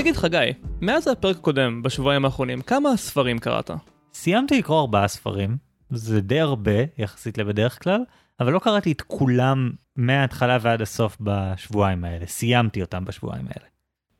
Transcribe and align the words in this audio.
תגיד 0.00 0.16
חגי, 0.16 0.52
מאז 0.80 1.08
הפרק 1.08 1.36
הקודם, 1.36 1.82
בשבועיים 1.82 2.24
האחרונים, 2.24 2.60
כמה 2.62 2.96
ספרים 2.96 3.38
קראת? 3.38 3.70
סיימתי 4.14 4.58
לקרוא 4.58 4.80
ארבעה 4.80 5.08
ספרים, 5.08 5.56
זה 5.90 6.20
די 6.20 6.40
הרבה 6.40 6.72
יחסית 6.98 7.38
לבדרך 7.38 7.82
כלל, 7.82 8.00
אבל 8.40 8.52
לא 8.52 8.58
קראתי 8.58 8.92
את 8.92 9.02
כולם 9.02 9.70
מההתחלה 9.96 10.58
ועד 10.60 10.82
הסוף 10.82 11.16
בשבועיים 11.20 12.04
האלה, 12.04 12.26
סיימתי 12.26 12.80
אותם 12.82 13.04
בשבועיים 13.04 13.46
האלה. 13.46 13.66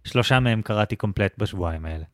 שלושה 0.04 0.40
מהם 0.40 0.62
קראתי 0.62 0.96
קומפלט 0.96 1.34
בשבועיים 1.38 1.86
האלה. 1.86 2.04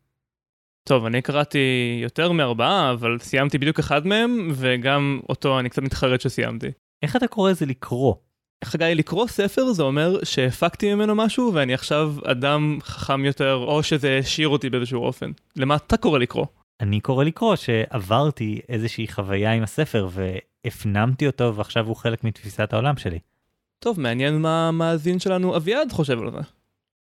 טוב, 0.85 1.05
אני 1.05 1.23
קראתי 1.23 1.99
יותר 2.03 2.33
מארבעה, 2.33 2.93
אבל 2.93 3.19
סיימתי 3.19 3.59
בדיוק 3.59 3.79
אחד 3.79 4.07
מהם, 4.07 4.49
וגם 4.55 5.21
אותו 5.29 5.61
אני 5.61 5.69
קצת 5.69 5.83
מתחרט 5.83 6.21
שסיימתי. 6.21 6.69
איך 7.03 7.17
אתה 7.17 7.27
קורא 7.27 7.51
לזה 7.51 7.67
לקרוא? 7.67 8.15
חגי, 8.65 8.95
לקרוא 8.95 9.27
ספר 9.27 9.73
זה 9.73 9.83
אומר 9.83 10.25
שהפקתי 10.25 10.95
ממנו 10.95 11.15
משהו 11.15 11.51
ואני 11.55 11.75
עכשיו 11.75 12.15
אדם 12.25 12.79
חכם 12.83 13.25
יותר, 13.25 13.55
או 13.55 13.83
שזה 13.83 14.11
העשיר 14.11 14.49
אותי 14.49 14.71
באיזשהו 14.71 15.05
אופן. 15.05 15.31
למה 15.57 15.77
אתה 15.77 15.97
קורא 15.97 16.19
לקרוא? 16.19 16.47
אני 16.81 17.01
קורא 17.01 17.25
לקרוא 17.25 17.57
שעברתי 17.57 18.61
איזושהי 18.69 19.09
חוויה 19.09 19.53
עם 19.53 19.63
הספר 19.63 20.09
והפנמתי 20.11 21.27
אותו 21.27 21.55
ועכשיו 21.57 21.87
הוא 21.87 21.97
חלק 21.97 22.25
מתפיסת 22.25 22.73
העולם 22.73 22.97
שלי. 22.97 23.19
טוב, 23.79 24.01
מעניין 24.01 24.39
מה 24.39 24.69
המאזין 24.69 25.19
שלנו 25.19 25.57
אביעד 25.57 25.93
חושב 25.93 26.19
על 26.19 26.31
זה. 26.31 26.39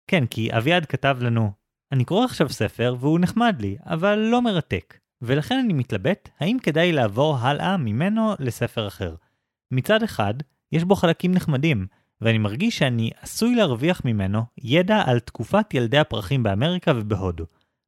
כן, 0.07 0.25
כי 0.25 0.57
אביעד 0.57 0.85
כתב 0.85 1.17
לנו, 1.21 1.51
אני 1.91 2.05
קורא 2.05 2.25
עכשיו 2.25 2.49
ספר 2.49 2.95
והוא 2.99 3.19
נחמד 3.19 3.55
לי, 3.59 3.77
אבל 3.85 4.15
לא 4.15 4.41
מרתק. 4.41 4.97
ולכן 5.21 5.59
אני 5.65 5.73
מתלבט 5.73 6.29
האם 6.39 6.57
כדאי 6.59 6.91
לעבור 6.91 7.37
הלאה 7.37 7.77
ממנו 7.77 8.33
לספר 8.39 8.87
אחר. 8.87 9.15
מצד 9.71 10.03
אחד, 10.03 10.33
יש 10.71 10.83
בו 10.83 10.95
חלקים 10.95 11.31
נחמדים, 11.31 11.87
ואני 12.21 12.37
מרגיש 12.37 12.77
שאני 12.77 13.11
עשוי 13.21 13.55
להרוויח 13.55 14.01
ממנו 14.05 14.41
ידע 14.57 15.03
על 15.05 15.19
תקופת 15.19 15.73
ילדי 15.73 15.97
הפרחים 15.97 16.43
באמריקה 16.43 16.91
ובהודו. 16.95 17.45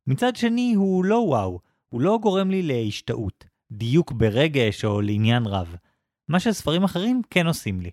מצד 0.08 0.36
שני, 0.36 0.74
הוא 0.74 1.06
לא 1.06 1.16
וואו, 1.16 1.60
הוא 1.90 2.02
לא 2.02 2.20
גורם 2.22 2.52
לי 2.52 2.62
להשתאות, 2.62 3.46
דיוק 3.72 4.12
ברגש 4.12 4.86
או 4.86 5.02
לעניין 5.02 5.46
רב. 5.46 5.76
מה 6.28 6.40
שספרים 6.40 6.84
אחרים 6.84 7.22
כן 7.30 7.48
עושים 7.48 7.82
לי. 7.82 7.92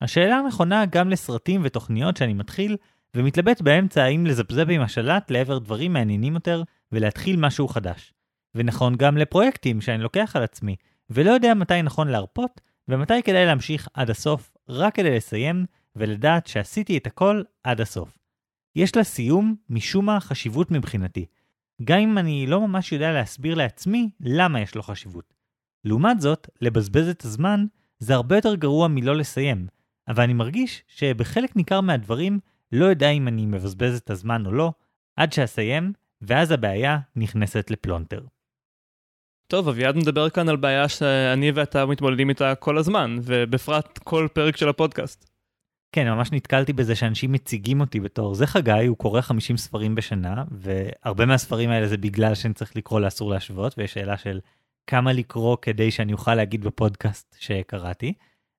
השאלה 0.00 0.42
נכונה 0.48 0.86
גם 0.86 1.10
לסרטים 1.10 1.60
ותוכניות 1.64 2.16
שאני 2.16 2.34
מתחיל, 2.34 2.76
ומתלבט 3.16 3.60
באמצע 3.60 4.02
האם 4.02 4.26
לזפזפ 4.26 4.66
עם 4.70 4.80
השלט 4.80 5.30
לעבר 5.30 5.58
דברים 5.58 5.92
מעניינים 5.92 6.34
יותר 6.34 6.62
ולהתחיל 6.92 7.36
משהו 7.36 7.68
חדש. 7.68 8.14
ונכון 8.54 8.96
גם 8.96 9.16
לפרויקטים 9.16 9.80
שאני 9.80 10.02
לוקח 10.02 10.36
על 10.36 10.42
עצמי, 10.42 10.76
ולא 11.10 11.30
יודע 11.30 11.54
מתי 11.54 11.82
נכון 11.82 12.08
להרפות 12.08 12.60
ומתי 12.88 13.22
כדאי 13.22 13.46
להמשיך 13.46 13.88
עד 13.94 14.10
הסוף, 14.10 14.56
רק 14.68 14.94
כדי 14.94 15.16
לסיים 15.16 15.66
ולדעת 15.96 16.46
שעשיתי 16.46 16.98
את 16.98 17.06
הכל 17.06 17.42
עד 17.64 17.80
הסוף. 17.80 18.18
יש 18.76 18.96
לסיום, 18.96 19.56
משום 19.70 20.06
מה, 20.06 20.20
חשיבות 20.20 20.70
מבחינתי, 20.70 21.26
גם 21.84 21.98
אם 21.98 22.18
אני 22.18 22.46
לא 22.46 22.66
ממש 22.66 22.92
יודע 22.92 23.12
להסביר 23.12 23.54
לעצמי 23.54 24.10
למה 24.20 24.60
יש 24.60 24.74
לו 24.74 24.82
חשיבות. 24.82 25.34
לעומת 25.84 26.20
זאת, 26.20 26.48
לבזבז 26.60 27.08
את 27.08 27.24
הזמן 27.24 27.64
זה 27.98 28.14
הרבה 28.14 28.36
יותר 28.36 28.54
גרוע 28.54 28.88
מלא 28.88 29.16
לסיים, 29.16 29.66
אבל 30.08 30.22
אני 30.22 30.32
מרגיש 30.32 30.82
שבחלק 30.88 31.56
ניכר 31.56 31.80
מהדברים 31.80 32.40
לא 32.72 32.84
יודע 32.84 33.10
אם 33.10 33.28
אני 33.28 33.46
מבזבז 33.46 33.96
את 33.96 34.10
הזמן 34.10 34.46
או 34.46 34.52
לא, 34.52 34.72
עד 35.16 35.32
שאסיים, 35.32 35.92
ואז 36.22 36.50
הבעיה 36.50 36.98
נכנסת 37.16 37.70
לפלונטר. 37.70 38.20
טוב, 39.46 39.68
אביעד 39.68 39.96
מדבר 39.96 40.30
כאן 40.30 40.48
על 40.48 40.56
בעיה 40.56 40.88
שאני 40.88 41.50
ואתה 41.50 41.86
מתמודדים 41.86 42.28
איתה 42.28 42.54
כל 42.54 42.78
הזמן, 42.78 43.18
ובפרט 43.22 43.98
כל 43.98 44.28
פרק 44.32 44.56
של 44.56 44.68
הפודקאסט. 44.68 45.30
כן, 45.92 46.08
ממש 46.08 46.32
נתקלתי 46.32 46.72
בזה 46.72 46.94
שאנשים 46.94 47.32
מציגים 47.32 47.80
אותי 47.80 48.00
בתור 48.00 48.34
זה 48.34 48.46
חגי, 48.46 48.86
הוא 48.86 48.96
קורא 48.96 49.20
50 49.20 49.56
ספרים 49.56 49.94
בשנה, 49.94 50.44
והרבה 50.50 51.26
מהספרים 51.26 51.70
האלה 51.70 51.88
זה 51.88 51.96
בגלל 51.96 52.34
שאני 52.34 52.54
צריך 52.54 52.76
לקרוא 52.76 53.00
לאסור 53.00 53.30
להשוות, 53.30 53.74
ויש 53.78 53.92
שאלה 53.92 54.16
של 54.16 54.40
כמה 54.86 55.12
לקרוא 55.12 55.56
כדי 55.62 55.90
שאני 55.90 56.12
אוכל 56.12 56.34
להגיד 56.34 56.64
בפודקאסט 56.64 57.36
שקראתי, 57.38 58.12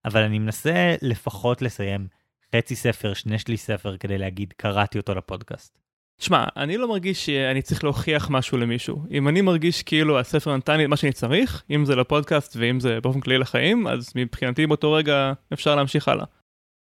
אבל 0.06 0.22
אני 0.22 0.40
מנסה 0.40 0.96
לפחות 1.02 1.62
לסיים 1.62 2.08
חצי 2.56 2.76
ספר, 2.76 3.14
שני 3.14 3.40
שליש 3.40 3.60
ספר, 3.60 3.98
כדי 3.98 4.18
להגיד 4.18 4.54
קראתי 4.58 4.98
אותו 4.98 5.16
לפודקאסט. 5.16 5.85
שמע, 6.20 6.44
אני 6.58 6.78
לא 6.78 6.88
מרגיש 6.88 7.26
שאני 7.26 7.62
צריך 7.62 7.84
להוכיח 7.84 8.30
משהו 8.30 8.58
למישהו. 8.58 9.04
אם 9.12 9.28
אני 9.28 9.42
מרגיש 9.42 9.84
כאילו 9.84 10.20
הספר 10.20 10.58
נתן 10.58 10.78
לי 10.78 10.84
את 10.84 10.90
מה 10.90 10.98
שאני 10.98 11.12
צריך, 11.12 11.64
אם 11.70 11.86
זה 11.86 11.96
לפודקאסט 11.96 12.56
ואם 12.60 12.80
זה 12.80 13.02
באופן 13.02 13.20
כללי 13.20 13.38
לחיים, 13.38 13.88
אז 13.88 14.12
מבחינתי 14.16 14.68
באותו 14.68 14.92
רגע 14.92 15.34
אפשר 15.54 15.76
להמשיך 15.76 16.08
הלאה. 16.08 16.26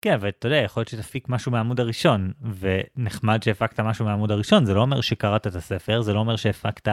כן, 0.03 0.13
אבל 0.13 0.29
אתה 0.29 0.49
יודע, 0.49 0.57
יכול 0.57 0.81
להיות 0.81 0.89
שתפיק 0.89 1.29
משהו 1.29 1.53
מהעמוד 1.53 1.81
הראשון, 1.81 2.33
ונחמד 2.59 3.43
שהפקת 3.43 3.81
משהו 3.81 4.05
מהעמוד 4.05 4.31
הראשון, 4.31 4.65
זה 4.65 4.75
לא 4.75 4.81
אומר 4.81 5.01
שקראת 5.01 5.47
את 5.47 5.55
הספר, 5.55 6.01
זה 6.01 6.15
לא 6.15 6.19
אומר 6.19 6.37
שהפקת 6.37 6.89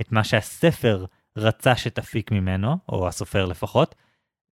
את 0.00 0.12
מה 0.12 0.24
שהספר 0.24 1.04
רצה 1.36 1.76
שתפיק 1.76 2.32
ממנו, 2.32 2.76
או 2.88 3.08
הסופר 3.08 3.46
לפחות, 3.46 3.94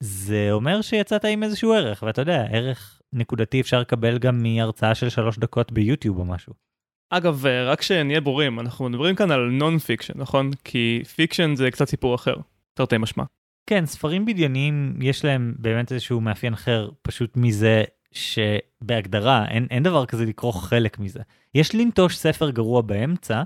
זה 0.03 0.47
אומר 0.51 0.81
שיצאת 0.81 1.25
עם 1.25 1.43
איזשהו 1.43 1.73
ערך, 1.73 2.03
ואתה 2.03 2.21
יודע, 2.21 2.45
ערך 2.51 3.01
נקודתי 3.13 3.61
אפשר 3.61 3.79
לקבל 3.79 4.17
גם 4.17 4.43
מהרצאה 4.43 4.95
של 4.95 5.09
שלוש 5.09 5.37
דקות 5.37 5.71
ביוטיוב 5.71 6.17
או 6.17 6.25
משהו. 6.25 6.68
אגב, 7.09 7.45
רק 7.45 7.81
שנהיה 7.81 8.21
ברורים, 8.21 8.59
אנחנו 8.59 8.89
מדברים 8.89 9.15
כאן 9.15 9.31
על 9.31 9.49
non-fiction, 9.49 10.13
נכון? 10.15 10.51
כי 10.63 11.01
fiction 11.15 11.55
זה 11.55 11.71
קצת 11.71 11.89
סיפור 11.89 12.15
אחר, 12.15 12.35
תרתי 12.73 12.97
משמע. 12.97 13.23
כן, 13.69 13.85
ספרים 13.85 14.25
בדיוניים 14.25 14.99
יש 15.01 15.25
להם 15.25 15.53
באמת 15.59 15.91
איזשהו 15.91 16.21
מאפיין 16.21 16.53
אחר, 16.53 16.89
פשוט 17.01 17.37
מזה 17.37 17.83
שבהגדרה 18.11 19.45
אין, 19.47 19.67
אין 19.71 19.83
דבר 19.83 20.05
כזה 20.05 20.25
לקרוא 20.25 20.53
חלק 20.53 20.99
מזה. 20.99 21.19
יש 21.55 21.75
לנטוש 21.75 22.17
ספר 22.17 22.49
גרוע 22.49 22.81
באמצע, 22.81 23.43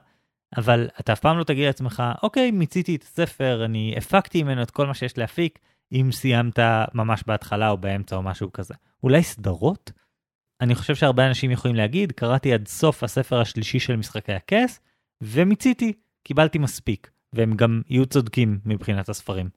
אבל 0.58 0.88
אתה 1.00 1.14
אף 1.14 1.20
פעם 1.20 1.38
לא 1.38 1.44
תגיד 1.44 1.66
לעצמך, 1.66 2.04
אוקיי, 2.24 2.52
מיציתי 2.52 2.96
את 2.96 3.04
הספר, 3.04 3.66
אני 3.66 3.94
הפקתי 3.98 4.44
ממנו 4.44 4.62
את 4.62 4.72
כל 4.72 4.88
מה 4.88 4.94
שיש 4.94 5.18
להפיק, 5.18 5.60
אם 5.92 6.10
סיימת 6.12 6.60
ממש 6.94 7.24
בהתחלה 7.28 7.70
או 7.70 7.78
באמצע 7.78 8.16
או 8.16 8.22
משהו 8.22 8.54
כזה. 8.54 8.74
אולי 9.04 9.24
סדרות? 9.24 9.92
אני 10.62 10.76
חושב 10.76 10.96
שהרבה 10.96 11.28
אנשים 11.28 11.52
יכולים 11.52 11.76
להגיד, 11.76 12.12
קראתי 12.12 12.54
עד 12.54 12.68
סוף 12.68 13.04
הספר 13.04 13.42
השלישי 13.42 13.80
של 13.80 13.96
משחקי 13.96 14.34
הכס, 14.34 14.80
ומיציתי, 15.22 15.94
קיבלתי 16.24 16.58
מספיק, 16.58 17.12
והם 17.34 17.56
גם 17.56 17.82
יהיו 17.90 18.06
צודקים 18.06 18.60
מבחינת 18.66 19.10
הספרים. 19.10 19.50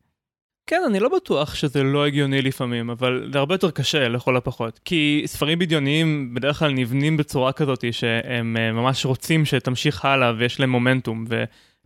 כן, 0.71 0.83
אני 0.87 1.01
לא 1.01 1.09
בטוח 1.17 1.55
שזה 1.55 1.83
לא 1.83 2.07
הגיוני 2.07 2.43
לפעמים, 2.43 2.91
אבל 2.91 3.29
זה 3.33 3.39
הרבה 3.39 3.55
יותר 3.55 3.71
קשה 3.71 4.09
לכל 4.09 4.37
הפחות. 4.37 4.81
כי 4.85 5.23
ספרים 5.27 5.59
בדיוניים 5.59 6.35
בדרך 6.35 6.59
כלל 6.59 6.73
נבנים 6.73 7.17
בצורה 7.17 7.53
כזאת 7.53 7.85
שהם 7.93 8.57
אה, 8.57 8.73
ממש 8.73 9.07
רוצים 9.07 9.45
שתמשיך 9.45 10.05
הלאה 10.05 10.33
ויש 10.39 10.61
להם 10.61 10.71
מומנטום, 10.71 11.25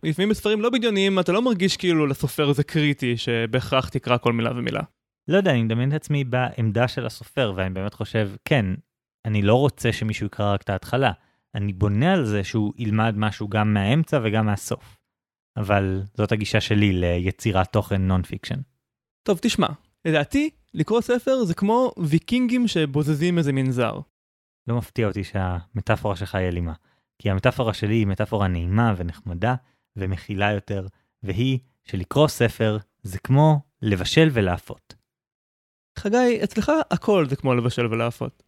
ולפעמים 0.03 0.29
בספרים 0.29 0.61
לא 0.61 0.69
בדיוניים 0.69 1.19
אתה 1.19 1.31
לא 1.31 1.41
מרגיש 1.41 1.77
כאילו 1.77 2.07
לסופר 2.07 2.51
זה 2.51 2.63
קריטי 2.63 3.17
שבהכרח 3.17 3.89
תקרא 3.89 4.17
כל 4.17 4.33
מילה 4.33 4.51
ומילה. 4.55 4.81
לא 5.27 5.37
יודע, 5.37 5.51
אני 5.51 5.63
מדמיין 5.63 5.89
את 5.89 5.95
עצמי 5.95 6.23
בעמדה 6.23 6.87
של 6.87 7.05
הסופר, 7.05 7.53
ואני 7.55 7.69
באמת 7.69 7.93
חושב, 7.93 8.29
כן, 8.45 8.65
אני 9.25 9.41
לא 9.41 9.55
רוצה 9.55 9.93
שמישהו 9.93 10.25
יקרא 10.25 10.53
רק 10.53 10.61
את 10.61 10.69
ההתחלה. 10.69 11.11
אני 11.55 11.73
בונה 11.73 12.13
על 12.13 12.25
זה 12.25 12.43
שהוא 12.43 12.73
ילמד 12.77 13.13
משהו 13.17 13.47
גם 13.49 13.73
מהאמצע 13.73 14.19
וגם 14.23 14.45
מהסוף. 14.45 14.97
אבל 15.57 16.01
זאת 16.13 16.31
הגישה 16.31 16.61
שלי 16.61 16.93
ליצירת 16.93 17.71
תוכן 17.71 18.01
non-fiction. 18.01 18.59
טוב, 19.23 19.39
תשמע, 19.41 19.67
לדעתי, 20.05 20.49
לקרוא 20.73 21.01
ספר 21.01 21.43
זה 21.43 21.53
כמו 21.53 21.91
ויקינגים 21.97 22.67
שבוזזים 22.67 23.37
איזה 23.37 23.53
מנזר. 23.53 23.99
לא 24.67 24.77
מפתיע 24.77 25.07
אותי 25.07 25.23
שהמטאפורה 25.23 26.15
שלך 26.15 26.35
היא 26.35 26.47
אלימה, 26.47 26.73
כי 27.19 27.29
המטאפורה 27.29 27.73
שלי 27.73 27.95
היא 27.95 28.07
מטאפורה 28.07 28.47
נעימה 28.47 28.93
ונחמדה 28.97 29.55
ומכילה 29.95 30.51
יותר, 30.51 30.87
והיא 31.23 31.59
שלקרוא 31.83 32.27
ספר 32.27 32.77
זה 33.03 33.19
כמו 33.19 33.59
לבשל 33.81 34.29
ולאפות. 34.33 34.95
חגי, 35.99 36.43
אצלך 36.43 36.71
הכל 36.91 37.25
זה 37.29 37.35
כמו 37.35 37.53
לבשל 37.53 37.85
ולאפות. 37.85 38.43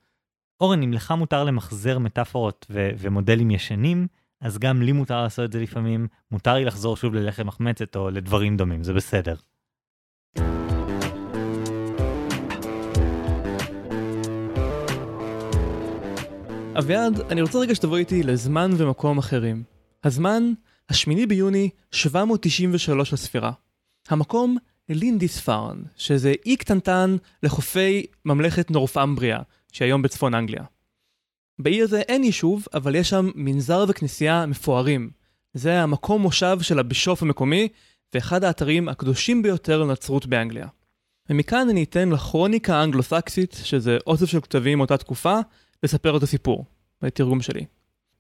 אורן, 0.62 0.84
אם 0.84 0.94
לך 0.94 1.12
מותר 1.12 1.44
למחזר 1.44 2.00
מטאפורות 2.00 2.66
ו- 2.70 2.90
ומודלים 2.98 3.52
ישנים, 3.52 4.08
אז 4.42 4.58
גם 4.58 4.82
לי 4.82 4.92
מותר 4.92 5.22
לעשות 5.22 5.46
את 5.46 5.52
זה 5.52 5.60
לפעמים, 5.60 6.08
מותר 6.32 6.54
לי 6.54 6.66
לחזור 6.66 6.98
שוב 6.98 7.14
ללחם 7.14 7.48
מחמצת 7.48 7.96
או 7.96 8.10
לדברים 8.10 8.58
דומים, 8.58 8.84
זה 8.84 8.94
בסדר. 8.94 9.36
אביעד, 16.78 17.20
אני 17.32 17.42
רוצה 17.42 17.60
רגע 17.60 17.76
שתבוא 17.76 17.98
איתי 17.98 18.24
לזמן 18.24 18.72
ומקום 18.78 19.18
אחרים. 19.18 19.64
הזמן, 20.04 20.44
השמיני 20.90 21.26
ביוני 21.26 21.70
793 21.92 23.14
לספירה. 23.14 23.52
המקום, 24.10 24.58
לינדיספארן, 24.90 25.82
שזה 25.96 26.34
אי 26.46 26.56
קטנטן 26.56 27.16
לחופי 27.44 28.06
ממלכת 28.26 28.72
נורפמבריה, 28.72 29.40
שהיום 29.74 30.02
בצפון 30.02 30.34
אנגליה. 30.34 30.64
בעיר 31.60 31.84
הזה 31.84 32.02
אין 32.02 32.24
יישוב, 32.24 32.66
אבל 32.74 32.96
יש 32.96 33.10
שם 33.10 33.30
מנזר 33.36 33.86
וכנסייה 33.88 34.46
מפוארים. 34.46 35.10
זה 35.54 35.81
המקום 35.81 36.22
מושב 36.22 36.58
של 36.62 36.80
הבישוף 36.80 37.22
המקומי, 37.22 37.68
ואחד 38.14 38.44
האתרים 38.44 38.90
הקדושים 38.90 39.42
ביותר 39.42 39.84
לנצרות 39.84 40.25
באנגליה. 40.25 40.68
ומכאן 41.30 41.70
אני 41.70 41.84
אתן 41.84 42.10
לכרוניקה 42.10 42.75
האנגלו-סקסית, 42.75 43.58
שזה 43.64 43.98
אוסף 44.08 44.25
של 44.25 44.42
כתבים 44.42 44.78
מאותה 44.78 44.98
תקופה, 44.98 45.40
לספר 45.84 46.18
את 46.18 46.24
הסיפור, 46.24 46.66
בתרגום 47.02 47.42
שלי. 47.42 47.66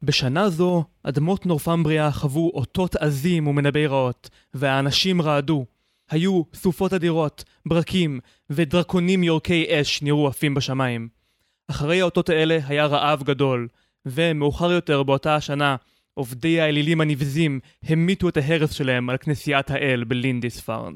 בשנה 0.01 0.49
זו, 0.49 0.83
אדמות 1.03 1.45
נורפמבריה 1.45 2.11
חוו 2.11 2.51
אותות 2.53 2.95
עזים 2.95 3.47
ומנבאי 3.47 3.87
רעות, 3.87 4.29
והאנשים 4.53 5.21
רעדו. 5.21 5.65
היו 6.09 6.41
סופות 6.53 6.93
אדירות, 6.93 7.43
ברקים, 7.65 8.19
ודרקונים 8.49 9.23
יורקי 9.23 9.65
אש 9.69 10.01
נראו 10.01 10.27
עפים 10.27 10.53
בשמיים. 10.53 11.22
אחרי 11.67 12.01
האותות 12.01 12.29
האלה 12.29 12.59
היה 12.67 12.85
רעב 12.85 13.23
גדול, 13.23 13.67
ומאוחר 14.05 14.71
יותר 14.71 15.03
באותה 15.03 15.35
השנה, 15.35 15.75
עובדי 16.13 16.61
האלילים 16.61 17.01
הנבזים 17.01 17.59
המיתו 17.83 18.29
את 18.29 18.37
ההרס 18.37 18.71
שלהם 18.71 19.09
על 19.09 19.17
כנסיית 19.17 19.71
האל 19.71 20.03
בלינדיספרן. 20.03 20.93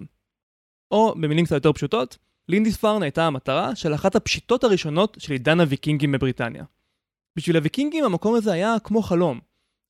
או 0.92 1.14
במילים 1.16 1.46
קצת 1.46 1.56
יותר 1.56 1.74
פשוטות, 1.74 2.18
לינדיספרן 2.50 3.04
הייתה 3.04 3.28
המטרה 3.28 3.76
של 3.76 3.96
אחת 3.96 4.16
הפשיטות 4.16 4.64
הראשונות 4.64 5.18
של 5.20 5.34
עידן 5.34 5.60
הוויקינגים 5.60 6.12
בבריטניה. 6.12 6.64
בשביל 7.36 7.56
הוויקינגים 7.56 8.06
המקום 8.06 8.36
הזה 8.36 8.54
היה 8.54 8.76
כמו 8.84 9.02
חלום. 9.02 9.40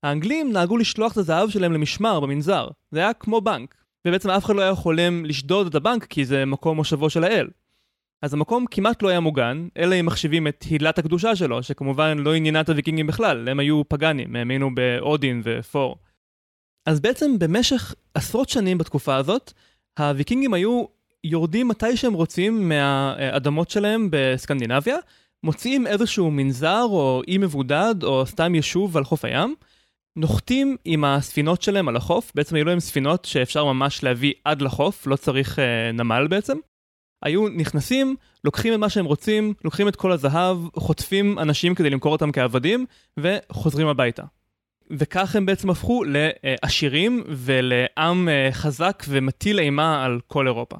האנגלים 0.04 0.52
נהגו 0.52 0.78
לשלוח 0.78 1.12
את 1.12 1.18
הזהב 1.18 1.50
שלהם 1.50 1.74
למשמר 1.74 2.20
במנזר, 2.20 2.68
זה 2.92 3.00
היה 3.00 3.14
כמו 3.14 3.42
בנק, 3.42 3.76
ובעצם 4.08 4.30
אף 4.30 4.46
אחד 4.46 4.56
לא 4.56 4.62
היה 4.62 4.76
חולם 4.76 5.26
לשדוד 5.26 5.68
את 5.68 5.76
הבנק 5.76 6.06
כי 6.06 6.26
זה 6.26 6.46
מקום 6.46 6.78
מושבו 6.78 7.10
של 7.10 7.24
האל. 7.24 7.48
אז 8.22 8.34
המקום 8.34 8.66
כמעט 8.72 9.04
לא 9.04 9.10
היה 9.10 9.20
מוגן, 9.20 9.68
אלא 9.78 9.96
אם 10.00 10.06
מחשיבים 10.06 10.48
את 10.48 10.66
הילת 10.70 11.00
הקדושה 11.00 11.36
שלו, 11.36 11.64
שכמובן 11.64 12.18
לא 12.18 12.34
עניינה 12.36 12.62
את 12.62 12.70
הוויקינגים 12.70 13.08
בכלל, 13.08 13.50
הם 13.50 13.60
היו 13.60 13.82
פגאנים, 13.88 14.36
האמינו 14.36 14.76
באודין 14.76 15.42
ופור. 15.44 15.98
אז 16.86 17.00
בעצם 17.00 17.40
במשך 17.40 17.96
עשרות 18.14 18.50
שנים 18.50 18.78
בתקופה 18.78 19.16
הזאת, 19.16 19.54
הוויקינגים 20.00 20.54
היו 20.54 20.86
יורדים 21.24 21.68
מתי 21.68 21.98
שהם 21.98 22.14
רוצים 22.14 22.70
מהאדמות 22.70 23.70
שלהם 23.70 24.08
בסקנדינביה, 24.12 24.98
מוצאים 25.44 25.88
איזשהו 25.88 26.32
מנזר 26.32 26.86
או 26.90 27.22
אי 27.28 27.38
מבודד 27.38 27.96
או 28.04 28.26
סתם 28.26 28.56
יישוב 28.56 28.98
על 28.98 29.04
חוף 29.04 29.26
הים, 29.26 29.56
נוחתים 30.16 30.78
עם 30.86 31.04
הספינות 31.04 31.62
שלהם 31.62 31.88
על 31.88 31.96
החוף, 31.96 32.32
בעצם 32.36 32.56
היו 32.56 32.66
להם 32.66 32.80
ספינות 32.80 33.26
שאפשר 33.26 33.66
ממש 33.66 34.04
להביא 34.04 34.34
עד 34.46 34.62
לחוף, 34.62 35.08
לא 35.08 35.16
צריך 35.16 35.60
אה, 35.60 35.92
נמל 35.92 36.28
בעצם. 36.28 36.58
היו 37.24 37.50
נכנסים, 37.50 38.16
לוקחים 38.44 38.74
את 38.74 38.80
מה 38.80 38.90
שהם 38.90 39.06
רוצים, 39.06 39.54
לוקחים 39.64 39.88
את 39.88 39.96
כל 39.96 40.12
הזהב, 40.12 40.58
חוטפים 40.76 41.40
אנשים 41.40 41.76
כדי 41.76 41.90
למכור 41.90 42.12
אותם 42.12 42.32
כעבדים, 42.32 42.86
וחוזרים 43.18 43.88
הביתה. 43.88 44.24
וכך 44.92 45.36
הם 45.36 45.46
בעצם 45.46 45.70
הפכו 45.70 46.04
לעשירים 46.04 47.24
ולעם 47.28 48.30
אה, 48.30 48.50
חזק 48.52 49.04
ומטיל 49.10 49.60
אימה 49.60 50.06
על 50.06 50.20
כל 50.28 50.48
אירופה. 50.48 50.76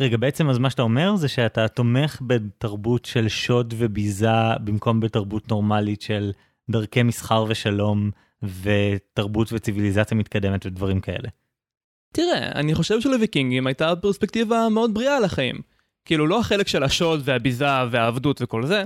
רגע, 0.00 0.16
בעצם 0.16 0.50
אז 0.50 0.58
מה 0.58 0.70
שאתה 0.70 0.82
אומר 0.82 1.16
זה 1.16 1.28
שאתה 1.28 1.68
תומך 1.68 2.18
בתרבות 2.26 3.04
של 3.04 3.28
שוד 3.28 3.74
וביזה 3.76 4.56
במקום 4.64 5.00
בתרבות 5.00 5.50
נורמלית 5.50 6.02
של 6.02 6.32
דרכי 6.70 7.02
מסחר 7.02 7.44
ושלום 7.48 8.10
ותרבות 8.62 9.52
וציוויליזציה 9.52 10.16
מתקדמת 10.16 10.66
ודברים 10.66 11.00
כאלה. 11.00 11.28
תראה, 12.14 12.52
אני 12.54 12.74
חושב 12.74 13.00
שלוויקינגים 13.00 13.66
הייתה 13.66 13.96
פרספקטיבה 13.96 14.68
מאוד 14.68 14.94
בריאה 14.94 15.20
לחיים. 15.20 15.56
כאילו 16.04 16.26
לא 16.26 16.40
החלק 16.40 16.68
של 16.68 16.82
השוד 16.82 17.20
והביזה 17.24 17.66
והעבדות 17.90 18.42
וכל 18.42 18.66
זה, 18.66 18.84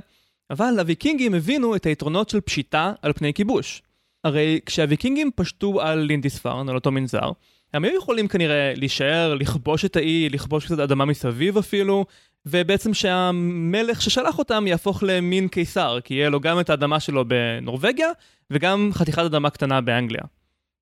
אבל 0.50 0.75
הוויקינגים 0.78 1.34
הבינו 1.34 1.76
את 1.76 1.86
היתרונות 1.86 2.28
של 2.28 2.40
פשיטה 2.40 2.92
על 3.02 3.12
פני 3.12 3.34
כיבוש. 3.34 3.82
הרי 4.25 4.60
כשהוויקינגים 4.66 5.30
פשטו 5.34 5.80
על 5.80 5.98
לינדיספרן, 5.98 6.69
על 6.69 6.75
אותו 6.75 6.90
מנזר, 6.90 7.30
הם 7.75 7.84
היו 7.84 7.98
יכולים 7.98 8.28
כנראה 8.28 8.72
להישאר, 8.76 9.34
לכבוש 9.34 9.84
את 9.84 9.96
האי, 9.96 10.28
לכבוש 10.28 10.64
קצת 10.64 10.78
אדמה 10.78 11.04
מסביב 11.04 11.58
אפילו, 11.58 12.06
ובעצם 12.46 12.94
שהמלך 12.94 14.02
ששלח 14.02 14.38
אותם 14.38 14.66
יהפוך 14.66 15.02
למין 15.02 15.48
קיסר, 15.48 15.98
כי 16.04 16.14
יהיה 16.14 16.28
לו 16.28 16.40
גם 16.40 16.60
את 16.60 16.70
האדמה 16.70 17.00
שלו 17.00 17.25
בנורבגיה, 17.28 18.08
וגם 18.50 18.90
חתיכת 18.92 19.22
אדמה 19.22 19.50
קטנה 19.50 19.80
באנגליה. 19.80 20.22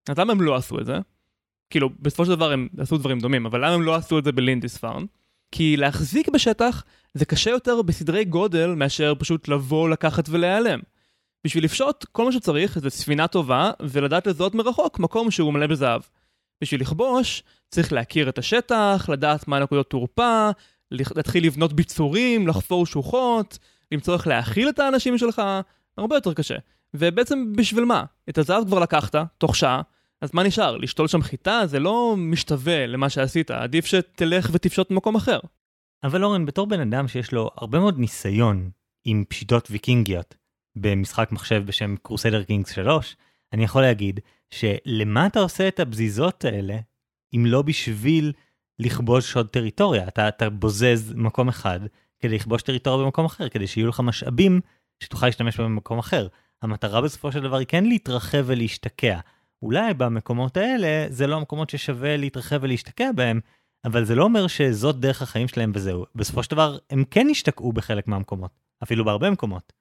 אז 0.09 0.19
למה 0.19 0.33
הם 0.33 0.41
לא 0.41 0.55
עשו 0.57 0.81
את 0.81 0.87
זה? 0.87 0.99
כאילו, 1.71 1.91
בסופו 2.01 2.25
של 2.25 2.31
דבר 2.31 2.53
הם 2.53 2.69
עשו 2.79 2.99
דברים 2.99 3.19
דומים, 3.19 3.47
אבל 3.47 3.65
למה 3.65 3.75
הם 3.75 3.83
לא 3.83 3.95
עשו 3.95 4.19
את 4.19 4.25
זה 4.25 4.33
בלינדיספארן? 4.33 5.05
כי 5.53 5.77
להחזיק 5.77 6.29
בשטח 6.29 6.85
זה 7.15 7.25
קשה 7.25 7.51
יותר 7.51 7.83
בסדרי 7.83 8.25
גודל 8.25 8.67
מאשר 8.67 9.15
פשוט 9.19 9.49
לבוא, 9.49 9.89
לקחת 9.89 10.29
ולהיעלם. 10.29 10.81
בשביל 11.47 11.65
לפשוט, 11.65 12.05
כל 12.13 12.25
מה 12.25 12.33
שצריך 12.33 12.79
זה 12.79 12.91
ספינה 12.91 13.29
טובה, 13.29 13.71
ולדעת 13.81 14.27
לזהות 14.27 14.55
מרחוק 14.55 14.99
מקום 14.99 15.31
שהוא 15.31 15.53
מלא 15.53 15.67
בזהב. 15.67 16.01
בשביל 16.61 16.81
לכבוש, 16.81 17.43
צריך 17.69 17.93
להכיר 17.93 18.29
את 18.29 18.39
השטח, 18.39 19.07
לדעת 19.13 19.49
מה 19.49 19.59
נקודות 19.59 19.91
תורפה, 19.91 20.51
להתחיל 20.91 21.47
לבנות 21.47 21.73
ביצורים, 21.73 22.49
לחפור 22.49 22.87
שוחות, 22.87 23.59
למצוא 23.93 24.15
איך 24.15 24.27
להאכיל 24.27 24.69
את 24.69 24.79
האנשים 24.79 25.19
שלך, 25.19 25.43
הרבה 25.99 26.17
יותר 26.17 26.35
קשה. 26.35 26.57
ובעצם 26.95 27.53
בשביל 27.57 27.85
מה? 27.85 28.05
את 28.29 28.39
הזהב 28.39 28.67
כבר 28.67 28.79
לקחת, 28.79 29.15
תוך 29.39 29.57
שעה, 29.57 29.83
אז 30.21 30.31
מה 30.35 30.43
נשאר? 30.43 30.77
לשתול 30.77 31.09
שם 31.09 31.23
חיטה? 31.23 31.67
זה 31.67 31.81
לא 31.81 32.15
משתווה 32.19 32.87
למה 32.87 33.11
שעשית, 33.11 33.51
עדיף 33.51 33.87
שתלך 33.87 34.51
ותפשוט 34.53 34.91
במקום 34.91 35.15
אחר. 35.15 35.39
אבל 36.05 36.25
אורן, 36.25 36.47
בתור 36.47 36.67
בן 36.67 36.81
אדם 36.81 37.09
שיש 37.09 37.33
לו 37.33 37.51
הרבה 37.57 37.79
מאוד 37.79 37.99
ניסיון 37.99 38.71
עם 39.05 39.25
פשיטות 39.29 39.69
ויקינגיות 39.71 40.35
במשחק 40.77 41.33
מחשב 41.33 41.63
בשם 41.67 41.95
קרוסדר 42.03 42.43
קינגס 42.43 42.71
3, 42.71 43.17
אני 43.53 43.65
יכול 43.65 43.83
להגיד 43.83 44.21
שלמה 44.51 45.27
אתה 45.27 45.41
עושה 45.41 45.69
את 45.69 45.81
הבזיזות 45.81 46.45
האלה, 46.45 46.79
אם 47.35 47.47
לא 47.47 47.63
בשביל 47.63 48.33
לכבוש 48.79 49.37
עוד 49.37 49.49
טריטוריה? 49.49 50.09
אתה, 50.09 50.29
אתה 50.29 50.51
בוזז 50.51 51.13
מקום 51.17 51.49
אחד 51.49 51.81
כדי 52.21 52.35
לכבוש 52.35 52.63
טריטוריה 52.63 53.05
במקום 53.05 53.25
אחר, 53.25 53.49
כדי 53.49 53.67
שיהיו 53.67 53.89
לך 53.89 54.01
משאבים 54.01 54.61
שתוכל 55.01 55.27
להשתמש 55.27 55.57
בהם 55.57 55.75
במקום 55.75 55.99
אחר. 55.99 56.29
המטרה 56.63 57.01
בסופו 57.01 57.33
של 57.33 57.43
דבר 57.43 57.57
היא 57.57 57.67
כן 57.67 57.85
להתרחב 57.85 58.43
ולהשתקע. 58.47 59.21
אולי 59.63 59.95
במקומות 59.95 60.57
האלה 60.57 61.07
זה 61.09 61.27
לא 61.27 61.37
המקומות 61.37 61.71
ששווה 61.71 62.17
להתרחב 62.17 62.59
ולהשתקע 62.63 63.13
בהם, 63.13 63.41
אבל 63.85 64.05
זה 64.05 64.15
לא 64.15 64.25
אומר 64.25 64.47
שזאת 64.47 65.01
דרך 65.01 65.23
החיים 65.23 65.49
שלהם 65.49 65.73
וזהו. 65.75 66.05
בסופו 66.15 66.43
של 66.43 66.51
דבר 66.51 66.79
הם 66.91 67.05
כן 67.11 67.27
השתקעו 67.31 67.73
בחלק 67.73 68.09
מהמקומות, 68.09 68.51
אפילו 68.83 69.05
בהרבה 69.05 69.31
מקומות. 69.31 69.73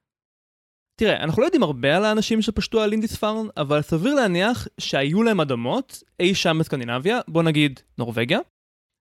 תראה, 1.00 1.22
אנחנו 1.22 1.42
לא 1.42 1.46
יודעים 1.46 1.62
הרבה 1.62 1.96
על 1.96 2.04
האנשים 2.04 2.42
שפשטו 2.42 2.80
על 2.80 2.92
אינדיספארן, 2.92 3.46
אבל 3.56 3.82
סביר 3.82 4.14
להניח 4.14 4.66
שהיו 4.78 5.22
להם 5.22 5.40
אדמות 5.40 6.02
אי 6.20 6.34
שם 6.34 6.56
בסקנדינביה, 6.60 7.20
בוא 7.28 7.42
נגיד 7.42 7.80
נורבגיה, 7.98 8.38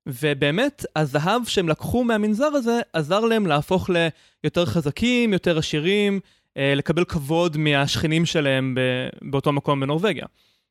ובאמת 0.08 0.86
הזהב 0.96 1.42
שהם 1.46 1.70
לקחו 1.70 2.04
מהמנזר 2.04 2.46
הזה 2.46 2.82
עזר 2.94 3.20
להם 3.20 3.48
להפוך 3.48 3.90
ליותר 4.44 4.66
חזקים, 4.66 5.34
יותר 5.34 5.58
עשירים, 5.58 6.20
אה, 6.58 6.76
לקבל 6.76 7.06
כבוד 7.06 7.58
מהשכנים 7.58 8.26
שלהם 8.26 8.78
באותו 9.22 9.54
מקום 9.54 9.80
בנורבגיה. 9.80 10.26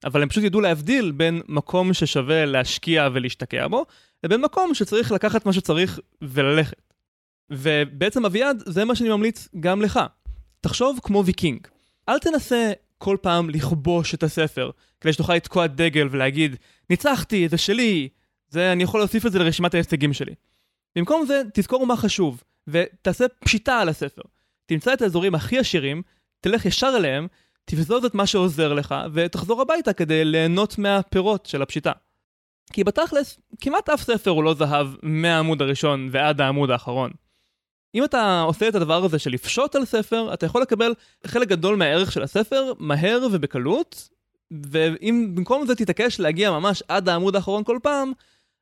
אבל 0.05 0.23
הם 0.23 0.29
פשוט 0.29 0.45
ידעו 0.45 0.61
להבדיל 0.61 1.11
בין 1.11 1.43
מקום 1.49 1.95
ששווה 1.95 2.45
להשקיע 2.45 3.09
ולהשתקע 3.13 3.69
בו, 3.69 3.87
לבין 4.25 4.41
מקום 4.41 4.75
שצריך 4.75 5.13
לקחת 5.13 5.47
מה 5.47 5.53
שצריך 5.53 6.01
וללכת. 6.23 6.93
ובעצם 7.51 8.25
אביעד, 8.25 8.63
זה 8.67 8.85
מה 8.85 8.95
שאני 8.95 9.09
ממליץ 9.09 9.49
גם 9.61 9.83
לך. 9.83 10.01
תחשוב 10.61 10.99
כמו 11.03 11.25
ויקינג. 11.25 11.67
אל 12.09 12.19
תנסה 12.19 12.73
כל 12.99 13.17
פעם 13.21 13.51
לכבוש 13.51 14.15
את 14.15 14.23
הספר, 14.23 14.71
כדי 15.01 15.13
שתוכל 15.13 15.35
לתקוע 15.35 15.67
דגל 15.67 16.09
ולהגיד, 16.11 16.57
ניצחתי, 16.91 17.49
זה 17.49 17.59
שלי, 17.59 18.09
זה, 18.49 18.73
אני 18.73 18.83
יכול 18.83 19.01
להוסיף 19.01 19.27
את 19.27 19.33
זה 19.33 19.39
לרשימת 19.39 19.75
ההישגים 19.75 20.13
שלי. 20.13 20.35
במקום 20.97 21.27
זה, 21.27 21.43
תזכור 21.55 21.87
מה 21.87 21.97
חשוב, 21.97 22.43
ותעשה 22.69 23.25
פשיטה 23.45 23.81
על 23.81 23.89
הספר. 23.89 24.23
תמצא 24.67 24.93
את 24.93 25.03
האזורים 25.03 25.35
הכי 25.35 25.59
עשירים, 25.59 26.03
תלך 26.41 26.67
ישר 26.67 26.95
אליהם, 26.97 27.27
תבזוז 27.65 28.05
את 28.05 28.15
מה 28.15 28.27
שעוזר 28.27 28.73
לך, 28.73 28.95
ותחזור 29.13 29.63
הביתה 29.63 29.93
כדי 29.93 30.25
ליהנות 30.25 30.79
מהפירות 30.79 31.47
של 31.47 31.63
הפשיטה. 31.63 31.93
כי 32.73 32.85
בתכלס, 32.85 33.41
כמעט 33.61 33.89
אף 33.89 34.03
ספר 34.03 34.31
הוא 34.31 34.45
לא 34.45 34.55
זהב 34.55 34.87
מהעמוד 35.03 35.63
הראשון 35.63 36.09
ועד 36.13 36.41
העמוד 36.41 36.71
האחרון. 36.71 37.11
אם 37.95 38.05
אתה 38.05 38.41
עושה 38.41 38.69
את 38.69 38.75
הדבר 38.75 39.05
הזה 39.05 39.19
של 39.19 39.31
לפשוט 39.31 39.77
על 39.77 39.85
ספר, 39.85 40.35
אתה 40.35 40.47
יכול 40.47 40.63
לקבל 40.63 40.95
חלק 41.27 41.49
גדול 41.49 41.77
מהערך 41.77 42.13
של 42.13 42.23
הספר 42.23 42.73
מהר 42.79 43.27
ובקלות, 43.33 44.09
ואם 44.51 45.31
במקום 45.35 45.67
זה 45.67 45.75
תתעקש 45.75 46.21
להגיע 46.21 46.51
ממש 46.51 46.83
עד 46.89 47.09
העמוד 47.09 47.37
האחרון 47.37 47.65
כל 47.65 47.79
פעם, 47.83 48.13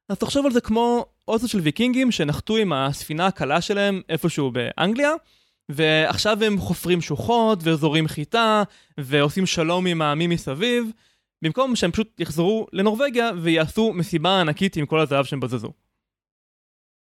אז 0.09 0.19
תחשוב 0.19 0.47
על 0.47 0.53
זה 0.53 0.61
כמו 0.61 1.07
אוסף 1.29 1.47
של 1.47 1.61
ויקינגים 1.61 2.11
שנחתו 2.13 2.57
עם 2.57 2.73
הספינה 2.73 3.27
הקלה 3.27 3.61
שלהם 3.61 4.03
איפשהו 4.09 4.51
באנגליה, 4.51 5.13
ועכשיו 5.69 6.45
הם 6.45 6.59
חופרים 6.59 7.01
שוחות 7.01 7.59
וזורים 7.63 8.09
חיטה 8.09 8.63
ועושים 8.99 9.47
שלום 9.47 9.87
עם 9.87 10.03
העמים 10.03 10.31
מסביב, 10.31 10.91
במקום 11.43 11.77
שהם 11.77 11.91
פשוט 11.91 12.21
יחזרו 12.21 12.67
לנורבגיה 12.73 13.31
ויעשו 13.43 13.93
מסיבה 13.93 14.41
ענקית 14.41 14.77
עם 14.77 14.87
כל 14.87 15.01
הזהב 15.01 15.25
שהם 15.25 15.41
בזזו. 15.41 15.73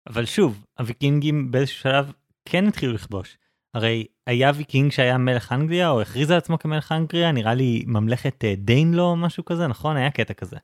אבל 0.07 0.25
שוב, 0.25 0.65
הוויקינגים 0.79 1.51
באיזשהו 1.51 1.79
שלב 1.79 2.11
כן 2.45 2.67
התחילו 2.67 2.93
לכבוש. 2.93 3.37
הרי 3.73 4.05
היה 4.27 4.51
ויקינג 4.55 4.91
שהיה 4.91 5.17
מלך 5.17 5.51
אנגליה 5.51 5.89
או 5.89 6.01
הכריז 6.01 6.31
על 6.31 6.37
עצמו 6.37 6.59
כמלך 6.59 6.91
אנגליה, 6.91 7.31
נראה 7.31 7.53
לי 7.53 7.83
ממלכת 7.87 8.43
אה, 8.43 8.53
Danelaw 8.57 9.03
או 9.03 9.15
משהו 9.15 9.45
כזה, 9.45 9.67
נכון? 9.67 9.97
היה 9.97 10.11
קטע 10.11 10.33
כזה. 10.33 10.57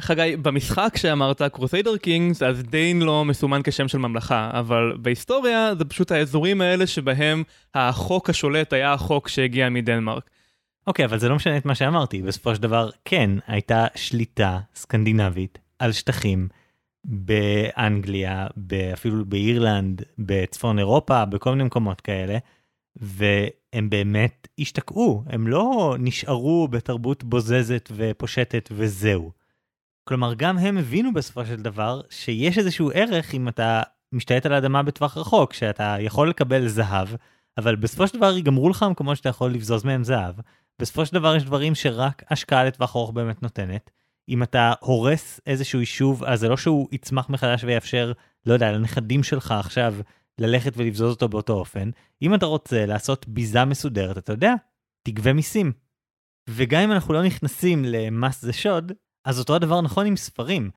חגי, 0.00 0.36
במשחק 0.36 0.96
שאמרת 0.96 1.42
Crusader 1.42 1.96
Kings, 1.96 2.42
אז 2.42 2.62
Danelaw 2.62 3.24
מסומן 3.24 3.60
כשם 3.64 3.88
של 3.88 3.98
ממלכה, 3.98 4.50
אבל 4.52 4.96
בהיסטוריה 5.00 5.74
זה 5.78 5.84
פשוט 5.84 6.12
האזורים 6.12 6.60
האלה 6.60 6.86
שבהם 6.86 7.42
החוק 7.74 8.30
השולט 8.30 8.72
היה 8.72 8.92
החוק 8.92 9.28
שהגיע 9.28 9.68
מדנמרק. 9.68 10.30
אוקיי, 10.86 11.04
אבל 11.04 11.18
זה 11.18 11.28
לא 11.28 11.36
משנה 11.36 11.56
את 11.56 11.64
מה 11.64 11.74
שאמרתי, 11.74 12.22
בסופו 12.22 12.54
של 12.54 12.62
דבר 12.62 12.90
כן, 13.04 13.30
הייתה 13.46 13.86
שליטה 13.94 14.58
סקנדינבית 14.74 15.58
על 15.78 15.92
שטחים 15.92 16.48
באנגליה, 17.04 18.46
אפילו 18.92 19.24
באירלנד, 19.24 20.02
בצפון 20.18 20.78
אירופה, 20.78 21.24
בכל 21.24 21.50
מיני 21.50 21.64
מקומות 21.64 22.00
כאלה, 22.00 22.38
והם 22.96 23.90
באמת 23.90 24.48
השתקעו, 24.58 25.24
הם 25.26 25.46
לא 25.46 25.96
נשארו 25.98 26.68
בתרבות 26.68 27.24
בוזזת 27.24 27.92
ופושטת 27.96 28.68
וזהו. 28.72 29.41
כלומר, 30.04 30.34
גם 30.34 30.58
הם 30.58 30.78
הבינו 30.78 31.12
בסופו 31.12 31.46
של 31.46 31.56
דבר 31.56 32.00
שיש 32.10 32.58
איזשהו 32.58 32.90
ערך 32.94 33.34
אם 33.34 33.48
אתה 33.48 33.82
משתלט 34.12 34.46
על 34.46 34.52
האדמה 34.52 34.82
בטווח 34.82 35.16
רחוק, 35.16 35.52
שאתה 35.52 35.96
יכול 36.00 36.30
לקבל 36.30 36.68
זהב, 36.68 37.08
אבל 37.58 37.76
בסופו 37.76 38.08
של 38.08 38.18
דבר 38.18 38.36
ייגמרו 38.36 38.68
לך 38.68 38.82
המקומות 38.82 39.16
שאתה 39.16 39.28
יכול 39.28 39.50
לבזוז 39.50 39.84
מהם 39.84 40.04
זהב. 40.04 40.34
בסופו 40.78 41.06
של 41.06 41.12
דבר 41.14 41.36
יש 41.36 41.44
דברים 41.44 41.74
שרק 41.74 42.22
השקעה 42.30 42.64
לטווח 42.64 42.96
ארוך 42.96 43.10
באמת 43.10 43.42
נותנת. 43.42 43.90
אם 44.28 44.42
אתה 44.42 44.72
הורס 44.80 45.40
איזשהו 45.46 45.80
יישוב, 45.80 46.24
אז 46.24 46.40
זה 46.40 46.48
לא 46.48 46.56
שהוא 46.56 46.88
יצמח 46.92 47.28
מחדש 47.28 47.64
ויאפשר, 47.64 48.12
לא 48.46 48.52
יודע, 48.52 48.72
לנכדים 48.72 49.22
שלך 49.22 49.52
עכשיו 49.52 49.94
ללכת 50.38 50.72
ולבזוז 50.76 51.10
אותו 51.10 51.28
באותו 51.28 51.52
אופן. 51.52 51.90
אם 52.22 52.34
אתה 52.34 52.46
רוצה 52.46 52.86
לעשות 52.86 53.28
ביזה 53.28 53.64
מסודרת, 53.64 54.18
אתה 54.18 54.32
יודע, 54.32 54.54
תגבה 55.02 55.32
מיסים. 55.32 55.72
וגם 56.50 56.82
אם 56.82 56.92
אנחנו 56.92 57.14
לא 57.14 57.22
נכנסים 57.22 57.84
למס 57.84 58.42
זה 58.42 58.52
שוד, 58.52 58.92
אז 59.24 59.38
אותו 59.38 59.54
הדבר 59.54 59.80
נכון 59.80 60.06
עם 60.06 60.16
ספרים. 60.16 60.70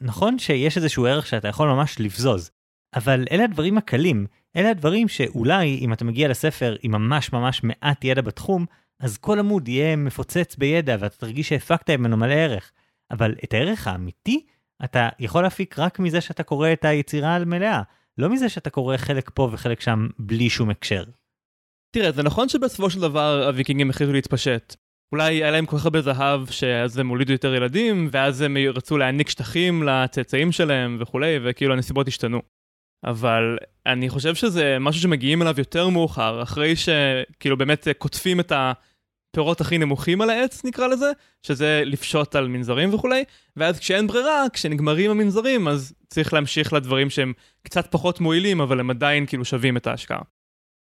נכון 0.00 0.38
שיש 0.38 0.76
איזשהו 0.76 1.06
ערך 1.06 1.26
שאתה 1.26 1.48
יכול 1.48 1.68
ממש 1.68 2.00
לבזוז, 2.00 2.50
אבל 2.94 3.24
אלה 3.30 3.44
הדברים 3.44 3.78
הקלים, 3.78 4.26
אלה 4.56 4.70
הדברים 4.70 5.08
שאולי 5.08 5.78
אם 5.78 5.92
אתה 5.92 6.04
מגיע 6.04 6.28
לספר 6.28 6.76
עם 6.82 6.92
ממש 6.92 7.32
ממש 7.32 7.60
מעט 7.62 8.04
ידע 8.04 8.22
בתחום, 8.22 8.66
אז 9.00 9.18
כל 9.18 9.38
עמוד 9.38 9.68
יהיה 9.68 9.96
מפוצץ 9.96 10.56
בידע 10.56 10.96
ואתה 11.00 11.16
תרגיש 11.16 11.48
שהפקת 11.48 11.90
ממנו 11.90 12.16
מלא 12.16 12.34
ערך. 12.34 12.72
אבל 13.10 13.34
את 13.44 13.54
הערך 13.54 13.86
האמיתי, 13.86 14.46
אתה 14.84 15.08
יכול 15.18 15.42
להפיק 15.42 15.78
רק 15.78 15.98
מזה 15.98 16.20
שאתה 16.20 16.42
קורא 16.42 16.72
את 16.72 16.84
היצירה 16.84 17.34
על 17.34 17.44
מלאה, 17.44 17.82
לא 18.18 18.28
מזה 18.28 18.48
שאתה 18.48 18.70
קורא 18.70 18.96
חלק 18.96 19.30
פה 19.34 19.48
וחלק 19.52 19.80
שם 19.80 20.08
בלי 20.18 20.50
שום 20.50 20.70
הקשר. 20.70 21.04
תראה, 21.90 22.12
זה 22.12 22.22
נכון 22.22 22.48
שבסופו 22.48 22.90
של 22.90 23.00
דבר 23.00 23.46
הוויקינגים 23.46 23.90
החליטו 23.90 24.12
להתפשט. 24.12 24.76
אולי 25.12 25.34
היה 25.34 25.50
להם 25.50 25.66
כל 25.66 25.78
כך 25.78 25.84
הרבה 25.84 26.00
זהב 26.02 26.46
שאז 26.50 26.98
הם 26.98 27.08
הולידו 27.08 27.32
יותר 27.32 27.54
ילדים, 27.54 28.08
ואז 28.12 28.40
הם 28.40 28.56
רצו 28.56 28.98
להעניק 28.98 29.28
שטחים 29.28 29.82
לצאצאים 29.82 30.52
שלהם 30.52 30.96
וכולי, 31.00 31.38
וכאילו 31.44 31.72
הנסיבות 31.74 32.08
השתנו. 32.08 32.42
אבל 33.04 33.58
אני 33.86 34.08
חושב 34.08 34.34
שזה 34.34 34.76
משהו 34.80 35.02
שמגיעים 35.02 35.42
אליו 35.42 35.54
יותר 35.58 35.88
מאוחר, 35.88 36.42
אחרי 36.42 36.74
שכאילו 36.76 37.56
באמת 37.56 37.88
קוטפים 37.98 38.40
את 38.40 38.52
הפירות 38.54 39.60
הכי 39.60 39.78
נמוכים 39.78 40.20
על 40.20 40.30
העץ, 40.30 40.64
נקרא 40.64 40.86
לזה, 40.86 41.10
שזה 41.42 41.82
לפשוט 41.84 42.36
על 42.36 42.48
מנזרים 42.48 42.94
וכולי, 42.94 43.24
ואז 43.56 43.78
כשאין 43.78 44.06
ברירה, 44.06 44.44
כשנגמרים 44.52 45.10
המנזרים, 45.10 45.68
אז 45.68 45.94
צריך 46.08 46.32
להמשיך 46.32 46.72
לדברים 46.72 47.10
שהם 47.10 47.32
קצת 47.62 47.86
פחות 47.90 48.20
מועילים, 48.20 48.60
אבל 48.60 48.80
הם 48.80 48.90
עדיין 48.90 49.26
כאילו 49.26 49.44
שווים 49.44 49.76
את 49.76 49.86
ההשקעה. 49.86 50.20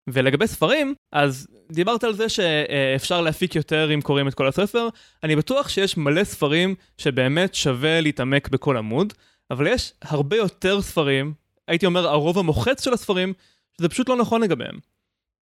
ולגבי 0.09 0.47
ספרים, 0.47 0.95
אז 1.13 1.47
דיברת 1.73 2.05
על 2.05 2.15
זה 2.15 2.29
שאפשר 2.29 3.21
להפיק 3.21 3.55
יותר 3.55 3.95
אם 3.95 4.01
קוראים 4.01 4.29
את 4.29 4.35
כל 4.35 4.47
הספר. 4.49 4.89
אני 5.23 5.37
בטוח 5.37 5.69
שיש 5.69 5.97
מלא 5.97 6.25
ספרים 6.25 6.75
שבאמת 6.99 7.55
שווה 7.55 8.01
להתעמק 8.01 8.49
בכל 8.49 8.77
עמוד, 8.77 9.13
אבל 9.51 9.67
יש 9.67 9.93
הרבה 10.03 10.37
יותר 10.37 10.83
ספרים 10.83 11.35
הייתי 11.69 11.87
אומר, 11.87 12.09
הרוב 12.09 12.39
המוחץ 12.39 12.85
של 12.85 12.93
הספרים, 12.93 13.33
שזה 13.79 13.89
פשוט 13.89 14.09
לא 14.09 14.17
נכון 14.17 14.43
לגביהם. 14.43 14.79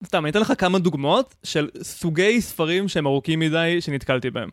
סתם, 0.06 0.24
אני 0.24 0.30
אתן 0.30 0.40
לך 0.40 0.52
כמה 0.58 0.78
דוגמאות 0.78 1.34
של 1.42 1.68
סוגי 1.82 2.40
ספרים 2.40 2.88
שהם 2.88 3.06
ארוכים 3.06 3.40
מדי 3.40 3.80
שנתקלתי 3.80 4.30
בהם. 4.30 4.48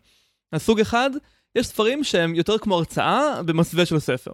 אז 0.51 0.61
סוג 0.61 0.79
אחד, 0.79 1.09
יש 1.55 1.67
ספרים 1.67 2.03
שהם 2.03 2.35
יותר 2.35 2.57
כמו 2.57 2.75
הרצאה 2.75 3.43
במסווה 3.43 3.85
של 3.85 3.99
ספר. 3.99 4.31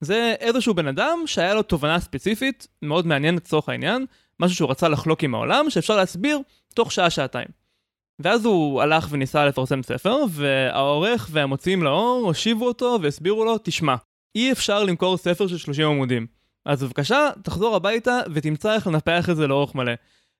זה 0.00 0.34
איזשהו 0.40 0.74
בן 0.74 0.86
אדם 0.86 1.18
שהיה 1.26 1.54
לו 1.54 1.62
תובנה 1.62 2.00
ספציפית, 2.00 2.66
מאוד 2.82 3.06
מעניין 3.06 3.34
לצורך 3.34 3.68
העניין, 3.68 4.06
משהו 4.40 4.56
שהוא 4.56 4.70
רצה 4.70 4.88
לחלוק 4.88 5.24
עם 5.24 5.34
העולם, 5.34 5.70
שאפשר 5.70 5.96
להסביר 5.96 6.38
תוך 6.74 6.92
שעה-שעתיים. 6.92 7.48
ואז 8.18 8.44
הוא 8.44 8.82
הלך 8.82 9.08
וניסה 9.10 9.46
לפרסם 9.46 9.82
ספר, 9.82 10.16
והעורך 10.30 11.28
והמוציאים 11.30 11.82
לאור 11.82 12.22
הושיבו 12.26 12.66
אותו 12.66 12.98
והסבירו 13.02 13.44
לו, 13.44 13.56
תשמע, 13.62 13.94
אי 14.34 14.52
אפשר 14.52 14.84
למכור 14.84 15.16
ספר 15.16 15.46
של 15.46 15.58
30 15.58 15.86
עמודים. 15.86 16.26
אז 16.66 16.84
בבקשה, 16.84 17.28
תחזור 17.42 17.76
הביתה 17.76 18.20
ותמצא 18.34 18.74
איך 18.74 18.86
לנפח 18.86 19.30
את 19.30 19.36
זה 19.36 19.46
לאורך 19.46 19.74
מלא. 19.74 19.92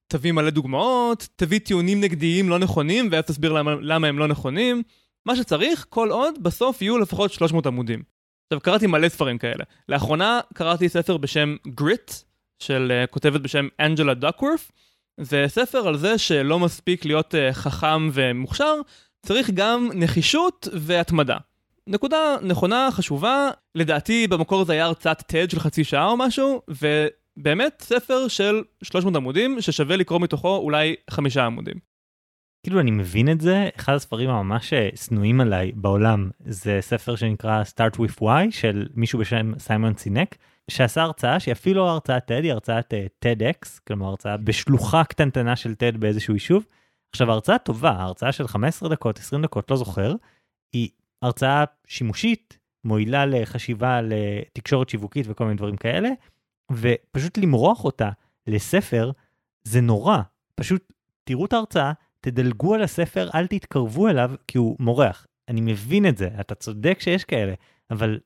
תביא 0.08 0.32
מלא 0.32 0.50
דוגמאות, 0.50 1.28
תביא 1.36 1.58
טיעונים 1.58 2.00
נגדיים 2.00 2.48
לא 2.48 2.58
נכונים, 2.58 3.08
ואז 3.12 3.24
תסביר 3.24 3.52
למה, 3.52 3.74
למה 3.80 4.06
הם 4.06 4.18
לא 4.18 4.28
נכונים. 4.28 4.82
מה 5.26 5.36
שצריך, 5.36 5.86
כל 5.88 6.10
עוד, 6.10 6.42
בסוף 6.42 6.82
יהיו 6.82 6.98
לפחות 6.98 7.32
300 7.32 7.66
עמודים. 7.66 8.02
עכשיו, 8.46 8.60
קראתי 8.60 8.86
מלא 8.86 9.08
ספרים 9.08 9.38
כאלה. 9.38 9.64
לאחרונה 9.88 10.40
קראתי 10.54 10.88
ספר 10.88 11.16
בשם 11.16 11.56
גריט, 11.66 12.12
של 12.60 12.92
uh, 13.04 13.06
כותבת 13.06 13.40
בשם 13.40 13.68
אנג'לה 13.80 14.14
דוקוורף. 14.14 14.70
זה 15.20 15.44
ספר 15.48 15.88
על 15.88 15.96
זה 15.96 16.18
שלא 16.18 16.58
מספיק 16.58 17.04
להיות 17.04 17.34
uh, 17.34 17.52
חכם 17.52 18.08
ומוכשר, 18.12 18.74
צריך 19.26 19.50
גם 19.50 19.88
נחישות 19.94 20.68
והתמדה. 20.72 21.36
נקודה 21.86 22.36
נכונה, 22.42 22.88
חשובה, 22.92 23.50
לדעתי 23.74 24.26
במקור 24.26 24.64
זה 24.64 24.72
היה 24.72 24.84
הרצאת 24.84 25.20
TED 25.20 25.50
של 25.50 25.60
חצי 25.60 25.84
שעה 25.84 26.06
או 26.06 26.16
משהו, 26.16 26.62
ובאמת 26.68 27.82
ספר 27.86 28.28
של 28.28 28.62
300 28.82 29.16
עמודים 29.16 29.60
ששווה 29.60 29.96
לקרוא 29.96 30.20
מתוכו 30.20 30.56
אולי 30.56 30.94
חמישה 31.10 31.46
עמודים. 31.46 31.74
כאילו 32.62 32.80
אני 32.80 32.90
מבין 32.90 33.30
את 33.30 33.40
זה, 33.40 33.68
אחד 33.76 33.94
הספרים 33.94 34.30
הממש 34.30 34.72
אה, 34.72 34.88
שנואים 34.94 35.40
עליי 35.40 35.72
בעולם 35.74 36.30
זה 36.44 36.78
ספר 36.80 37.16
שנקרא 37.16 37.62
Start 37.62 37.96
with 37.96 38.20
Why 38.20 38.50
של 38.50 38.86
מישהו 38.94 39.18
בשם 39.18 39.52
סיימון 39.58 39.94
סינק, 39.94 40.36
שעשה 40.70 41.02
הרצאה 41.02 41.40
שהיא 41.40 41.52
אפילו 41.52 41.84
לא 41.84 41.90
הרצאת 41.90 42.30
TED, 42.30 42.42
היא 42.42 42.52
הרצאת 42.52 42.94
TEDx, 43.24 43.80
כלומר 43.86 44.06
הרצאה 44.06 44.36
בשלוחה 44.36 45.04
קטנטנה 45.04 45.56
של 45.56 45.72
TED 45.72 45.98
באיזשהו 45.98 46.34
יישוב. 46.34 46.66
עכשיו 47.10 47.30
ההרצאה 47.30 47.58
טובה, 47.58 47.90
ההרצאה 47.90 48.32
של 48.32 48.48
15 48.48 48.88
דקות, 48.88 49.18
20 49.18 49.42
דקות, 49.42 49.70
לא 49.70 49.76
זוכר, 49.76 50.14
היא 50.72 50.88
הרצאה 51.22 51.64
שימושית, 51.86 52.58
מועילה 52.84 53.26
לחשיבה 53.26 54.00
לתקשורת 54.02 54.88
שיווקית 54.88 55.26
וכל 55.28 55.44
מיני 55.44 55.56
דברים 55.56 55.76
כאלה, 55.76 56.08
ופשוט 56.72 57.38
למרוח 57.38 57.84
אותה 57.84 58.10
לספר 58.46 59.10
זה 59.64 59.80
נורא. 59.80 60.18
פשוט 60.54 60.92
תראו 61.24 61.44
את 61.44 61.52
ההרצאה, 61.52 61.92
תדלגו 62.20 62.74
על 62.74 62.82
הספר, 62.82 63.30
אל 63.34 63.46
תתקרבו 63.46 64.08
אליו 64.08 64.30
כי 64.48 64.58
הוא 64.58 64.76
מורח. 64.78 65.26
אני 65.48 65.60
מבין 65.60 66.06
את 66.08 66.16
זה, 66.16 66.28
אתה 66.40 66.54
צודק 66.54 66.98
שיש 67.00 67.24
כאלה, 67.24 67.54
אבל 67.90 68.20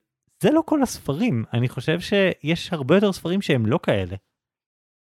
זה 0.45 0.51
לא 0.51 0.63
כל 0.65 0.83
הספרים. 0.83 1.45
אני 1.53 1.69
חושב 1.69 2.01
שיש 2.01 2.73
הרבה 2.73 2.95
יותר 2.95 3.13
ספרים 3.13 3.43
שהם 3.43 3.67
לא 3.67 3.79
כאלה. 3.83 4.17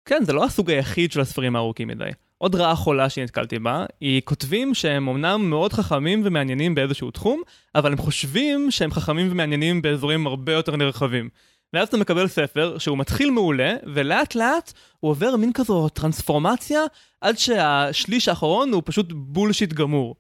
כן, 0.06 0.24
זה 0.26 0.34
לא 0.34 0.46
הסוג 0.46 0.72
היחיד 0.72 1.12
של 1.12 1.22
הספרים 1.22 1.56
הארוכים 1.56 1.88
מדי. 1.88 2.10
עוד 2.38 2.56
רעה 2.56 2.76
חולה 2.76 3.10
שנתקלתי 3.10 3.60
בה, 3.60 3.86
היא 4.00 4.22
כותבים 4.26 4.74
שהם 4.74 5.10
אמנם 5.10 5.50
מאוד 5.50 5.74
חכמים 5.74 6.22
ומעניינים 6.26 6.76
באיזשהו 6.76 7.12
תחום, 7.12 7.42
אבל 7.76 7.92
הם 7.92 7.98
חושבים 7.98 8.72
שהם 8.72 8.92
חכמים 8.92 9.32
ומעניינים 9.32 9.82
באזורים 9.82 10.28
הרבה 10.28 10.54
יותר 10.54 10.76
נרחבים. 10.76 11.30
ואז 11.74 11.88
אתה 11.88 11.98
מקבל 11.98 12.28
ספר 12.28 12.78
שהוא 12.78 12.98
מתחיל 12.98 13.32
מעולה, 13.32 13.76
ולאט 13.96 14.36
לאט 14.36 14.74
הוא 15.00 15.12
עובר 15.12 15.36
מין 15.36 15.54
כזו 15.54 15.90
טרנספורמציה, 15.90 16.82
עד 17.22 17.38
שהשליש 17.38 18.28
האחרון 18.28 18.74
הוא 18.74 18.82
פשוט 18.86 19.06
בולשיט 19.12 19.74
גמור. 19.74 20.16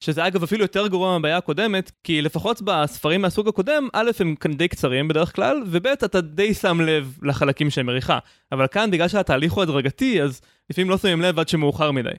שזה 0.00 0.26
אגב 0.26 0.42
אפילו 0.42 0.62
יותר 0.62 0.86
גרוע 0.86 1.12
מהבעיה 1.12 1.36
הקודמת, 1.36 1.92
כי 2.04 2.22
לפחות 2.22 2.62
בספרים 2.62 3.22
מהסוג 3.22 3.48
הקודם, 3.48 3.88
א' 3.92 4.10
הם 4.20 4.34
כאן 4.34 4.52
די 4.52 4.68
קצרים 4.68 5.08
בדרך 5.08 5.36
כלל, 5.36 5.62
וב' 5.66 5.86
אתה 5.86 6.20
די 6.20 6.54
שם 6.54 6.80
לב 6.80 7.18
לחלקים 7.22 7.70
שהם 7.70 7.86
מריחה. 7.86 8.18
אבל 8.52 8.66
כאן 8.66 8.90
בגלל 8.90 9.08
שהתהליך 9.08 9.52
הוא 9.52 9.62
הדרגתי, 9.62 10.22
אז 10.22 10.40
לפעמים 10.70 10.90
לא 10.90 10.98
שמים 10.98 11.22
לב 11.22 11.38
עד 11.38 11.48
שמאוחר 11.48 11.90
מדי. 11.90 12.10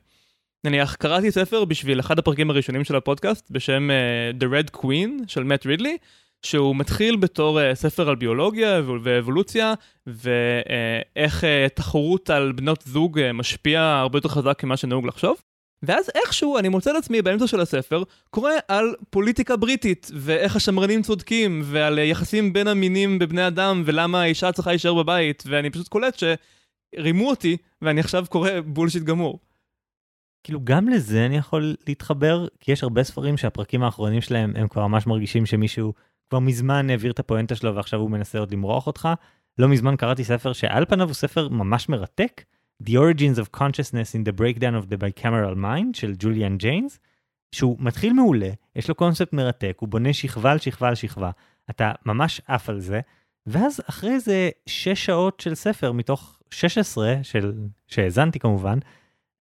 נניח, 0.64 0.96
קראתי 0.96 1.32
ספר 1.32 1.66
בשביל 1.66 2.00
אחד 2.00 2.20
הפרקים 2.20 2.50
הראשונים 2.50 2.84
של 2.84 2.96
הפודקאסט, 2.96 3.52
בשם 3.52 3.90
uh, 3.90 4.42
The 4.44 4.46
Red 4.46 4.80
Queen 4.80 5.10
של 5.28 5.44
מאט 5.44 5.66
רידלי, 5.66 5.98
שהוא 6.46 6.76
מתחיל 6.76 7.16
בתור 7.16 7.60
uh, 7.60 7.76
ספר 7.76 8.10
על 8.10 8.16
ביולוגיה 8.16 8.82
ואבולוציה, 9.04 9.74
ואיך 10.08 11.44
uh, 11.44 11.44
uh, 11.44 11.76
תחרות 11.76 12.30
על 12.30 12.52
בנות 12.52 12.84
זוג 12.86 13.20
uh, 13.20 13.34
משפיע 13.34 13.82
הרבה 13.82 14.18
יותר 14.18 14.30
חזק 14.30 14.64
ממה 14.64 14.78
שנהוג 14.78 15.06
לחשוב. 15.06 15.36
ואז 15.84 16.12
איכשהו 16.16 16.58
אני 16.58 16.70
מוצא 16.70 16.92
לעצמי 16.92 17.22
באמצע 17.22 17.48
של 17.48 17.60
הספר 17.60 18.04
קורא 18.30 18.52
על 18.68 18.96
פוליטיקה 19.10 19.56
בריטית 19.56 20.12
ואיך 20.14 20.56
השמרנים 20.56 21.02
צודקים 21.02 21.62
ועל 21.66 22.00
יחסים 22.00 22.54
בין 22.54 22.68
המינים 22.68 23.20
בבני 23.20 23.48
אדם 23.48 23.84
ולמה 23.86 24.22
האישה 24.22 24.52
צריכה 24.52 24.70
להישאר 24.70 24.94
בבית 24.94 25.44
ואני 25.48 25.70
פשוט 25.70 25.88
קולט 25.88 26.24
שרימו 26.96 27.30
אותי 27.30 27.58
ואני 27.82 28.00
עכשיו 28.00 28.26
קורא 28.30 28.50
בולשיט 28.66 29.04
גמור. 29.04 29.40
כאילו 30.44 30.60
גם 30.64 30.90
לזה 30.90 31.26
אני 31.26 31.38
יכול 31.38 31.76
להתחבר 31.88 32.48
כי 32.60 32.72
יש 32.72 32.84
הרבה 32.84 33.04
ספרים 33.04 33.38
שהפרקים 33.38 33.84
האחרונים 33.84 34.22
שלהם 34.22 34.54
הם 34.56 34.68
כבר 34.68 34.88
ממש 34.88 35.08
מרגישים 35.08 35.46
שמישהו 35.46 35.94
כבר 36.30 36.40
מזמן 36.40 36.90
העביר 36.90 37.12
את 37.12 37.20
הפואנטה 37.20 37.56
שלו 37.56 37.76
ועכשיו 37.76 38.00
הוא 38.00 38.12
מנסה 38.12 38.40
עוד 38.40 38.52
למרוח 38.52 38.88
אותך. 38.88 39.10
לא 39.58 39.68
מזמן 39.68 39.96
קראתי 39.96 40.24
ספר 40.24 40.54
שעל 40.54 40.86
פניו 40.86 41.08
הוא 41.08 41.14
ספר 41.14 41.50
ממש 41.50 41.90
מרתק 41.90 42.44
The 42.84 42.98
Origins 42.98 43.38
of 43.38 43.52
Consciousness 43.52 44.16
in 44.16 44.24
the 44.24 44.40
Breakdown 44.42 44.76
of 44.76 44.90
the 44.90 44.98
Bicameral 44.98 45.56
Mind 45.56 45.94
של 45.94 46.14
ג'וליאן 46.20 46.58
ג'יינס, 46.58 47.00
שהוא 47.52 47.78
מתחיל 47.80 48.14
מעולה, 48.14 48.50
יש 48.76 48.90
לו 48.90 48.96
קונספט 48.96 49.34
מרתק, 49.34 49.78
הוא 49.80 49.90
בונה 49.90 50.14
שכבה 50.14 50.52
על 50.52 50.58
שכבה 50.58 50.88
על 50.88 50.96
שכבה, 50.96 51.32
אתה 51.70 51.92
ממש 52.06 52.42
עף 52.48 52.70
על 52.70 52.80
זה, 52.80 53.00
ואז 53.48 53.82
אחרי 53.90 54.12
איזה 54.12 54.50
6 54.66 55.06
שעות 55.06 55.40
של 55.40 55.56
ספר 55.56 55.92
מתוך 55.92 56.40
16, 56.52 57.16
של... 57.24 57.54
שהאזנתי 57.88 58.40
כמובן, 58.40 58.80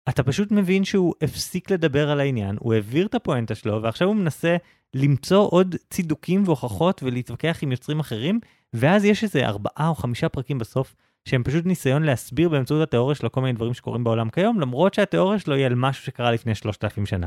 אתה 0.08 0.22
פשוט 0.22 0.50
מבין 0.50 0.84
שהוא 0.84 1.14
הפסיק 1.22 1.70
לדבר 1.70 2.10
על 2.10 2.20
העניין, 2.20 2.56
הוא 2.60 2.74
העביר 2.74 3.06
את 3.06 3.14
הפואנטה 3.14 3.54
שלו, 3.54 3.82
ועכשיו 3.82 4.08
הוא 4.08 4.16
מנסה 4.16 4.56
למצוא 4.94 5.48
עוד 5.50 5.74
צידוקים 5.90 6.42
והוכחות 6.46 7.02
ולהתווכח 7.02 7.58
עם 7.62 7.72
יוצרים 7.72 8.00
אחרים, 8.00 8.40
ואז 8.72 9.04
יש 9.04 9.24
איזה 9.24 9.46
ארבעה 9.46 9.88
או 9.88 9.94
חמישה 9.94 10.28
פרקים 10.28 10.58
בסוף, 10.58 10.94
שהם 11.26 11.42
פשוט 11.42 11.66
ניסיון 11.66 12.02
להסביר 12.02 12.48
באמצעות 12.48 12.82
התיאוריה 12.82 13.14
שלו 13.14 13.32
כל 13.32 13.40
מיני 13.40 13.52
דברים 13.52 13.74
שקורים 13.74 14.04
בעולם 14.04 14.30
כיום, 14.30 14.60
למרות 14.60 14.94
שהתיאוריה 14.94 15.38
שלו 15.38 15.54
היא 15.54 15.66
על 15.66 15.74
משהו 15.74 16.04
שקרה 16.04 16.32
לפני 16.32 16.54
3,000 16.54 17.06
שנה. 17.06 17.26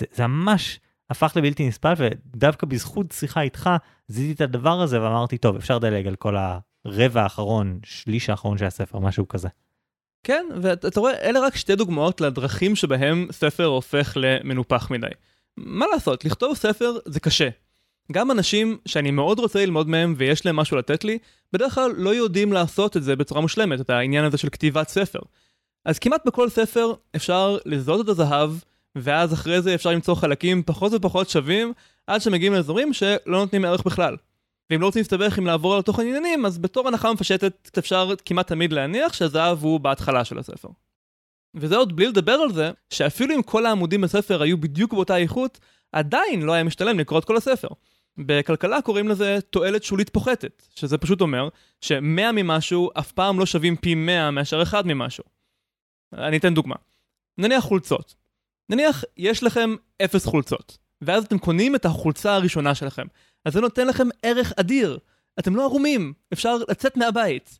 זה, 0.00 0.06
זה 0.12 0.26
ממש 0.26 0.80
הפך 1.10 1.32
לבלתי 1.36 1.68
נסבל, 1.68 1.92
ודווקא 1.96 2.66
בזכות 2.66 3.12
שיחה 3.12 3.40
איתך, 3.40 3.70
זיהיתי 4.08 4.32
את 4.32 4.40
הדבר 4.40 4.80
הזה 4.80 5.02
ואמרתי, 5.02 5.38
טוב, 5.38 5.56
אפשר 5.56 5.76
לדלג 5.76 6.06
על 6.06 6.16
כל 6.16 6.36
הרבע 6.36 7.22
האחרון, 7.22 7.78
שליש 7.84 8.30
האחרון 8.30 8.58
של 8.58 8.64
הספר, 8.64 8.98
משהו 8.98 9.28
כזה. 9.28 9.48
כן, 10.24 10.46
ואתה 10.60 11.00
רואה, 11.00 11.14
אלה 11.14 11.40
רק 11.40 11.56
שתי 11.56 11.76
דוגמאות 11.76 12.20
לדרכים 12.20 12.76
שבהם 12.76 13.26
ספר 13.30 13.64
הופך 13.64 14.16
למנופח 14.16 14.90
מדי. 14.90 15.06
מה 15.56 15.86
לעשות, 15.92 16.24
לכתוב 16.24 16.54
ספר 16.54 16.92
זה 17.04 17.20
קשה. 17.20 17.48
גם 18.12 18.30
אנשים 18.30 18.78
שאני 18.86 19.10
מאוד 19.10 19.38
רוצה 19.38 19.58
ללמוד 19.58 19.88
מהם 19.88 20.14
ויש 20.16 20.46
להם 20.46 20.56
משהו 20.56 20.76
לתת 20.76 21.04
לי, 21.04 21.18
בדרך 21.52 21.74
כלל 21.74 21.92
לא 21.96 22.14
יודעים 22.14 22.52
לעשות 22.52 22.96
את 22.96 23.02
זה 23.02 23.16
בצורה 23.16 23.40
מושלמת, 23.40 23.80
את 23.80 23.90
העניין 23.90 24.24
הזה 24.24 24.38
של 24.38 24.48
כתיבת 24.48 24.88
ספר. 24.88 25.20
אז 25.84 25.98
כמעט 25.98 26.26
בכל 26.26 26.48
ספר 26.48 26.94
אפשר 27.16 27.58
לזהות 27.66 28.04
את 28.04 28.08
הזהב, 28.08 28.50
ואז 28.96 29.32
אחרי 29.32 29.62
זה 29.62 29.74
אפשר 29.74 29.90
למצוא 29.90 30.14
חלקים 30.14 30.62
פחות 30.62 30.92
ופחות 30.94 31.28
שווים, 31.28 31.72
עד 32.06 32.20
שמגיעים 32.20 32.52
לאזורים 32.52 32.92
שלא 32.92 33.38
נותנים 33.38 33.64
ערך 33.64 33.82
בכלל. 33.86 34.16
ואם 34.70 34.80
לא 34.80 34.86
רוצים 34.86 35.00
להסתבך 35.00 35.38
עם 35.38 35.46
לעבור 35.46 35.74
על 35.74 35.82
תוכן 35.82 36.02
עניינים, 36.02 36.46
אז 36.46 36.58
בתור 36.58 36.88
הנחה 36.88 37.12
מפשטת 37.12 37.78
אפשר 37.78 38.10
כמעט 38.24 38.46
תמיד 38.46 38.72
להניח 38.72 39.12
שהזהב 39.12 39.62
הוא 39.62 39.80
בהתחלה 39.80 40.24
של 40.24 40.38
הספר. 40.38 40.68
וזה 41.54 41.76
עוד 41.76 41.96
בלי 41.96 42.08
לדבר 42.08 42.32
על 42.32 42.52
זה, 42.52 42.70
שאפילו 42.90 43.34
אם 43.34 43.42
כל 43.42 43.66
העמודים 43.66 44.00
בספר 44.00 44.42
היו 44.42 44.58
בדיוק 44.58 44.92
באותה 44.92 45.16
איכות, 45.16 45.58
עדיין 45.92 46.42
לא 46.42 46.52
היה 46.52 46.64
משתלם 46.64 46.98
לקרוא 46.98 47.18
את 47.18 47.24
כל 47.24 47.36
הספר. 47.36 47.68
בכלכלה 48.18 48.82
קוראים 48.82 49.08
לזה 49.08 49.38
תועלת 49.50 49.84
שולית 49.84 50.08
פוחתת, 50.08 50.62
שזה 50.74 50.98
פשוט 50.98 51.20
אומר 51.20 51.48
ש-100 51.80 52.32
ממשהו 52.32 52.90
אף 52.98 53.12
פעם 53.12 53.38
לא 53.38 53.46
שווים 53.46 53.76
פי 53.76 53.94
100 53.94 54.30
מאשר 54.30 54.62
1 54.62 54.84
ממשהו. 54.84 55.24
אני 56.12 56.36
אתן 56.36 56.54
דוגמה. 56.54 56.74
נניח 57.38 57.64
חולצות. 57.64 58.14
נניח 58.68 59.04
יש 59.16 59.42
לכם 59.42 59.74
0 60.04 60.26
חולצות, 60.26 60.78
ואז 61.02 61.24
אתם 61.24 61.38
קונים 61.38 61.74
את 61.74 61.84
החולצה 61.84 62.34
הראשונה 62.34 62.74
שלכם. 62.74 63.06
אז 63.44 63.52
זה 63.52 63.60
נותן 63.60 63.86
לכם 63.86 64.08
ערך 64.22 64.52
אדיר. 64.56 64.98
אתם 65.38 65.56
לא 65.56 65.62
ערומים, 65.62 66.12
אפשר 66.32 66.56
לצאת 66.68 66.96
מהבית. 66.96 67.58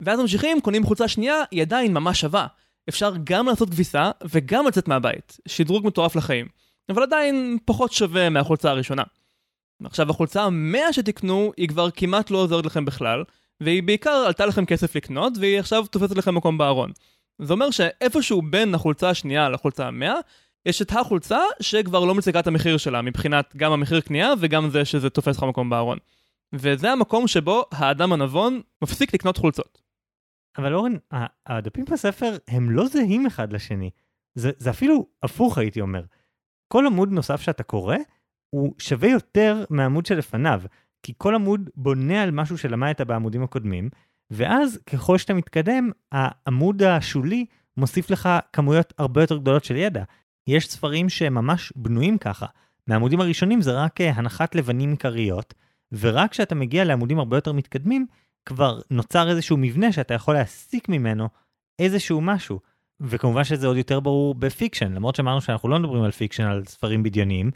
ואז 0.00 0.20
ממשיכים, 0.20 0.60
קונים 0.60 0.84
חולצה 0.84 1.08
שנייה, 1.08 1.36
היא 1.50 1.62
עדיין 1.62 1.94
ממש 1.94 2.20
שווה. 2.20 2.46
אפשר 2.88 3.12
גם 3.24 3.46
לעשות 3.46 3.70
כביסה 3.70 4.10
וגם 4.28 4.66
לצאת 4.66 4.88
מהבית. 4.88 5.38
שדרוג 5.48 5.86
מטורף 5.86 6.16
לחיים. 6.16 6.48
אבל 6.88 7.02
עדיין 7.02 7.58
פחות 7.64 7.92
שווה 7.92 8.28
מהחולצה 8.28 8.70
הראשונה. 8.70 9.02
עכשיו 9.84 10.10
החולצה 10.10 10.42
המאה 10.42 10.92
שתקנו 10.92 11.52
היא 11.56 11.68
כבר 11.68 11.90
כמעט 11.90 12.30
לא 12.30 12.38
עוזרת 12.38 12.66
לכם 12.66 12.84
בכלל, 12.84 13.24
והיא 13.60 13.82
בעיקר 13.82 14.10
עלתה 14.10 14.46
לכם 14.46 14.64
כסף 14.64 14.96
לקנות, 14.96 15.32
והיא 15.40 15.58
עכשיו 15.58 15.86
תופסת 15.86 16.16
לכם 16.16 16.34
מקום 16.34 16.58
בארון. 16.58 16.92
זה 17.38 17.52
אומר 17.52 17.70
שאיפשהו 17.70 18.42
בין 18.42 18.74
החולצה 18.74 19.10
השנייה 19.10 19.48
לחולצה 19.48 19.86
המאה, 19.86 20.14
יש 20.66 20.82
את 20.82 20.92
החולצה 20.92 21.38
שכבר 21.60 22.04
לא 22.04 22.14
מצגה 22.14 22.40
את 22.40 22.46
המחיר 22.46 22.76
שלה, 22.76 23.02
מבחינת 23.02 23.56
גם 23.56 23.72
המחיר 23.72 24.00
קנייה 24.00 24.32
וגם 24.38 24.70
זה 24.70 24.84
שזה 24.84 25.10
תופס 25.10 25.36
לך 25.36 25.42
מקום 25.42 25.70
בארון. 25.70 25.98
וזה 26.52 26.92
המקום 26.92 27.28
שבו 27.28 27.64
האדם 27.72 28.12
הנבון 28.12 28.60
מפסיק 28.82 29.14
לקנות 29.14 29.36
חולצות. 29.36 29.82
אבל 30.58 30.74
אורן, 30.74 30.92
הדפים 31.46 31.84
בספר 31.84 32.36
הם 32.48 32.70
לא 32.70 32.86
זהים 32.86 33.26
אחד 33.26 33.52
לשני. 33.52 33.90
זה, 34.34 34.50
זה 34.56 34.70
אפילו 34.70 35.06
הפוך 35.22 35.58
הייתי 35.58 35.80
אומר. 35.80 36.02
כל 36.72 36.86
עמוד 36.86 37.12
נוסף 37.12 37.40
שאתה 37.40 37.62
קורא, 37.62 37.96
הוא 38.50 38.74
שווה 38.78 39.08
יותר 39.08 39.64
מהעמוד 39.70 40.06
שלפניו, 40.06 40.62
כי 41.02 41.12
כל 41.18 41.34
עמוד 41.34 41.70
בונה 41.74 42.22
על 42.22 42.30
משהו 42.30 42.58
שלמדת 42.58 43.00
בעמודים 43.00 43.42
הקודמים, 43.42 43.88
ואז 44.30 44.78
ככל 44.86 45.18
שאתה 45.18 45.34
מתקדם, 45.34 45.90
העמוד 46.12 46.82
השולי 46.82 47.46
מוסיף 47.76 48.10
לך 48.10 48.28
כמויות 48.52 48.92
הרבה 48.98 49.20
יותר 49.20 49.36
גדולות 49.36 49.64
של 49.64 49.76
ידע. 49.76 50.04
יש 50.46 50.68
ספרים 50.68 51.08
שממש 51.08 51.72
בנויים 51.76 52.18
ככה. 52.18 52.46
מהעמודים 52.86 53.20
הראשונים 53.20 53.60
זה 53.60 53.72
רק 53.72 54.00
אה, 54.00 54.10
הנחת 54.10 54.54
לבנים 54.54 54.90
עיקריות, 54.90 55.54
ורק 55.92 56.30
כשאתה 56.30 56.54
מגיע 56.54 56.84
לעמודים 56.84 57.18
הרבה 57.18 57.36
יותר 57.36 57.52
מתקדמים, 57.52 58.06
כבר 58.46 58.80
נוצר 58.90 59.30
איזשהו 59.30 59.56
מבנה 59.56 59.92
שאתה 59.92 60.14
יכול 60.14 60.34
להסיק 60.34 60.88
ממנו 60.88 61.28
איזשהו 61.78 62.20
משהו. 62.20 62.60
וכמובן 63.02 63.44
שזה 63.44 63.66
עוד 63.66 63.76
יותר 63.76 64.00
ברור 64.00 64.34
ב 64.34 64.40
fiction, 64.40 64.92
למרות 64.92 65.16
שאמרנו 65.16 65.40
שאנחנו 65.40 65.68
לא 65.68 65.78
מדברים 65.78 66.02
על 66.02 66.10
fiction, 66.10 66.44
על 66.44 66.64
ספרים 66.64 67.02
בדיוניים, 67.02 67.50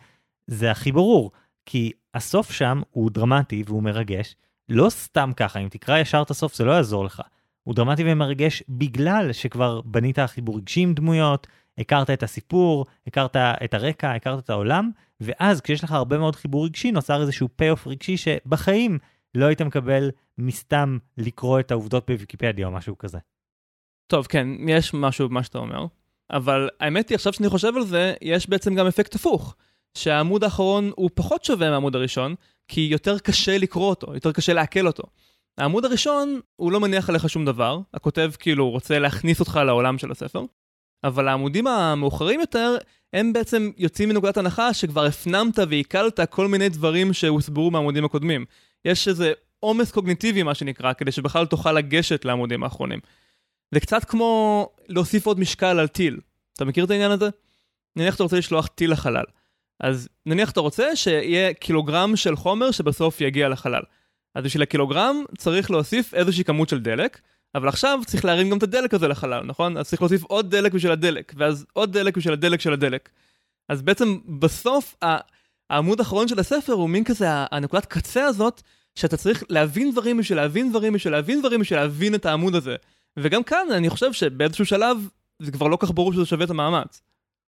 זה 0.46 0.70
הכי 0.70 0.92
ברור, 0.92 1.30
כי 1.66 1.92
הסוף 2.14 2.52
שם 2.52 2.82
הוא 2.90 3.10
דרמטי 3.10 3.62
והוא 3.66 3.82
מרגש, 3.82 4.36
לא 4.68 4.90
סתם 4.90 5.30
ככה, 5.36 5.58
אם 5.58 5.68
תקרא 5.68 5.98
ישר 5.98 6.22
את 6.22 6.30
הסוף 6.30 6.54
זה 6.54 6.64
לא 6.64 6.72
יעזור 6.72 7.04
לך. 7.04 7.22
הוא 7.62 7.74
דרמטי 7.74 8.02
ומרגש 8.06 8.62
בגלל 8.68 9.32
שכבר 9.32 9.80
בנית 9.80 10.18
חיבור 10.18 10.56
רגשי 10.56 10.80
עם 10.80 10.94
דמויות, 10.94 11.46
הכרת 11.78 12.10
את 12.10 12.22
הסיפור, 12.22 12.86
הכרת 13.06 13.36
את 13.36 13.74
הרקע, 13.74 14.12
הכרת 14.12 14.44
את 14.44 14.50
העולם, 14.50 14.90
ואז 15.20 15.60
כשיש 15.60 15.84
לך 15.84 15.92
הרבה 15.92 16.18
מאוד 16.18 16.36
חיבור 16.36 16.64
רגשי, 16.64 16.92
נוצר 16.92 17.20
איזשהו 17.22 17.48
פי-אוף 17.56 17.86
רגשי 17.86 18.16
שבחיים 18.16 18.98
לא 19.34 19.46
היית 19.46 19.62
מקבל 19.62 20.10
מסתם 20.38 20.98
לקרוא 21.18 21.60
את 21.60 21.70
העובדות 21.70 22.10
בוויקיפדיה 22.10 22.66
או 22.66 22.72
משהו 22.72 22.98
כזה. 22.98 23.18
טוב, 24.06 24.26
כן, 24.26 24.48
יש 24.68 24.94
משהו 24.94 25.28
במה 25.28 25.42
שאתה 25.42 25.58
אומר, 25.58 25.86
אבל 26.30 26.68
האמת 26.80 27.08
היא, 27.08 27.16
עכשיו 27.16 27.32
שאני 27.32 27.48
חושב 27.48 27.76
על 27.76 27.84
זה, 27.86 28.14
יש 28.22 28.48
בעצם 28.48 28.74
גם 28.74 28.86
אפקט 28.86 29.14
הפוך, 29.14 29.54
שהעמוד 29.94 30.44
האחרון 30.44 30.90
הוא 30.96 31.10
פחות 31.14 31.44
שווה 31.44 31.70
מהעמוד 31.70 31.96
הראשון, 31.96 32.34
כי 32.68 32.80
יותר 32.80 33.18
קשה 33.18 33.58
לקרוא 33.58 33.88
אותו, 33.88 34.14
יותר 34.14 34.32
קשה 34.32 34.52
לעכל 34.52 34.86
אותו. 34.86 35.02
העמוד 35.58 35.84
הראשון, 35.84 36.40
הוא 36.56 36.72
לא 36.72 36.80
מניח 36.80 37.08
עליך 37.10 37.28
שום 37.28 37.44
דבר, 37.44 37.80
הכותב 37.94 38.30
כאילו 38.38 38.70
רוצה 38.70 38.98
להכניס 38.98 39.40
אותך 39.40 39.60
לעולם 39.66 39.98
של 39.98 40.10
הספר, 40.10 40.44
אבל 41.04 41.28
העמודים 41.28 41.66
המאוחרים 41.66 42.40
יותר, 42.40 42.76
הם 43.12 43.32
בעצם 43.32 43.70
יוצאים 43.76 44.08
מנקודת 44.08 44.36
הנחה 44.36 44.74
שכבר 44.74 45.04
הפנמת 45.04 45.58
ועיכלת 45.68 46.20
כל 46.30 46.48
מיני 46.48 46.68
דברים 46.68 47.12
שהוסברו 47.12 47.70
מהעמודים 47.70 48.04
הקודמים. 48.04 48.44
יש 48.84 49.08
איזה 49.08 49.32
עומס 49.60 49.90
קוגניטיבי, 49.90 50.42
מה 50.42 50.54
שנקרא, 50.54 50.92
כדי 50.92 51.12
שבכלל 51.12 51.46
תוכל 51.46 51.72
לגשת 51.72 52.24
לעמודים 52.24 52.64
האחרונים. 52.64 53.00
זה 53.74 53.80
קצת 53.80 54.04
כמו 54.04 54.68
להוסיף 54.88 55.26
עוד 55.26 55.40
משקל 55.40 55.78
על 55.78 55.88
טיל. 55.88 56.20
אתה 56.52 56.64
מכיר 56.64 56.84
את 56.84 56.90
העניין 56.90 57.10
הזה? 57.10 57.28
נניח 57.96 58.14
שאתה 58.14 58.22
רוצה 58.22 58.38
לשלוח 58.38 58.66
טיל 58.66 58.92
לחלל. 58.92 59.24
אז 59.80 60.08
נניח 60.26 60.50
אתה 60.50 60.60
רוצה 60.60 60.96
שיהיה 60.96 61.54
קילוגרם 61.54 62.16
של 62.16 62.36
חומר 62.36 62.70
שבסוף 62.70 63.20
יגיע 63.20 63.48
לחלל. 63.48 63.82
אז 64.34 64.44
בשביל 64.44 64.62
הקילוגרם 64.62 65.24
צריך 65.38 65.70
להוסיף 65.70 66.14
איזושהי 66.14 66.44
כמות 66.44 66.68
של 66.68 66.80
דלק, 66.80 67.20
אבל 67.54 67.68
עכשיו 67.68 68.00
צריך 68.06 68.24
להרים 68.24 68.50
גם 68.50 68.58
את 68.58 68.62
הדלק 68.62 68.94
הזה 68.94 69.08
לחלל, 69.08 69.42
נכון? 69.42 69.76
אז 69.76 69.88
צריך 69.88 70.02
להוסיף 70.02 70.22
עוד 70.22 70.50
דלק 70.50 70.72
בשביל 70.72 70.92
הדלק, 70.92 71.32
ואז 71.36 71.66
עוד 71.72 71.92
דלק 71.92 72.16
בשביל 72.16 72.32
הדלק 72.32 72.60
של 72.60 72.72
הדלק. 72.72 73.08
אז 73.68 73.82
בעצם 73.82 74.18
בסוף 74.38 74.96
העמוד 75.70 76.00
האחרון 76.00 76.28
של 76.28 76.38
הספר 76.38 76.72
הוא 76.72 76.90
מין 76.90 77.04
כזה 77.04 77.26
הנקודת 77.28 77.86
קצה 77.86 78.24
הזאת, 78.24 78.62
שאתה 78.94 79.16
צריך 79.16 79.44
להבין 79.50 79.92
דברים 79.92 80.18
בשביל 80.18 80.38
להבין 80.38 80.70
דברים 80.70 80.92
בשביל 80.92 81.12
להבין 81.12 81.40
דברים 81.40 81.60
בשביל 81.60 81.78
להבין 81.78 82.14
את 82.14 82.26
העמוד 82.26 82.54
הזה. 82.54 82.76
וגם 83.18 83.42
כאן 83.42 83.66
אני 83.72 83.90
חושב 83.90 84.12
שבאיזשהו 84.12 84.66
שלב 84.66 85.08
זה 85.38 85.52
כבר 85.52 85.66
לא 85.66 85.78
כך 85.80 85.90
ברור 85.90 86.12
שזה 86.12 86.26
שווה 86.26 86.44
את 86.44 86.50
המאמץ. 86.50 87.02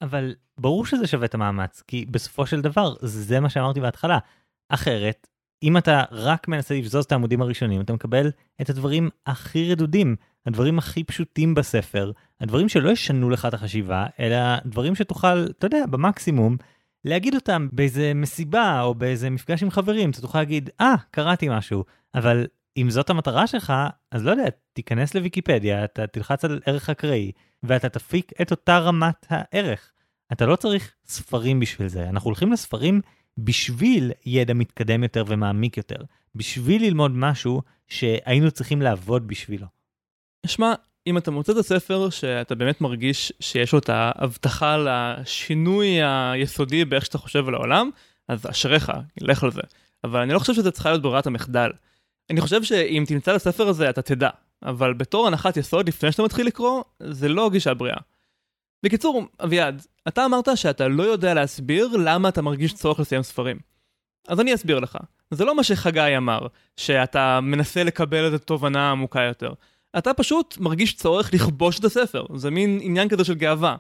אבל 0.03 0.35
ברור 0.59 0.87
שזה 0.87 1.07
שווה 1.07 1.27
את 1.27 1.35
המאמץ, 1.35 1.83
כי 1.87 2.07
בסופו 2.11 2.47
של 2.47 2.61
דבר 2.61 2.95
זה 3.01 3.41
מה 3.41 3.51
שאמרתי 3.51 3.81
בהתחלה. 3.81 4.19
אחרת, 4.69 5.27
אם 5.63 5.77
אתה 5.77 6.03
רק 6.11 6.49
מנסה 6.49 6.75
לבזוז 6.75 7.05
את 7.05 7.13
העמודים 7.13 7.43
הראשונים, 7.43 7.81
אתה 7.81 7.93
מקבל 7.93 8.31
את 8.61 8.71
הדברים 8.71 9.11
הכי 9.27 9.73
רדודים, 9.73 10.17
הדברים 10.47 10.79
הכי 10.79 11.05
פשוטים 11.05 11.55
בספר, 11.55 12.13
הדברים 12.41 12.69
שלא 12.69 12.91
ישנו 12.91 13.31
לך 13.31 13.47
את 13.47 13.55
החשיבה, 13.55 14.07
אלא 14.21 14.37
דברים 14.67 14.95
שתוכל, 14.95 15.47
אתה 15.59 15.67
יודע, 15.67 15.87
במקסימום, 15.91 16.57
להגיד 17.05 17.35
אותם 17.35 17.69
באיזה 17.73 18.13
מסיבה 18.15 18.83
או 18.83 18.95
באיזה 18.95 19.31
מפגש 19.31 19.63
עם 19.63 19.71
חברים, 19.71 20.11
אתה 20.11 20.21
תוכל 20.21 20.39
להגיד, 20.39 20.71
אה, 20.81 20.95
ah, 20.95 20.99
קראתי 21.11 21.49
משהו, 21.49 21.85
אבל 22.15 22.47
אם 22.77 22.91
זאת 22.91 23.11
המטרה 23.11 23.47
שלך, 23.47 23.73
אז 24.11 24.25
לא 24.25 24.31
יודע, 24.31 24.45
תיכנס 24.73 25.15
לוויקיפדיה, 25.15 25.85
אתה 25.85 26.07
תלחץ 26.07 26.45
על 26.45 26.61
ערך 26.67 26.91
אקראי, 26.91 27.33
ואתה 27.63 27.89
תפיק 27.89 28.33
את 28.43 28.51
אותה 28.51 28.79
רמת 28.79 29.27
הערך. 29.31 29.93
אתה 30.33 30.47
לא 30.47 30.57
צריך 30.57 30.95
ספרים 31.07 31.61
בשביל 31.61 31.89
זה, 31.89 32.09
אנחנו 32.09 32.29
הולכים 32.29 32.53
לספרים 32.53 33.01
בשביל 33.39 34.13
ידע 34.27 34.55
מתקדם 34.55 35.03
יותר 35.03 35.25
ומעמיק 35.29 35.77
יותר, 35.77 35.97
בשביל 36.35 36.83
ללמוד 36.83 37.11
משהו 37.11 37.63
שהיינו 37.89 38.51
צריכים 38.51 38.83
לעבוד 38.83 39.27
בשבילו. 39.27 39.67
שמע, 40.47 40.75
אם 41.07 41.19
אתה 41.19 41.31
מוצא 41.31 41.53
את 41.53 41.57
הספר 41.57 42.11
שאתה 42.11 42.55
באמת 42.55 42.81
מרגיש 42.81 43.33
שיש 43.41 43.73
לו 43.73 43.79
את 43.79 43.89
ההבטחה 43.89 44.77
לשינוי 44.77 46.03
היסודי 46.03 46.85
באיך 46.85 47.05
שאתה 47.05 47.19
חושב 47.19 47.49
על 47.49 47.55
העולם, 47.55 47.91
אז 48.29 48.47
אשריך, 48.51 48.93
לך 49.21 49.45
על 49.45 49.51
זה. 49.51 49.63
אבל 50.05 50.21
אני 50.21 50.33
לא 50.33 50.39
חושב 50.39 50.55
שזה 50.55 50.71
צריכה 50.71 50.91
להיות 50.91 51.03
ברירת 51.03 51.27
המחדל. 51.27 51.71
אני 52.31 52.41
חושב 52.41 52.63
שאם 52.63 53.05
תמצא 53.09 53.31
את 53.31 53.37
הספר 53.37 53.69
הזה 53.69 53.91
אתה 53.91 54.03
תדע, 54.03 54.31
אבל 54.63 54.95
בתור 54.95 55.27
הנחת 55.27 55.57
יסוד 55.57 55.89
לפני 55.89 56.13
שאתה 56.13 56.23
מתחיל 56.23 56.47
לקרוא, 56.47 56.83
זה 57.01 57.29
לא 57.29 57.51
גישה 57.51 57.75
בריאה. 57.75 57.97
בקיצור, 58.83 59.25
אביעד, 59.45 59.87
אתה 60.09 60.25
אמרת 60.25 60.49
שאתה 60.55 60.89
לא 60.89 61.03
יודע 61.03 61.35
להסביר 61.35 61.89
למה 61.97 62.29
אתה 62.29 62.43
מרגיש 62.43 62.75
צורך 62.75 63.01
לסיים 63.01 63.23
ספרים. 63.23 63.59
אז 64.29 64.41
אני 64.41 64.55
אסביר 64.55 64.79
לך. 64.79 64.99
זה 65.31 65.45
לא 65.45 65.57
מה 65.57 65.65
שחגי 65.65 66.17
אמר, 66.17 66.47
שאתה 66.77 67.41
מנסה 67.41 67.85
לקבל 67.85 68.25
איזו 68.25 68.39
תובנה 68.39 68.91
עמוקה 68.91 69.23
יותר. 69.23 69.53
אתה 69.99 70.15
פשוט 70.15 70.59
מרגיש 70.61 70.97
צורך 70.97 71.35
לכבוש 71.35 71.79
את 71.79 71.85
הספר, 71.85 72.27
זה 72.35 72.51
מין 72.51 72.79
עניין 72.83 73.09
כזה 73.09 73.25
של 73.25 73.35
גאווה. 73.35 73.77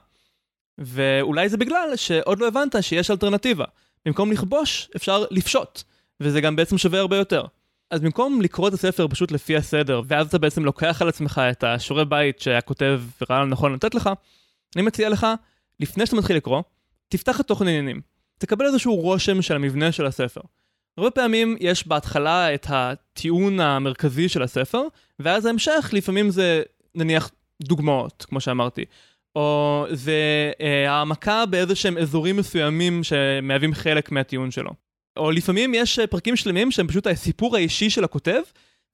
ואולי 0.78 1.48
זה 1.48 1.56
בגלל 1.56 1.96
שעוד 1.96 2.40
לא 2.40 2.48
הבנת 2.48 2.76
שיש 2.80 3.10
אלטרנטיבה. 3.10 3.64
במקום 4.06 4.32
לכבוש, 4.32 4.88
אפשר 4.96 5.24
לפשוט, 5.30 5.82
וזה 6.20 6.40
גם 6.40 6.56
בעצם 6.56 6.78
שווה 6.78 7.00
הרבה 7.00 7.16
יותר. 7.16 7.44
אז 7.90 8.00
במקום 8.00 8.40
לקרוא 8.40 8.68
את 8.68 8.72
הספר 8.72 9.08
פשוט 9.08 9.32
לפי 9.32 9.56
הסדר, 9.56 10.02
ואז 10.06 10.26
אתה 10.26 10.38
בעצם 10.38 10.64
לוקח 10.64 11.02
על 11.02 11.08
עצמך 11.08 11.40
את 11.50 11.64
השיעורי 11.64 12.04
בית 12.04 12.40
שהכותב 12.40 13.02
ראה 13.30 13.42
לנכון 13.42 13.74
לתת 13.74 13.94
לך, 13.94 14.10
אני 14.76 14.82
מציע 14.82 15.08
לך, 15.08 15.26
לפני 15.80 16.06
שאתה 16.06 16.16
מתחיל 16.16 16.36
לקרוא, 16.36 16.62
תפתח 17.08 17.40
את 17.40 17.46
תוכן 17.46 17.66
העניינים. 17.66 18.00
תקבל 18.38 18.66
איזשהו 18.66 18.96
רושם 18.96 19.42
של 19.42 19.54
המבנה 19.54 19.92
של 19.92 20.06
הספר. 20.06 20.40
הרבה 20.98 21.10
פעמים 21.10 21.56
יש 21.60 21.86
בהתחלה 21.86 22.54
את 22.54 22.66
הטיעון 22.68 23.60
המרכזי 23.60 24.28
של 24.28 24.42
הספר, 24.42 24.82
ואז 25.18 25.46
ההמשך 25.46 25.90
לפעמים 25.92 26.30
זה 26.30 26.62
נניח 26.94 27.30
דוגמאות, 27.62 28.26
כמו 28.28 28.40
שאמרתי. 28.40 28.84
או 29.36 29.86
זה 29.90 30.52
אה, 30.60 30.90
העמקה 30.92 31.46
באיזה 31.46 31.74
שהם 31.74 31.98
אזורים 31.98 32.36
מסוימים 32.36 33.04
שמהווים 33.04 33.74
חלק 33.74 34.12
מהטיעון 34.12 34.50
שלו. 34.50 34.70
או 35.16 35.30
לפעמים 35.30 35.74
יש 35.74 35.98
אה, 35.98 36.06
פרקים 36.06 36.36
שלמים 36.36 36.70
שהם 36.70 36.88
פשוט 36.88 37.06
הסיפור 37.06 37.56
האישי 37.56 37.90
של 37.90 38.04
הכותב, 38.04 38.40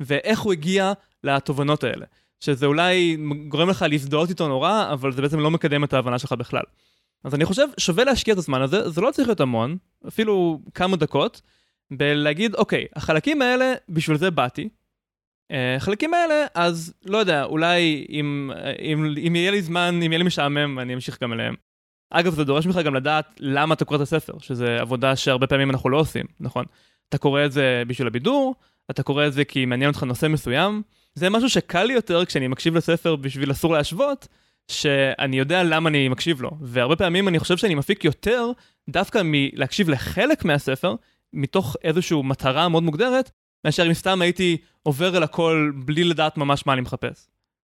ואיך 0.01 0.41
הוא 0.41 0.53
הגיע 0.53 0.93
לתובנות 1.25 1.85
האלה. 1.85 2.07
שזה 2.41 2.67
אולי 2.67 3.17
גורם 3.49 3.69
לך 3.71 3.85
להזדהות 3.89 4.31
איתו 4.31 4.49
נורא, 4.49 4.93
אבל 4.93 5.13
זה 5.13 5.23
בעצם 5.23 5.41
לא 5.41 5.51
מקדם 5.51 5.85
את 5.85 5.93
ההבנה 5.93 6.19
שלך 6.19 6.33
בכלל. 6.33 6.63
אז 7.25 7.35
אני 7.35 7.45
חושב, 7.45 7.67
שווה 7.79 8.05
להשקיע 8.05 8.35
את 8.35 8.39
הזמן 8.39 8.63
הזה, 8.63 8.91
זה 8.91 9.01
לא 9.01 9.11
צריך 9.11 9.29
להיות 9.29 9.41
המון, 9.41 9.77
אפילו 10.09 10.61
כמה 10.75 10.97
דקות, 10.97 11.43
בלהגיד, 11.91 12.55
אוקיי, 12.55 12.87
החלקים 12.97 13.43
האלה, 13.43 13.75
בשביל 13.89 14.17
זה 14.17 14.31
באתי. 14.31 14.69
אה, 15.51 15.77
החלקים 15.77 16.15
האלה, 16.15 16.47
אז 16.55 16.95
לא 17.05 17.19
יודע, 17.19 17.45
אולי 17.45 18.07
אם, 18.09 18.51
אם, 18.83 19.15
אם 19.27 19.37
יהיה 19.37 19.51
לי 19.51 19.63
זמן, 19.63 19.95
אם 19.95 20.13
יהיה 20.13 20.19
לי 20.19 20.25
משעמם, 20.25 20.79
אני 20.79 20.95
אמשיך 20.95 21.23
גם 21.23 21.33
אליהם. 21.33 21.55
אגב, 22.13 22.35
זה 22.35 22.45
דורש 22.45 22.67
ממך 22.67 22.77
גם 22.77 22.95
לדעת 22.95 23.27
למה 23.41 23.75
אתה 23.75 23.85
קורא 23.85 23.97
את 23.97 24.03
הספר, 24.03 24.33
שזה 24.39 24.77
עבודה 24.81 25.17
שהרבה 25.17 25.47
פעמים 25.47 25.71
אנחנו 25.71 25.91
לא 25.91 25.97
עושים, 25.97 26.25
נכון? 26.41 26.65
אתה 27.09 27.19
קורא 27.19 27.45
את 27.45 27.53
זה 27.53 27.83
בשביל 27.87 28.07
הבידור, 28.07 28.55
אתה 28.91 29.03
קורא 29.03 29.27
את 29.27 29.33
זה 29.33 29.45
כי 29.45 29.65
מעניין 29.65 29.91
אותך 29.91 30.03
נושא 30.03 30.27
מסוים. 30.27 30.83
זה 31.15 31.31
משהו 31.31 31.49
שקל 31.49 31.85
לי 31.85 31.93
יותר 31.93 32.25
כשאני 32.25 32.49
מקשיב 32.49 32.77
לספר 32.77 33.17
בשביל 33.17 33.51
אסור 33.51 33.73
להשוות, 33.73 34.29
שאני 34.69 35.39
יודע 35.39 35.63
למה 35.63 35.89
אני 35.89 36.09
מקשיב 36.09 36.43
לו. 36.43 36.51
והרבה 36.61 36.97
פעמים 36.97 37.29
אני 37.29 37.39
חושב 37.39 37.57
שאני 37.57 37.75
מפיק 37.75 38.05
יותר 38.05 38.51
דווקא 38.91 39.23
מלהקשיב 39.25 39.89
לחלק 39.89 40.45
מהספר, 40.45 40.95
מתוך 41.33 41.77
איזושהי 41.85 42.23
מטרה 42.25 42.69
מאוד 42.69 42.83
מוגדרת, 42.83 43.31
מאשר 43.65 43.87
אם 43.87 43.95
סתם 43.95 44.23
הייתי 44.23 44.57
עובר 44.83 45.17
אל 45.17 45.23
הכל 45.23 45.73
בלי 45.85 46.05
לדעת 46.05 46.37
ממש 46.37 46.67
מה 46.67 46.73
אני 46.73 46.81
מחפש. 46.81 47.29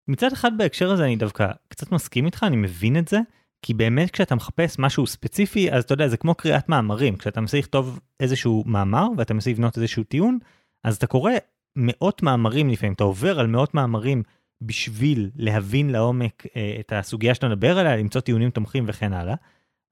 מצד 0.08 0.34
אחד 0.34 0.58
בהקשר 0.58 0.92
הזה 0.92 1.06
אני 1.06 1.16
דווקא 1.16 1.48
קצת 1.68 1.92
מסכים 1.92 2.26
איתך, 2.26 2.44
אני 2.44 2.56
מבין 2.56 2.98
את 2.98 3.08
זה, 3.08 3.20
כי 3.62 3.74
באמת 3.74 4.12
כשאתה 4.12 4.36
מחפש 4.36 4.80
משהו 4.80 5.08
ספציפי, 5.08 5.72
אז 5.72 5.84
אתה 5.84 5.94
יודע, 5.94 6.08
זה 6.08 6.18
כמו 6.18 6.36
קריאת 6.36 6.70
מאמרים, 6.70 7.18
כשאתה 7.18 7.42
מנסה 7.42 7.58
לכתוב 7.58 8.00
איזשהו 8.20 8.64
מאמר 8.68 9.08
ואתה 9.18 9.34
מנסה 9.34 9.50
לבנות 9.50 9.78
איזשהו 9.78 10.04
טיעון, 10.04 10.40
אז 10.84 10.96
אתה 10.96 11.08
קורא 11.08 11.32
מאות 11.76 12.24
מאמרים 12.24 12.70
לפעמים, 12.70 12.94
אתה 12.94 13.04
עובר 13.04 13.40
על 13.40 13.48
מאות 13.48 13.74
מאמרים 13.74 14.24
בשביל 14.62 15.30
להבין 15.36 15.90
לעומק 15.90 16.44
אה, 16.56 16.76
את 16.80 16.94
הסוגיה 16.96 17.36
שאתה 17.36 17.50
מדבר 17.50 17.80
עליה, 17.80 17.98
למצוא 17.98 18.22
טיעונים 18.22 18.50
תומכים 18.50 18.84
וכן 18.88 19.14
הלאה, 19.14 19.36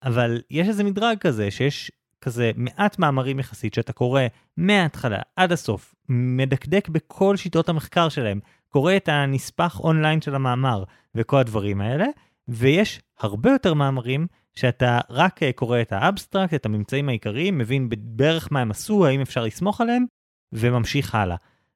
אבל 0.03 0.41
יש 0.51 0.67
איזה 0.67 0.83
מדרג 0.83 1.17
כזה 1.17 1.51
שיש 1.51 1.91
כזה 2.21 2.51
מעט 2.55 2.99
מאמרים 2.99 3.39
יחסית 3.39 3.73
שאתה 3.73 3.93
קורא 3.93 4.21
מההתחלה 4.57 5.19
עד 5.35 5.51
הסוף, 5.51 5.95
מדקדק 6.09 6.89
בכל 6.89 7.35
שיטות 7.37 7.69
המחקר 7.69 8.09
שלהם, 8.09 8.39
קורא 8.69 8.95
את 8.95 9.09
הנספח 9.09 9.79
אונליין 9.79 10.21
של 10.21 10.35
המאמר 10.35 10.83
וכל 11.15 11.37
הדברים 11.37 11.81
האלה, 11.81 12.05
ויש 12.49 13.01
הרבה 13.19 13.51
יותר 13.51 13.73
מאמרים 13.73 14.27
שאתה 14.55 14.99
רק 15.09 15.43
אה, 15.43 15.51
קורא 15.51 15.81
את 15.81 15.91
האבסטרקט, 15.91 16.53
את 16.53 16.65
הממצאים 16.65 17.09
העיקריים, 17.09 17.57
מבין 17.57 17.89
בערך 17.91 18.47
מה 18.51 18.61
הם 18.61 18.71
עשו, 18.71 19.05
האם 19.05 19.21
אפשר 19.21 19.43
לסמוך 19.43 19.81
עליהם, 19.81 20.05
וממשיך 20.53 21.15
הלאה. 21.15 21.35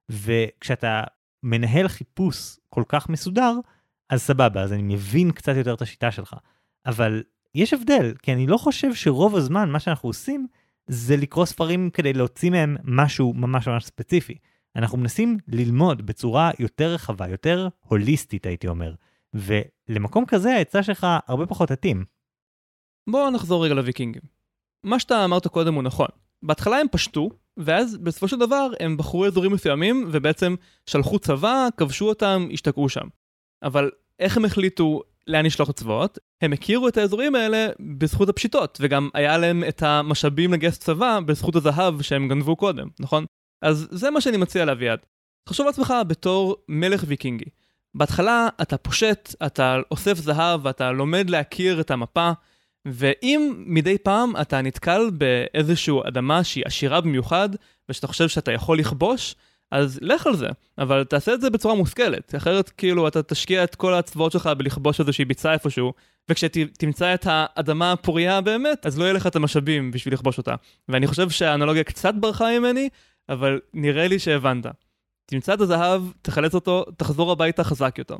וכשאתה 0.10 1.04
מנהל 1.44 1.88
חיפוש 1.88 2.60
כל 2.70 2.84
כך 2.88 3.10
מסודר, 3.10 3.54
אז 4.10 4.22
סבבה, 4.22 4.62
אז 4.62 4.74
אני 4.74 4.82
מבין 4.82 5.32
קצת 5.32 5.56
יותר 5.56 5.74
את 5.74 5.82
השיטה 5.82 6.12
שלך. 6.12 6.36
אבל 6.86 7.24
יש 7.56 7.74
הבדל, 7.74 8.14
כי 8.22 8.34
אני 8.34 8.48
לא 8.48 8.58
חושב 8.58 8.94
שרוב 8.94 9.36
הזמן 9.36 9.70
מה 9.70 9.80
שאנחנו 9.80 10.10
עושים 10.10 10.48
זה 10.88 11.18
לקרוא 11.18 11.46
ספרים 11.46 11.90
כדי 11.90 12.14
להוציא 12.14 12.50
מהם 12.50 12.78
משהו 12.84 13.34
ממש 13.34 13.68
ממש 13.68 13.86
ספציפי. 13.86 14.38
אנחנו 14.76 14.98
מנסים 14.98 15.38
ללמוד 15.48 16.06
בצורה 16.06 16.52
יותר 16.60 16.94
רחבה, 16.94 17.28
יותר 17.28 17.68
הוליסטית 17.80 18.46
הייתי 18.46 18.68
אומר. 18.68 18.94
ולמקום 19.90 20.26
כזה 20.26 20.54
העצה 20.54 20.84
שלך 20.84 21.08
הרבה 21.28 21.46
פחות 21.46 21.70
תתאים. 21.70 22.06
בוא 23.10 23.30
נחזור 23.30 23.66
רגע 23.66 23.74
לוויקינגים. 23.74 24.22
מה 24.84 25.00
שאתה 25.00 25.26
אמרת 25.26 25.48
קודם 25.48 25.74
הוא 25.74 25.84
נכון. 25.84 26.08
בהתחלה 26.44 26.78
הם 26.78 26.88
פשטו, 26.92 27.30
ואז 27.58 27.98
בסופו 27.98 28.28
של 28.28 28.40
דבר 28.40 28.72
הם 28.80 28.98
בחרו 28.98 29.26
אזורים 29.26 29.52
מסוימים 29.52 30.10
ובעצם 30.12 30.56
שלחו 30.86 31.20
צבא, 31.20 31.68
כבשו 31.78 32.10
אותם, 32.10 32.48
השתקעו 32.54 32.90
שם. 32.90 33.08
אבל 33.64 33.92
איך 34.20 34.38
הם 34.38 34.46
החליטו 34.46 35.02
לאן 35.28 35.46
לשלוח 35.46 35.72
צבאות? 35.72 36.20
הם 36.42 36.54
הכירו 36.54 36.88
את 36.88 36.98
האזורים 36.98 37.36
האלה 37.36 37.68
בזכות 37.98 38.30
הפשיטות, 38.30 38.78
וגם 38.82 39.10
היה 39.14 39.38
להם 39.38 39.64
את 39.70 39.84
המשאבים 39.84 40.54
לגייס 40.54 40.78
צבא 40.78 41.20
בזכות 41.26 41.56
הזהב 41.56 42.02
שהם 42.02 42.28
גנבו 42.28 42.56
קודם, 42.56 42.88
נכון? 43.00 43.26
אז 43.62 43.88
זה 43.92 44.12
מה 44.12 44.22
שאני 44.22 44.38
מציע 44.38 44.66
לאביעד. 44.66 45.00
תחשוב 45.50 45.66
לעצמך 45.66 45.94
בתור 46.08 46.58
מלך 46.70 47.04
ויקינגי. 47.08 47.46
בהתחלה 47.96 48.48
אתה 48.62 48.78
פושט, 48.78 49.36
אתה 49.46 49.80
אוסף 49.92 50.18
זהב 50.18 50.66
ואתה 50.66 50.92
לומד 50.92 51.30
להכיר 51.30 51.82
את 51.82 51.92
המפה, 51.92 52.32
ואם 52.86 53.64
מדי 53.66 53.98
פעם 53.98 54.34
אתה 54.42 54.62
נתקל 54.62 55.10
באיזושהי 55.14 55.94
אדמה 56.08 56.44
שהיא 56.44 56.64
עשירה 56.68 57.02
במיוחד, 57.02 57.50
ושאתה 57.90 58.08
חושב 58.08 58.28
שאתה 58.28 58.52
יכול 58.52 58.80
לכבוש, 58.80 59.36
אז 59.72 60.00
לך 60.02 60.28
על 60.28 60.36
זה, 60.36 60.48
אבל 60.78 61.04
תעשה 61.04 61.34
את 61.34 61.42
זה 61.42 61.50
בצורה 61.50 61.76
מושכלת, 61.76 62.36
אחרת 62.36 62.70
כאילו 62.70 63.08
אתה 63.08 63.24
תשקיע 63.24 63.64
את 63.64 63.76
כל 63.76 63.94
הצבאות 63.94 64.32
שלך 64.32 64.50
בלכבוש 64.58 65.00
איזושהי 65.00 65.26
ביצה 65.26 65.54
איפשהו, 65.54 65.94
וכשתמצא 66.30 67.14
את 67.14 67.28
האדמה 67.30 67.92
הפוריה 67.92 68.42
באמת, 68.42 68.86
אז 68.86 69.00
לא 69.00 69.04
יהיה 69.04 69.14
לך 69.14 69.28
את 69.28 69.36
המשאבים 69.36 69.92
בשביל 69.92 70.14
לכבוש 70.14 70.38
אותה. 70.38 70.56
ואני 70.90 71.08
חושב 71.08 71.30
שהאנלוגיה 71.30 71.84
קצת 71.84 72.14
ברחה 72.20 72.60
ממני, 72.60 72.90
אבל 73.30 73.60
נראה 73.74 74.08
לי 74.08 74.20
שהבנת. 74.20 74.66
תמצא 75.26 75.54
את 75.54 75.62
הזהב, 75.62 76.02
תחלץ 76.22 76.56
אותו, 76.56 76.86
תחזור 76.98 77.32
הביתה 77.32 77.64
חזק 77.64 77.96
יותר. 77.98 78.18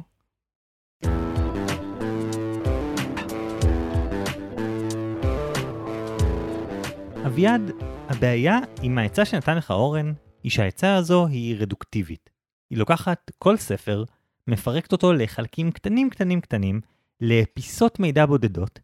אביעד, 7.26 7.72
הבעיה 8.10 8.60
עם 8.82 8.98
העצה 8.98 9.26
שנתן 9.26 9.58
לך 9.58 9.72
אורן, 9.72 10.14
היא 10.44 10.52
שהעצה 10.52 10.96
הזו 10.96 11.28
היא 11.28 11.56
רדוקטיבית. 11.60 12.30
היא 12.70 12.78
לוקחת 12.78 13.32
כל 13.40 13.58
ספר, 13.58 14.04
מפרקת 14.48 14.92
אותו 14.92 15.14
לחלקים 15.14 15.72
קטנים 15.72 16.10
קטנים 16.10 16.42
קטנים, 16.42 16.82
לפיסות 17.22 18.00
מידע 18.00 18.26
בודדות, 18.26 18.80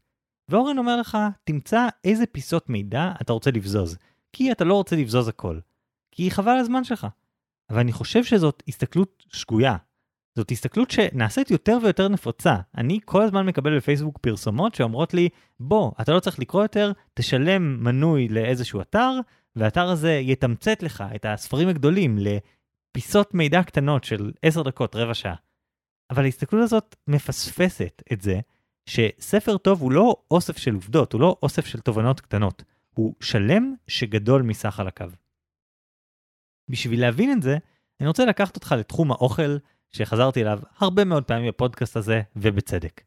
ואורן 0.49 0.77
אומר 0.77 0.97
לך, 0.97 1.17
תמצא 1.43 1.87
איזה 2.03 2.25
פיסות 2.25 2.69
מידע 2.69 3.11
אתה 3.21 3.33
רוצה 3.33 3.51
לבזוז, 3.51 3.97
כי 4.33 4.51
אתה 4.51 4.63
לא 4.63 4.73
רוצה 4.73 4.95
לבזוז 4.95 5.27
הכל. 5.27 5.59
כי 6.11 6.31
חבל 6.31 6.57
הזמן 6.57 6.83
שלך. 6.83 7.07
אבל 7.69 7.79
אני 7.79 7.91
חושב 7.91 8.23
שזאת 8.23 8.63
הסתכלות 8.67 9.23
שגויה. 9.33 9.75
זאת 10.35 10.51
הסתכלות 10.51 10.91
שנעשית 10.91 11.51
יותר 11.51 11.77
ויותר 11.83 12.07
נפוצה. 12.07 12.55
אני 12.77 12.99
כל 13.05 13.21
הזמן 13.21 13.45
מקבל 13.45 13.77
בפייסבוק 13.77 14.17
פרסומות 14.17 14.75
שאומרות 14.75 15.13
לי, 15.13 15.29
בוא, 15.59 15.91
אתה 16.01 16.13
לא 16.13 16.19
צריך 16.19 16.39
לקרוא 16.39 16.61
יותר, 16.61 16.91
תשלם 17.13 17.83
מנוי 17.83 18.27
לאיזשהו 18.27 18.81
אתר, 18.81 19.11
והאתר 19.55 19.89
הזה 19.89 20.11
יתמצת 20.11 20.83
לך 20.83 21.03
את 21.15 21.25
הספרים 21.25 21.67
הגדולים 21.67 22.17
לפיסות 22.19 23.33
מידע 23.33 23.63
קטנות 23.63 24.03
של 24.03 24.31
10 24.41 24.63
דקות, 24.63 24.95
רבע 24.95 25.13
שעה. 25.13 25.35
אבל 26.09 26.23
ההסתכלות 26.23 26.63
הזאת 26.63 26.95
מפספסת 27.07 28.03
את 28.13 28.21
זה 28.21 28.39
שספר 28.85 29.57
טוב 29.57 29.81
הוא 29.81 29.91
לא 29.91 30.15
אוסף 30.31 30.57
של 30.57 30.73
עובדות, 30.73 31.13
הוא 31.13 31.21
לא 31.21 31.37
אוסף 31.43 31.65
של 31.65 31.79
תובנות 31.79 32.19
קטנות, 32.21 32.63
הוא 32.95 33.15
שלם 33.21 33.73
שגדול 33.87 34.41
מסך 34.41 34.69
חלקיו. 34.69 35.11
בשביל 36.69 37.01
להבין 37.01 37.31
את 37.31 37.41
זה, 37.41 37.57
אני 37.99 38.07
רוצה 38.07 38.25
לקחת 38.25 38.55
אותך 38.55 38.75
לתחום 38.77 39.11
האוכל 39.11 39.57
שחזרתי 39.89 40.41
אליו 40.41 40.59
הרבה 40.77 41.05
מאוד 41.05 41.23
פעמים 41.23 41.47
בפודקאסט 41.47 41.97
הזה, 41.97 42.21
ובצדק. 42.35 43.01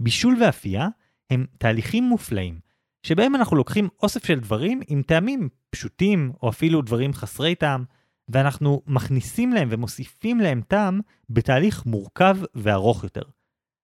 בישול 0.00 0.36
ואפייה 0.42 0.88
הם 1.30 1.46
תהליכים 1.58 2.04
מופלאים, 2.04 2.60
שבהם 3.02 3.34
אנחנו 3.34 3.56
לוקחים 3.56 3.88
אוסף 4.02 4.24
של 4.24 4.40
דברים 4.40 4.80
עם 4.88 5.02
טעמים 5.02 5.48
פשוטים, 5.70 6.32
או 6.42 6.48
אפילו 6.48 6.82
דברים 6.82 7.12
חסרי 7.12 7.54
טעם, 7.54 7.84
ואנחנו 8.28 8.82
מכניסים 8.86 9.52
להם 9.52 9.68
ומוסיפים 9.70 10.40
להם 10.40 10.62
טעם 10.68 11.00
בתהליך 11.30 11.86
מורכב 11.86 12.36
וארוך 12.54 13.04
יותר. 13.04 13.22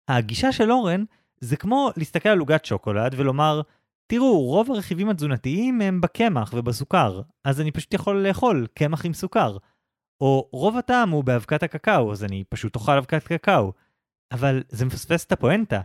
הגישה 0.08 0.52
של 0.52 0.72
אורן 0.72 1.04
זה 1.40 1.56
כמו 1.56 1.90
להסתכל 1.96 2.28
על 2.28 2.38
עוגת 2.38 2.64
שוקולד 2.64 3.14
ולומר, 3.16 3.60
תראו, 4.12 4.40
רוב 4.40 4.70
הרכיבים 4.70 5.08
התזונתיים 5.08 5.80
הם 5.80 6.00
בקמח 6.00 6.52
ובסוכר, 6.56 7.20
אז 7.44 7.60
אני 7.60 7.70
פשוט 7.70 7.94
יכול 7.94 8.26
לאכול 8.26 8.66
קמח 8.74 9.06
עם 9.06 9.12
סוכר. 9.12 9.56
או 10.20 10.48
רוב 10.52 10.76
הטעם 10.76 11.10
הוא 11.10 11.24
באבקת 11.24 11.62
הקקאו, 11.62 12.12
אז 12.12 12.24
אני 12.24 12.44
פשוט 12.48 12.74
אוכל 12.74 12.92
אבקת 12.92 13.22
קקאו. 13.22 13.72
אבל 14.32 14.62
זה 14.68 14.84
מפספס 14.84 15.24
את 15.24 15.32
הפואנטה, 15.32 15.80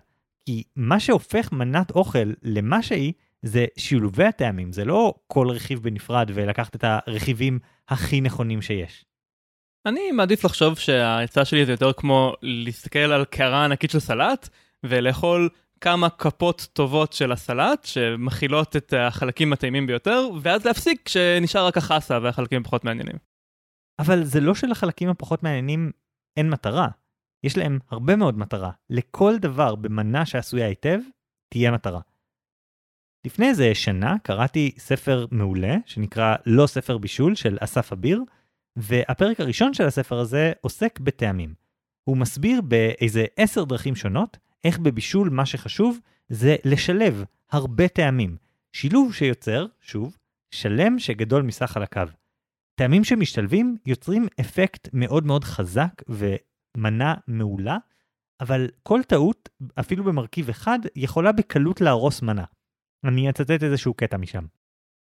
כי 0.45 0.63
מה 0.75 0.99
שהופך 0.99 1.51
מנת 1.51 1.91
אוכל 1.91 2.31
למה 2.43 2.83
שהיא, 2.83 3.13
זה 3.41 3.65
שילובי 3.77 4.25
הטעמים, 4.25 4.71
זה 4.71 4.85
לא 4.85 5.13
כל 5.27 5.49
רכיב 5.49 5.79
בנפרד 5.79 6.31
ולקחת 6.33 6.75
את 6.75 6.83
הרכיבים 6.83 7.59
הכי 7.87 8.21
נכונים 8.21 8.61
שיש. 8.61 9.05
אני 9.85 10.11
מעדיף 10.11 10.43
לחשוב 10.43 10.77
שהעצה 10.77 11.45
שלי 11.45 11.65
זה 11.65 11.71
יותר 11.71 11.93
כמו 11.93 12.33
להסתכל 12.41 12.99
על 12.99 13.25
קערה 13.25 13.65
ענקית 13.65 13.91
של 13.91 13.99
סלט 13.99 14.49
ולאכול 14.83 15.49
כמה 15.81 16.09
כפות 16.09 16.67
טובות 16.73 17.13
של 17.13 17.31
הסלט 17.31 17.85
שמכילות 17.85 18.75
את 18.75 18.93
החלקים 18.97 19.53
הטעימים 19.53 19.87
ביותר, 19.87 20.29
ואז 20.41 20.65
להפסיק 20.65 21.01
כשנשאר 21.05 21.67
רק 21.67 21.77
החסה 21.77 22.19
והחלקים 22.23 22.61
הפחות 22.61 22.83
מעניינים. 22.83 23.15
אבל 23.99 24.23
זה 24.23 24.39
לא 24.39 24.55
שלחלקים 24.55 25.09
הפחות 25.09 25.43
מעניינים 25.43 25.91
אין 26.37 26.49
מטרה. 26.49 26.87
יש 27.43 27.57
להם 27.57 27.79
הרבה 27.89 28.15
מאוד 28.15 28.37
מטרה. 28.37 28.71
לכל 28.89 29.37
דבר 29.37 29.75
במנה 29.75 30.25
שעשויה 30.25 30.67
היטב, 30.67 30.99
תהיה 31.49 31.71
מטרה. 31.71 31.99
לפני 33.25 33.49
איזה 33.49 33.75
שנה 33.75 34.15
קראתי 34.23 34.71
ספר 34.77 35.25
מעולה 35.31 35.75
שנקרא 35.85 36.35
לא 36.45 36.67
ספר 36.67 36.97
בישול 36.97 37.35
של 37.35 37.57
אסף 37.59 37.91
אביר, 37.91 38.23
והפרק 38.75 39.39
הראשון 39.39 39.73
של 39.73 39.85
הספר 39.85 40.19
הזה 40.19 40.51
עוסק 40.61 40.99
בטעמים. 40.99 41.53
הוא 42.03 42.17
מסביר 42.17 42.61
באיזה 42.61 43.25
עשר 43.37 43.63
דרכים 43.63 43.95
שונות 43.95 44.37
איך 44.63 44.79
בבישול 44.79 45.29
מה 45.29 45.45
שחשוב 45.45 45.99
זה 46.29 46.55
לשלב 46.65 47.23
הרבה 47.51 47.87
טעמים. 47.87 48.37
שילוב 48.73 49.13
שיוצר, 49.13 49.65
שוב, 49.81 50.17
שלם 50.51 50.99
שגדול 50.99 51.41
מסך 51.41 51.71
חלקיו. 51.71 52.09
טעמים 52.75 53.03
שמשתלבים 53.03 53.77
יוצרים 53.85 54.27
אפקט 54.39 54.89
מאוד 54.93 55.25
מאוד 55.25 55.43
חזק 55.43 55.91
ומנה 56.07 57.13
מעולה, 57.27 57.77
אבל 58.41 58.67
כל 58.83 59.01
טעות, 59.07 59.49
אפילו 59.79 60.03
במרכיב 60.03 60.49
אחד, 60.49 60.79
יכולה 60.95 61.31
בקלות 61.31 61.81
להרוס 61.81 62.21
מנה. 62.21 62.43
אני 63.03 63.29
אצטט 63.29 63.63
איזשהו 63.63 63.93
קטע 63.93 64.17
משם. 64.17 64.45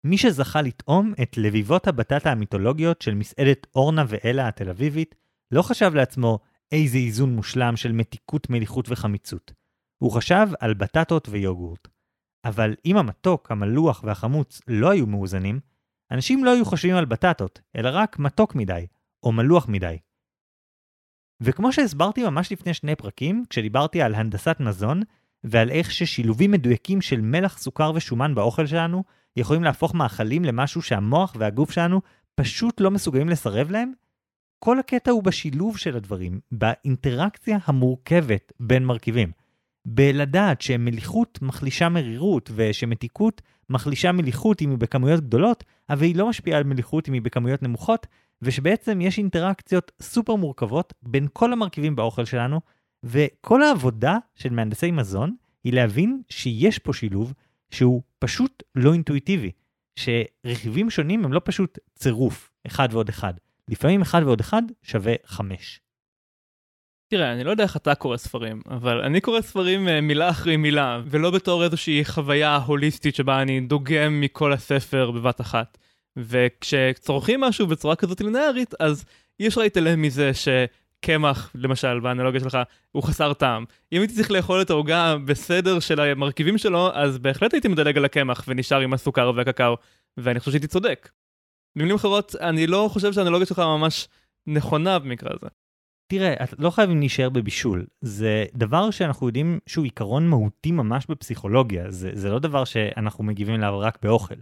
מי 0.03 0.17
שזכה 0.17 0.61
לטעום 0.61 1.13
את 1.21 1.37
לביבות 1.37 1.87
הבטטה 1.87 2.31
המיתולוגיות 2.31 3.01
של 3.01 3.15
מסעדת 3.15 3.67
אורנה 3.75 4.03
ואלה 4.07 4.47
התל 4.47 4.69
אביבית, 4.69 5.15
לא 5.51 5.61
חשב 5.61 5.91
לעצמו 5.95 6.39
איזה 6.71 6.97
איזון 6.97 7.35
מושלם 7.35 7.77
של 7.77 7.91
מתיקות, 7.91 8.49
מליחות 8.49 8.89
וחמיצות. 8.89 9.51
הוא 9.97 10.11
חשב 10.11 10.47
על 10.59 10.73
בטטות 10.73 11.29
ויוגורט. 11.29 11.87
אבל 12.45 12.75
אם 12.85 12.97
המתוק, 12.97 13.51
המלוח 13.51 14.03
והחמוץ 14.03 14.61
לא 14.67 14.89
היו 14.89 15.07
מאוזנים, 15.07 15.59
אנשים 16.11 16.45
לא 16.45 16.53
היו 16.53 16.65
חושבים 16.65 16.95
על 16.95 17.05
בטטות, 17.05 17.61
אלא 17.75 17.89
רק 17.93 18.19
מתוק 18.19 18.55
מדי, 18.55 18.87
או 19.23 19.31
מלוח 19.31 19.67
מדי. 19.67 19.97
וכמו 21.41 21.73
שהסברתי 21.73 22.23
ממש 22.23 22.51
לפני 22.51 22.73
שני 22.73 22.95
פרקים, 22.95 23.43
כשדיברתי 23.49 24.01
על 24.01 24.15
הנדסת 24.15 24.57
מזון, 24.59 25.01
ועל 25.43 25.69
איך 25.69 25.91
ששילובים 25.91 26.51
מדויקים 26.51 27.01
של 27.01 27.21
מלח, 27.21 27.57
סוכר 27.57 27.91
ושומן 27.95 28.35
באוכל 28.35 28.65
שלנו 28.65 29.03
יכולים 29.35 29.63
להפוך 29.63 29.95
מאכלים 29.95 30.45
למשהו 30.45 30.81
שהמוח 30.81 31.35
והגוף 31.39 31.71
שלנו 31.71 32.01
פשוט 32.35 32.81
לא 32.81 32.91
מסוגלים 32.91 33.29
לסרב 33.29 33.71
להם? 33.71 33.91
כל 34.59 34.79
הקטע 34.79 35.11
הוא 35.11 35.23
בשילוב 35.23 35.77
של 35.77 35.95
הדברים, 35.95 36.39
באינטראקציה 36.51 37.57
המורכבת 37.65 38.53
בין 38.59 38.85
מרכיבים. 38.85 39.31
בלדעת 39.85 40.61
שמליחות 40.61 41.41
מחלישה 41.41 41.89
מרירות 41.89 42.51
ושמתיקות 42.55 43.41
מחלישה 43.69 44.11
מליחות 44.11 44.61
אם 44.61 44.69
היא 44.69 44.77
בכמויות 44.77 45.21
גדולות, 45.21 45.63
אבל 45.89 46.03
היא 46.03 46.15
לא 46.15 46.29
משפיעה 46.29 46.57
על 46.57 46.63
מליחות 46.63 47.09
אם 47.09 47.13
היא 47.13 47.21
בכמויות 47.21 47.63
נמוכות, 47.63 48.07
ושבעצם 48.41 49.01
יש 49.01 49.17
אינטראקציות 49.17 49.91
סופר 50.01 50.35
מורכבות 50.35 50.93
בין 51.03 51.27
כל 51.33 51.53
המרכיבים 51.53 51.95
באוכל 51.95 52.25
שלנו, 52.25 52.61
וכל 53.03 53.63
העבודה 53.63 54.17
של 54.35 54.49
מהנדסי 54.49 54.91
מזון 54.91 55.35
היא 55.63 55.73
להבין 55.73 56.21
שיש 56.29 56.79
פה 56.79 56.93
שילוב 56.93 57.33
שהוא 57.71 58.01
פשוט 58.19 58.63
לא 58.75 58.93
אינטואיטיבי, 58.93 59.51
שרכיבים 59.95 60.89
שונים 60.89 61.25
הם 61.25 61.33
לא 61.33 61.41
פשוט 61.43 61.79
צירוף, 61.95 62.51
אחד 62.67 62.89
ועוד 62.91 63.09
אחד. 63.09 63.33
לפעמים 63.69 64.01
אחד 64.01 64.21
ועוד 64.25 64.39
אחד 64.39 64.61
שווה 64.83 65.13
חמש. 65.25 65.79
תראה, 67.09 67.33
אני 67.33 67.43
לא 67.43 67.51
יודע 67.51 67.63
איך 67.63 67.77
אתה 67.77 67.95
קורא 67.95 68.17
ספרים, 68.17 68.61
אבל 68.69 69.01
אני 69.01 69.21
קורא 69.21 69.41
ספרים 69.41 69.87
אה, 69.87 70.01
מילה 70.01 70.29
אחרי 70.29 70.57
מילה, 70.57 71.01
ולא 71.05 71.31
בתור 71.31 71.63
איזושהי 71.63 72.05
חוויה 72.05 72.55
הוליסטית 72.55 73.15
שבה 73.15 73.41
אני 73.41 73.59
דוגם 73.59 74.21
מכל 74.21 74.53
הספר 74.53 75.11
בבת 75.11 75.41
אחת. 75.41 75.77
וכשצורכים 76.17 77.41
משהו 77.41 77.67
בצורה 77.67 77.95
כזאת 77.95 78.21
לינארית, 78.21 78.73
אז 78.79 79.05
אי 79.39 79.47
אפשר 79.47 79.61
להתעלם 79.61 80.01
מזה 80.01 80.31
שקמח, 80.33 81.51
למשל, 81.55 81.99
באנלוגיה 81.99 82.39
שלך, 82.39 82.57
הוא 82.91 83.03
חסר 83.03 83.33
טעם. 83.33 83.65
אם 83.93 84.01
הייתי 84.01 84.13
צריך 84.13 84.31
לאכול 84.31 84.61
את 84.61 84.69
העוגה 84.69 85.15
בסדר 85.25 85.79
של 85.79 85.99
המרכיבים 85.99 86.57
שלו, 86.57 86.89
אז 86.93 87.17
בהחלט 87.17 87.53
הייתי 87.53 87.67
מדלג 87.67 87.97
על 87.97 88.05
הקמח 88.05 88.43
ונשאר 88.47 88.79
עם 88.79 88.93
הסוכר 88.93 89.31
והקקאו, 89.35 89.77
ואני 90.17 90.39
חושב 90.39 90.51
שהייתי 90.51 90.67
צודק. 90.67 91.09
במילים 91.77 91.95
אחרות, 91.95 92.35
אני 92.41 92.67
לא 92.67 92.89
חושב 92.91 93.13
שהאנלוגיה 93.13 93.45
שלך 93.45 93.59
ממש 93.59 94.07
נכונה 94.47 94.99
במקרה 94.99 95.29
הזה. 95.33 95.47
תראה, 96.07 96.33
את 96.43 96.53
לא 96.59 96.69
חייבים 96.69 96.99
להישאר 96.99 97.29
בבישול. 97.29 97.85
זה 98.01 98.45
דבר 98.55 98.91
שאנחנו 98.91 99.27
יודעים 99.27 99.59
שהוא 99.67 99.85
עיקרון 99.85 100.27
מהותי 100.27 100.71
ממש 100.71 101.05
בפסיכולוגיה. 101.09 101.91
זה, 101.91 102.09
זה 102.13 102.29
לא 102.29 102.39
דבר 102.39 102.63
שאנחנו 102.63 103.23
מגיבים 103.23 103.55
אליו 103.55 103.79
רק 103.79 103.97
באוכל. 104.01 104.35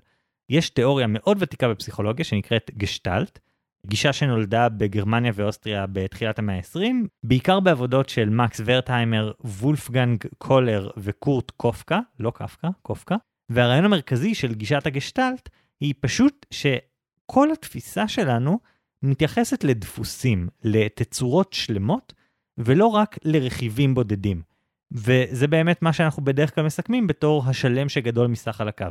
יש 0.49 0.69
תיאוריה 0.69 1.07
מאוד 1.09 1.37
ותיקה 1.39 1.69
בפסיכולוגיה 1.69 2.25
שנקראת 2.25 2.71
גשטלט, 2.77 3.39
גישה 3.85 4.13
שנולדה 4.13 4.69
בגרמניה 4.69 5.31
ואוסטריה 5.35 5.85
בתחילת 5.91 6.39
המאה 6.39 6.55
ה-20, 6.55 6.79
בעיקר 7.23 7.59
בעבודות 7.59 8.09
של 8.09 8.29
מקס 8.29 8.61
ורטהיימר, 8.65 9.31
וולפגנג 9.45 10.23
קולר 10.37 10.89
וקורט 10.97 11.51
קופקה, 11.51 11.99
לא 12.19 12.31
קפקא, 12.35 12.67
קופקה, 12.81 13.15
והרעיון 13.49 13.85
המרכזי 13.85 14.35
של 14.35 14.53
גישת 14.53 14.85
הגשטלט 14.85 15.49
היא 15.79 15.93
פשוט 15.99 16.45
שכל 17.25 17.51
התפיסה 17.51 18.07
שלנו 18.07 18.59
מתייחסת 19.03 19.63
לדפוסים, 19.63 20.47
לתצורות 20.63 21.53
שלמות, 21.53 22.13
ולא 22.57 22.87
רק 22.87 23.17
לרכיבים 23.23 23.93
בודדים. 23.93 24.41
וזה 24.91 25.47
באמת 25.47 25.81
מה 25.81 25.93
שאנחנו 25.93 26.23
בדרך 26.23 26.55
כלל 26.55 26.65
מסכמים 26.65 27.07
בתור 27.07 27.43
השלם 27.47 27.89
שגדול 27.89 28.27
מסך 28.27 28.61
על 28.61 28.67
הקו. 28.67 28.85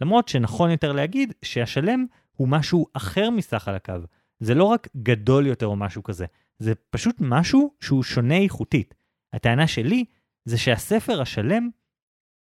למרות 0.00 0.28
שנכון 0.28 0.70
יותר 0.70 0.92
להגיד 0.92 1.32
שהשלם 1.42 2.06
הוא 2.36 2.48
משהו 2.48 2.86
אחר 2.92 3.30
מסך 3.30 3.68
על 3.68 3.74
הקו. 3.74 3.94
זה 4.40 4.54
לא 4.54 4.64
רק 4.64 4.88
גדול 4.96 5.46
יותר 5.46 5.66
או 5.66 5.76
משהו 5.76 6.02
כזה, 6.02 6.26
זה 6.58 6.72
פשוט 6.90 7.16
משהו 7.20 7.74
שהוא 7.80 8.02
שונה 8.02 8.36
איכותית. 8.36 8.94
הטענה 9.32 9.66
שלי 9.66 10.04
זה 10.44 10.58
שהספר 10.58 11.20
השלם 11.20 11.68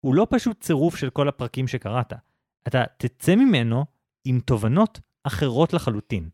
הוא 0.00 0.14
לא 0.14 0.26
פשוט 0.31 0.61
צירוף 0.61 0.96
של 0.96 1.11
כל 1.11 1.28
הפרקים 1.28 1.68
שקראת. 1.68 2.12
אתה 2.68 2.85
תצא 2.96 3.35
ממנו 3.35 3.85
עם 4.24 4.40
תובנות 4.40 5.00
אחרות 5.24 5.72
לחלוטין. 5.72 6.28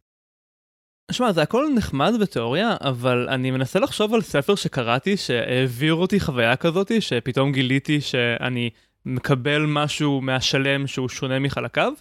שמע, 1.13 1.33
זה 1.33 1.43
הכל 1.43 1.69
נחמד 1.75 2.13
בתיאוריה, 2.21 2.77
אבל 2.81 3.29
אני 3.29 3.51
מנסה 3.51 3.81
לחשוב 3.81 4.15
על 4.15 4.23
ספר 4.23 4.55
שקראתי 4.55 5.17
שהעביר 5.17 5.95
אותי 5.95 6.21
חוויה 6.21 6.57
כזאתי, 6.57 7.01
שפתאום 7.01 7.53
גיליתי 7.53 8.01
שאני 8.01 8.71
מקבל 9.07 9.65
משהו 9.67 10.21
מהשלם 10.21 10.87
שהוא 10.87 11.09
שונה 11.09 11.39
מחלקיו. 11.39 11.93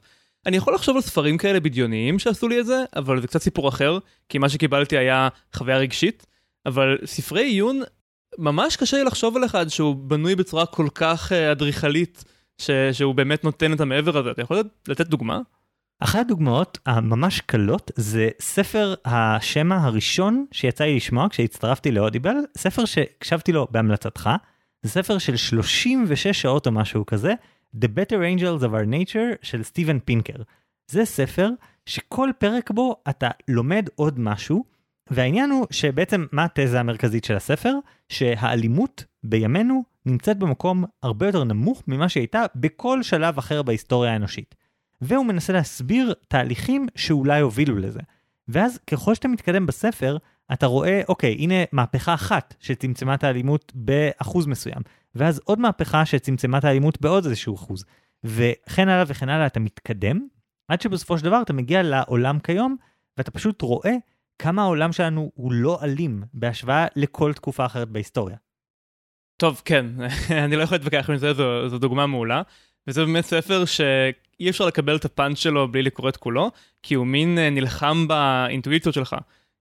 אני 0.46 0.58
יכול 0.58 0.76
לחשוב 0.76 0.96
על 0.96 1.02
ספרים 1.02 1.38
כאלה 1.38 1.60
בדיוניים 1.60 2.20
שעשו 2.20 2.48
לי 2.48 2.60
את 2.60 2.66
זה, 2.66 2.84
אבל 2.96 3.22
זה 3.22 3.28
קצת 3.28 3.42
סיפור 3.42 3.70
אחר, 3.70 3.98
כי 4.30 4.38
מה 4.38 4.50
שקיבלתי 4.50 4.98
היה 4.98 5.30
חוויה 5.54 5.78
רגשית. 5.78 6.26
אבל 6.66 6.98
ספרי 7.06 7.44
עיון, 7.44 7.82
ממש 8.38 8.76
קשה 8.76 8.98
לי 8.98 9.04
לחשוב 9.04 9.38
על 9.38 9.46
אחד 9.46 9.68
שהוא 9.68 9.96
בנוי 9.96 10.36
בצורה 10.36 10.66
כל 10.66 10.88
כך 10.96 11.32
אה, 11.32 11.52
אדריכלית, 11.52 12.24
שהוא 12.92 13.16
באמת 13.16 13.44
נותן 13.44 13.74
את 13.74 13.82
המעבר 13.82 14.18
הזה. 14.18 14.32
אתה 14.32 14.42
יכול 14.42 14.64
לתת 14.88 15.08
דוגמה? 15.08 15.40
אחת 16.00 16.20
הדוגמאות 16.20 16.78
הממש 16.86 17.42
קלות 17.42 17.92
זה 17.96 18.30
ספר 18.40 18.94
השמע 19.06 19.78
הראשון 19.78 20.46
שיצא 20.52 20.84
לי 20.84 20.96
לשמוע 20.96 21.30
כשהצטרפתי 21.30 21.92
לאודיבל, 21.92 22.36
ספר 22.58 22.86
שהקשבתי 22.86 23.52
לו 23.52 23.68
בהמלצתך, 23.72 24.30
זה 24.82 24.90
ספר 24.90 25.18
של 25.18 25.36
36 25.36 26.28
שעות 26.28 26.68
או 26.68 26.72
משהו 26.72 27.06
כזה, 27.06 27.34
The 27.76 27.88
Better 27.88 28.40
Angels 28.40 28.64
of 28.64 28.68
Our 28.68 28.88
Nature 28.90 29.38
של 29.42 29.64
סטיבן 29.64 30.00
פינקר. 30.00 30.42
זה 30.92 31.06
ספר 31.06 31.50
שכל 31.86 32.30
פרק 32.38 32.72
בו 32.72 32.96
אתה 33.10 33.30
לומד 33.48 33.90
עוד 33.96 34.20
משהו, 34.20 34.66
והעניין 35.10 35.52
הוא 35.52 35.68
שבעצם 35.72 36.26
מה 36.32 36.46
התזה 36.46 36.80
המרכזית 36.80 37.24
של 37.24 37.36
הספר? 37.36 37.74
שהאלימות 38.10 39.06
בימינו 39.24 39.84
נמצאת 40.06 40.38
במקום 40.38 40.86
הרבה 41.04 41.26
יותר 41.26 41.44
נמוך 41.44 41.84
ממה 41.88 42.10
שהייתה 42.10 42.46
בכל 42.56 43.04
שלב 43.04 43.38
אחר 43.38 43.62
בהיסטוריה 43.62 44.14
האנושית. 44.14 44.56
והוא 45.02 45.26
מנסה 45.26 45.54
להסביר 45.54 46.14
תהליכים 46.28 46.88
שאולי 46.96 47.42
הובילו 47.42 47.78
לזה. 47.78 48.00
ואז 48.48 48.80
ככל 48.88 49.16
שאתה 49.16 49.28
מתקדם 49.28 49.66
בספר, 49.66 50.18
אתה 50.54 50.66
רואה, 50.66 51.02
אוקיי, 51.08 51.36
הנה 51.40 51.56
מהפכה 51.72 52.14
אחת 52.14 52.56
שצמצמה 52.60 53.14
את 53.16 53.24
האלימות 53.24 53.72
באחוז 53.76 54.46
מסוים, 54.46 54.82
ואז 55.16 55.42
עוד 55.44 55.60
מהפכה 55.60 56.06
שצמצמה 56.06 56.58
את 56.58 56.64
האלימות 56.64 57.02
בעוד 57.02 57.26
איזשהו 57.26 57.56
אחוז, 57.56 57.86
וכן 58.24 58.90
הלאה 58.90 59.04
וכן 59.08 59.30
הלאה, 59.30 59.48
אתה 59.48 59.60
מתקדם, 59.60 60.28
עד 60.68 60.82
שבסופו 60.82 61.18
של 61.18 61.26
דבר 61.26 61.42
אתה 61.42 61.54
מגיע 61.54 61.84
לעולם 61.84 62.40
כיום, 62.40 62.76
ואתה 63.18 63.32
פשוט 63.32 63.62
רואה 63.62 63.94
כמה 64.40 64.62
העולם 64.62 64.92
שלנו 64.92 65.32
הוא 65.36 65.52
לא 65.52 65.80
אלים 65.84 66.24
בהשוואה 66.34 66.88
לכל 66.96 67.34
תקופה 67.34 67.66
אחרת 67.66 67.90
בהיסטוריה. 67.90 68.38
טוב, 69.38 69.62
כן, 69.66 69.86
אני 70.46 70.56
לא 70.56 70.64
יכול 70.64 70.78
להתווכח 70.78 71.10
עם 71.10 71.18
זה, 71.18 71.34
זו, 71.34 71.70
זו 71.70 71.78
דוגמה 71.78 72.08
מעולה. 72.08 72.42
וזה 72.88 73.06
באמת 73.06 73.26
ספר 73.26 73.64
שאי 74.38 74.50
אפשר 74.50 74.66
לקבל 74.66 74.96
את 74.96 75.06
הפאנץ' 75.06 75.38
שלו 75.38 75.72
בלי 75.72 75.84
לקרוא 75.84 76.10
את 76.10 76.18
כולו, 76.18 76.52
כי 76.84 76.96
הוא 76.96 77.08
מין 77.08 77.38
אה, 77.38 77.50
נלחם 77.50 78.08
באינטואיציות 78.08 78.96
שלך. 78.96 79.16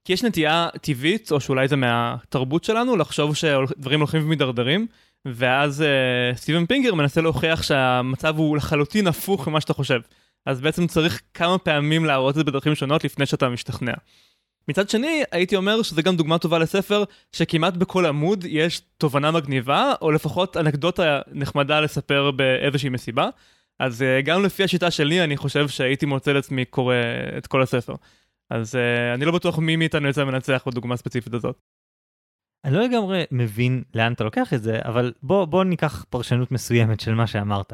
כי 0.05 0.13
יש 0.13 0.25
נטייה 0.25 0.69
טבעית, 0.83 1.33
או 1.33 1.41
שאולי 1.41 1.69
זה 1.69 1.77
מהתרבות 1.77 2.65
שלנו, 2.65 2.97
לחשוב 2.97 3.35
שדברים 3.35 4.01
הולכים 4.01 4.25
ומידרדרים, 4.25 4.87
ואז 5.25 5.85
uh, 5.85 6.37
סטיבן 6.37 6.67
פינגר 6.67 6.95
מנסה 6.95 7.21
להוכיח 7.21 7.63
שהמצב 7.63 8.37
הוא 8.37 8.57
לחלוטין 8.57 9.07
הפוך 9.07 9.49
ממה 9.49 9.61
שאתה 9.61 9.73
חושב. 9.73 10.01
אז 10.47 10.61
בעצם 10.61 10.87
צריך 10.87 11.23
כמה 11.35 11.59
פעמים 11.59 12.05
להראות 12.05 12.31
את 12.31 12.35
זה 12.35 12.45
בדרכים 12.45 12.75
שונות 12.75 13.05
לפני 13.05 13.27
שאתה 13.27 13.49
משתכנע. 13.49 13.93
מצד 14.69 14.89
שני, 14.89 15.23
הייתי 15.33 15.57
אומר 15.57 15.83
שזה 15.83 16.03
גם 16.03 16.17
דוגמה 16.17 16.39
טובה 16.39 16.59
לספר 16.59 17.05
שכמעט 17.33 17.75
בכל 17.75 18.07
עמוד 18.07 18.45
יש 18.49 18.81
תובנה 18.99 19.31
מגניבה, 19.31 19.93
או 20.03 20.11
לפחות 20.11 20.57
אנקדוטה 20.57 21.21
נחמדה 21.33 21.81
לספר 21.81 22.31
באיזושהי 22.31 22.89
מסיבה. 22.89 23.29
אז 23.79 24.03
uh, 24.03 24.23
גם 24.25 24.43
לפי 24.43 24.65
השיטה 24.65 24.91
שלי, 24.91 25.25
אני 25.25 25.37
חושב 25.37 25.69
שהייתי 25.69 26.07
מוצא 26.07 26.33
לעצמי 26.33 26.65
קורא 26.65 26.95
את 27.39 27.47
כל 27.47 27.63
הספר. 27.63 27.95
אז 28.51 28.75
uh, 28.75 29.15
אני 29.15 29.25
לא 29.25 29.33
בטוח 29.33 29.59
מי 29.59 29.77
מאיתנו 29.77 30.09
יצא 30.09 30.25
מנצח 30.25 30.65
בדוגמה 30.67 30.95
הספציפית 30.95 31.35
הזאת. 31.35 31.61
אני 32.65 32.75
לא 32.75 32.83
לגמרי 32.83 33.25
מבין 33.31 33.83
לאן 33.95 34.13
אתה 34.13 34.25
לוקח 34.25 34.55
את 34.55 34.63
זה, 34.63 34.79
אבל 34.85 35.13
בוא, 35.23 35.45
בוא 35.45 35.65
ניקח 35.65 36.05
פרשנות 36.11 36.53
מסוימת 36.53 37.01
של 37.01 37.15
מה 37.15 37.27
שאמרת. 37.27 37.73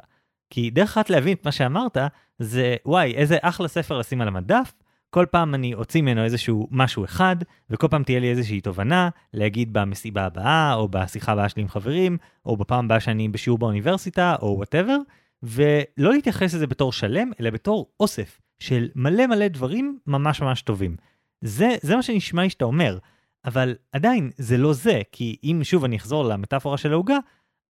כי 0.50 0.70
דרך 0.70 0.90
אחת 0.90 1.10
להבין 1.10 1.32
את 1.32 1.44
מה 1.44 1.52
שאמרת, 1.52 1.98
זה 2.38 2.76
וואי, 2.86 3.14
איזה 3.14 3.38
אחלה 3.42 3.68
ספר 3.68 3.98
לשים 3.98 4.20
על 4.20 4.28
המדף, 4.28 4.72
כל 5.10 5.26
פעם 5.30 5.54
אני 5.54 5.74
אוציא 5.74 6.02
ממנו 6.02 6.24
איזשהו 6.24 6.68
משהו 6.70 7.04
אחד, 7.04 7.36
וכל 7.70 7.88
פעם 7.88 8.02
תהיה 8.02 8.20
לי 8.20 8.30
איזושהי 8.30 8.60
תובנה, 8.60 9.08
להגיד 9.32 9.72
במסיבה 9.72 10.24
הבאה, 10.24 10.74
או 10.74 10.88
בשיחה 10.88 11.32
הבאה 11.32 11.48
שלי 11.48 11.62
עם 11.62 11.68
חברים, 11.68 12.18
או 12.46 12.56
בפעם 12.56 12.84
הבאה 12.84 13.00
שאני 13.00 13.28
בשיעור 13.28 13.58
באוניברסיטה, 13.58 14.36
או 14.42 14.54
וואטאבר, 14.56 14.96
ולא 15.42 16.12
להתייחס 16.12 16.54
לזה 16.54 16.66
בתור 16.66 16.92
שלם, 16.92 17.30
אלא 17.40 17.50
בתור 17.50 17.90
אוסף 18.00 18.40
של 18.58 18.88
מלא 18.94 19.26
מלא 19.26 19.48
דברים 19.48 19.98
ממש 20.06 20.42
ממש 20.42 20.62
טובים. 20.62 20.96
זה, 21.40 21.68
זה 21.82 21.96
מה 21.96 22.02
שנשמע 22.02 22.42
לי 22.42 22.50
שאתה 22.50 22.64
אומר, 22.64 22.98
אבל 23.44 23.74
עדיין 23.92 24.30
זה 24.36 24.56
לא 24.56 24.72
זה, 24.72 25.02
כי 25.12 25.36
אם 25.44 25.60
שוב 25.64 25.84
אני 25.84 25.96
אחזור 25.96 26.24
למטאפורה 26.24 26.76
של 26.76 26.92
העוגה, 26.92 27.18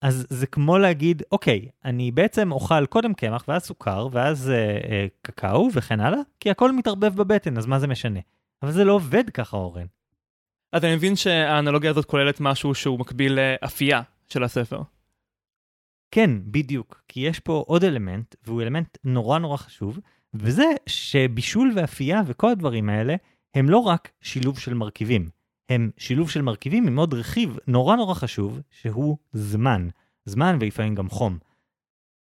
אז 0.03 0.27
זה 0.31 0.47
כמו 0.47 0.79
להגיד, 0.79 1.23
אוקיי, 1.33 1.69
אני 1.85 2.11
בעצם 2.11 2.53
אוכל 2.53 2.87
קודם 2.87 3.15
קמח 3.15 3.45
ואז 3.49 3.63
סוכר 3.63 4.09
ואז 4.13 4.51
אה, 4.51 4.57
אה, 4.91 5.07
קקאו 5.23 5.69
וכן 5.73 6.01
הלאה, 6.01 6.19
כי 6.41 6.51
הכל 6.51 6.73
מתערבב 6.73 7.17
בבטן, 7.17 7.59
אז 7.59 7.67
מה 7.67 7.79
זה 7.79 7.87
משנה? 7.87 8.21
אבל 8.63 8.71
זה 8.71 8.85
לא 8.85 8.93
עובד 8.93 9.31
ככה, 9.31 9.57
אורן. 9.57 9.87
אז 10.73 10.85
אני 10.85 10.95
מבין 10.95 11.17
שהאנלוגיה 11.17 11.91
הזאת 11.91 12.05
כוללת 12.05 12.41
משהו 12.41 12.75
שהוא 12.75 12.99
מקביל 12.99 13.39
לאפייה 13.39 14.03
של 14.29 14.45
הספר. 14.45 14.83
כן, 16.14 16.31
בדיוק, 16.44 17.03
כי 17.09 17.20
יש 17.20 17.40
פה 17.40 17.64
עוד 17.66 17.85
אלמנט, 17.85 18.35
והוא 18.46 18.62
אלמנט 18.62 18.98
נורא 19.05 19.38
נורא 19.38 19.57
חשוב, 19.57 19.98
וזה 20.35 20.64
שבישול 20.87 21.72
ואפייה 21.77 22.22
וכל 22.27 22.51
הדברים 22.51 22.88
האלה 22.88 23.14
הם 23.55 23.70
לא 23.70 23.79
רק 23.79 24.12
שילוב 24.20 24.59
של 24.59 24.75
מרכיבים, 24.75 25.29
הם 25.68 25.90
שילוב 25.98 26.31
של 26.31 26.42
מרכיבים 26.42 26.87
עם 26.87 26.98
עוד 26.98 27.14
רכיב 27.14 27.59
נורא 27.66 27.96
נורא 27.96 28.14
חשוב, 28.14 28.61
שהוא 28.70 29.16
זמן. 29.33 29.88
זמן 30.25 30.57
ולפעמים 30.61 30.94
גם 30.94 31.09
חום. 31.09 31.38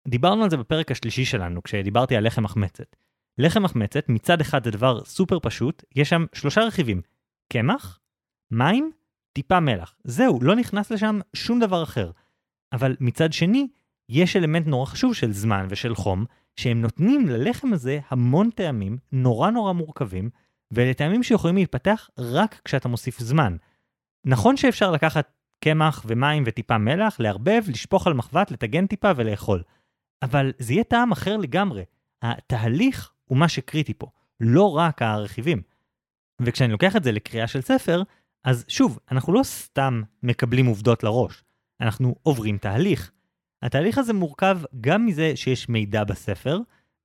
דיברנו 0.08 0.44
על 0.44 0.50
זה 0.50 0.56
בפרק 0.56 0.90
השלישי 0.90 1.24
שלנו, 1.24 1.62
כשדיברתי 1.62 2.16
על 2.16 2.26
לחם 2.26 2.42
מחמצת. 2.42 2.96
לחם 3.38 3.62
מחמצת, 3.62 4.08
מצד 4.08 4.40
אחד 4.40 4.64
זה 4.64 4.70
דבר 4.70 5.04
סופר 5.04 5.38
פשוט, 5.42 5.84
יש 5.96 6.08
שם 6.08 6.24
שלושה 6.32 6.60
רכיבים, 6.60 7.02
קמח, 7.52 8.00
מים, 8.50 8.92
טיפה 9.32 9.60
מלח. 9.60 9.96
זהו, 10.04 10.38
לא 10.42 10.56
נכנס 10.56 10.90
לשם 10.90 11.20
שום 11.34 11.60
דבר 11.60 11.82
אחר. 11.82 12.10
אבל 12.72 12.96
מצד 13.00 13.32
שני, 13.32 13.68
יש 14.08 14.36
אלמנט 14.36 14.66
נורא 14.66 14.86
חשוב 14.86 15.14
של 15.14 15.32
זמן 15.32 15.66
ושל 15.70 15.94
חום, 15.94 16.24
שהם 16.56 16.80
נותנים 16.80 17.28
ללחם 17.28 17.72
הזה 17.72 18.00
המון 18.10 18.50
טעמים 18.50 18.98
נורא 19.12 19.50
נורא 19.50 19.72
מורכבים, 19.72 20.30
ואלה 20.70 20.94
טעמים 20.94 21.22
שיכולים 21.22 21.56
להתפתח 21.56 22.10
רק 22.18 22.60
כשאתה 22.64 22.88
מוסיף 22.88 23.18
זמן. 23.18 23.56
נכון 24.24 24.56
שאפשר 24.56 24.90
לקחת 24.90 25.32
קמח 25.64 26.04
ומים 26.06 26.42
וטיפה 26.46 26.78
מלח, 26.78 27.20
לערבב, 27.20 27.62
לשפוך 27.68 28.06
על 28.06 28.14
מחבת, 28.14 28.50
לטגן 28.50 28.86
טיפה 28.86 29.10
ולאכול. 29.16 29.62
אבל 30.22 30.52
זה 30.58 30.72
יהיה 30.72 30.84
טעם 30.84 31.12
אחר 31.12 31.36
לגמרי. 31.36 31.84
התהליך 32.22 33.12
הוא 33.24 33.38
מה 33.38 33.48
שקריטי 33.48 33.94
פה, 33.94 34.06
לא 34.40 34.76
רק 34.76 35.02
הרכיבים. 35.02 35.62
וכשאני 36.42 36.72
לוקח 36.72 36.96
את 36.96 37.04
זה 37.04 37.12
לקריאה 37.12 37.46
של 37.46 37.60
ספר, 37.60 38.02
אז 38.44 38.64
שוב, 38.68 38.98
אנחנו 39.10 39.32
לא 39.32 39.42
סתם 39.42 40.02
מקבלים 40.22 40.66
עובדות 40.66 41.04
לראש, 41.04 41.44
אנחנו 41.80 42.14
עוברים 42.22 42.58
תהליך. 42.58 43.12
התהליך 43.62 43.98
הזה 43.98 44.12
מורכב 44.12 44.58
גם 44.80 45.06
מזה 45.06 45.32
שיש 45.36 45.68
מידע 45.68 46.04
בספר, 46.04 46.58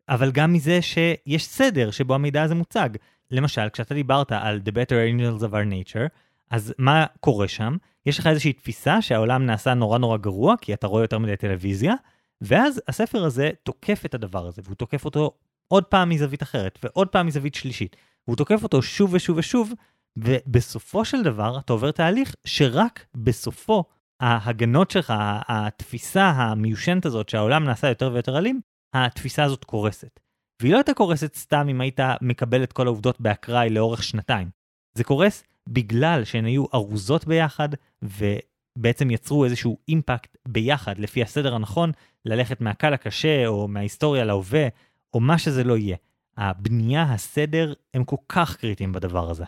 אבל 0.10 0.32
גם 0.32 0.54
מזה 0.54 0.82
שיש 0.82 1.46
סדר 1.46 1.92
שבו 1.92 2.16
המידע 2.16 2.44
הזה 2.44 2.56
מוצג. 2.56 2.90
למשל, 3.32 3.70
כשאתה 3.70 3.94
דיברת 3.94 4.32
על 4.32 4.62
The 4.66 4.72
Better 4.72 4.96
Angels 5.12 5.44
of 5.44 5.52
Our 5.52 5.72
Nature, 5.72 6.08
אז 6.50 6.74
מה 6.78 7.06
קורה 7.20 7.48
שם? 7.48 7.78
יש 8.06 8.20
לך 8.20 8.28
איזושהי 8.28 8.54
תפיסה 8.54 9.02
שהעולם 9.02 9.46
נעשה 9.46 9.74
נורא 9.74 9.98
נורא 9.98 10.18
גרוע, 10.18 10.56
כי 10.62 10.74
אתה 10.74 10.88
רואה 10.88 11.04
יותר 11.04 11.18
מדי 11.18 11.38
טלוויזיה, 11.38 11.94
ואז 12.42 12.82
הספר 12.88 13.24
הזה 13.24 13.50
תוקף 13.64 14.06
את 14.06 14.14
הדבר 14.14 14.48
הזה, 14.48 14.62
והוא 14.66 14.76
תוקף 14.76 15.06
אותו 15.06 15.32
עוד 15.68 15.84
פעם 15.84 16.10
מזווית 16.10 16.44
אחרת, 16.44 16.80
ועוד 16.84 17.08
פעם 17.08 17.28
מזווית 17.28 17.56
שלישית. 17.56 17.96
והוא 18.28 18.38
תוקף 18.38 18.64
אותו 18.64 18.82
שוב 18.82 19.14
ושוב 19.14 19.38
ושוב, 19.38 19.74
ובסופו 20.18 21.06
של 21.06 21.24
דבר 21.24 21.60
אתה 21.60 21.74
עובר 21.74 21.92
תהליך 21.92 22.36
שרק 22.46 23.06
בסופו 23.16 23.84
ההגנות 24.20 24.92
שלך, 24.92 25.14
התפיסה 25.48 26.30
המיושנת 26.30 27.06
הזאת 27.06 27.30
שהעולם 27.30 27.64
נעשה 27.64 27.88
יותר 27.88 28.12
ויותר 28.14 28.38
אלים, 28.38 28.62
התפיסה 28.94 29.44
הזאת 29.44 29.64
קורסת. 29.64 30.20
והיא 30.62 30.72
לא 30.72 30.78
הייתה 30.78 30.94
קורסת 30.94 31.36
סתם 31.36 31.68
אם 31.70 31.82
היית 31.82 32.00
מקבל 32.22 32.64
את 32.64 32.74
כל 32.74 32.88
העובדות 32.88 33.22
באקראי 33.22 33.70
לאורך 33.70 34.04
שנתיים. 34.04 34.50
זה 34.94 35.04
קורס 35.04 35.44
בגלל 35.70 36.24
שהן 36.24 36.46
היו 36.46 36.66
ארוזות 36.74 37.26
ביחד, 37.26 37.70
ובעצם 38.02 39.12
יצרו 39.12 39.46
איזשהו 39.46 39.78
אימפקט 39.88 40.38
ביחד, 40.48 41.00
לפי 41.00 41.22
הסדר 41.24 41.56
הנכון, 41.56 41.92
ללכת 42.26 42.62
מהקל 42.62 42.90
לקשה, 42.90 43.48
או 43.48 43.68
מההיסטוריה 43.68 44.26
להווה, 44.26 44.68
או 45.14 45.20
מה 45.20 45.38
שזה 45.38 45.64
לא 45.64 45.78
יהיה. 45.78 45.98
הבנייה, 46.38 47.04
הסדר, 47.04 47.74
הם 47.94 48.04
כל 48.04 48.16
כך 48.30 48.58
קריטיים 48.58 48.92
בדבר 48.92 49.30
הזה. 49.30 49.46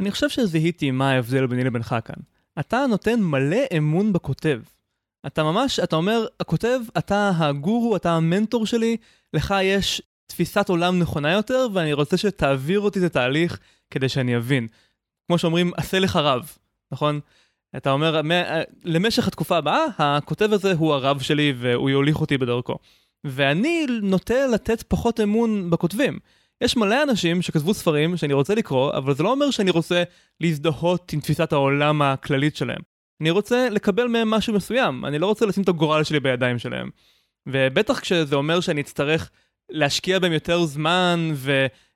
אני 0.00 0.10
חושב 0.10 0.28
שזיהיתי 0.28 0.90
מה 0.90 1.10
ההבדל 1.10 1.46
ביני 1.46 1.64
לבינך 1.64 1.96
כאן. 2.04 2.22
אתה 2.60 2.86
נותן 2.86 3.20
מלא 3.20 3.60
אמון 3.76 4.12
בכותב. 4.12 4.60
אתה 5.26 5.42
ממש, 5.42 5.80
אתה 5.80 5.96
אומר, 5.96 6.26
הכותב, 6.40 6.80
אתה 6.98 7.30
הגורו, 7.38 7.96
אתה 7.96 8.12
המנטור 8.12 8.66
שלי, 8.66 8.96
לך 9.34 9.54
יש 9.62 10.02
תפיסת 10.26 10.68
עולם 10.68 10.98
נכונה 10.98 11.32
יותר, 11.32 11.66
ואני 11.72 11.92
רוצה 11.92 12.16
שתעביר 12.16 12.80
אותי 12.80 12.98
את 12.98 13.04
התהליך 13.04 13.58
כדי 13.90 14.08
שאני 14.08 14.36
אבין. 14.36 14.68
כמו 15.26 15.38
שאומרים, 15.38 15.72
עשה 15.76 15.98
לך 15.98 16.16
רב, 16.16 16.52
נכון? 16.92 17.20
אתה 17.76 17.90
אומר, 17.90 18.20
למשך 18.84 19.28
התקופה 19.28 19.56
הבאה, 19.56 19.84
הכותב 19.98 20.52
הזה 20.52 20.72
הוא 20.72 20.94
הרב 20.94 21.20
שלי 21.20 21.54
והוא 21.56 21.90
יוליך 21.90 22.20
אותי 22.20 22.38
בדרכו. 22.38 22.78
ואני 23.24 23.86
נוטה 24.02 24.46
לתת 24.46 24.82
פחות 24.82 25.20
אמון 25.20 25.70
בכותבים. 25.70 26.18
יש 26.60 26.76
מלא 26.76 27.02
אנשים 27.02 27.42
שכתבו 27.42 27.74
ספרים 27.74 28.16
שאני 28.16 28.32
רוצה 28.32 28.54
לקרוא, 28.54 28.92
אבל 28.92 29.14
זה 29.14 29.22
לא 29.22 29.30
אומר 29.32 29.50
שאני 29.50 29.70
רוצה 29.70 30.02
להזדהות 30.40 31.12
עם 31.12 31.20
תפיסת 31.20 31.52
העולם 31.52 32.02
הכללית 32.02 32.56
שלהם. 32.56 32.80
אני 33.20 33.30
רוצה 33.30 33.68
לקבל 33.70 34.06
מהם 34.06 34.30
משהו 34.30 34.54
מסוים, 34.54 35.04
אני 35.04 35.18
לא 35.18 35.26
רוצה 35.26 35.46
לשים 35.46 35.62
את 35.62 35.68
הגורל 35.68 36.04
שלי 36.04 36.20
בידיים 36.20 36.58
שלהם. 36.58 36.90
ובטח 37.46 38.00
כשזה 38.00 38.36
אומר 38.36 38.60
שאני 38.60 38.80
אצטרך 38.80 39.30
להשקיע 39.70 40.18
בהם 40.18 40.32
יותר 40.32 40.64
זמן 40.64 41.32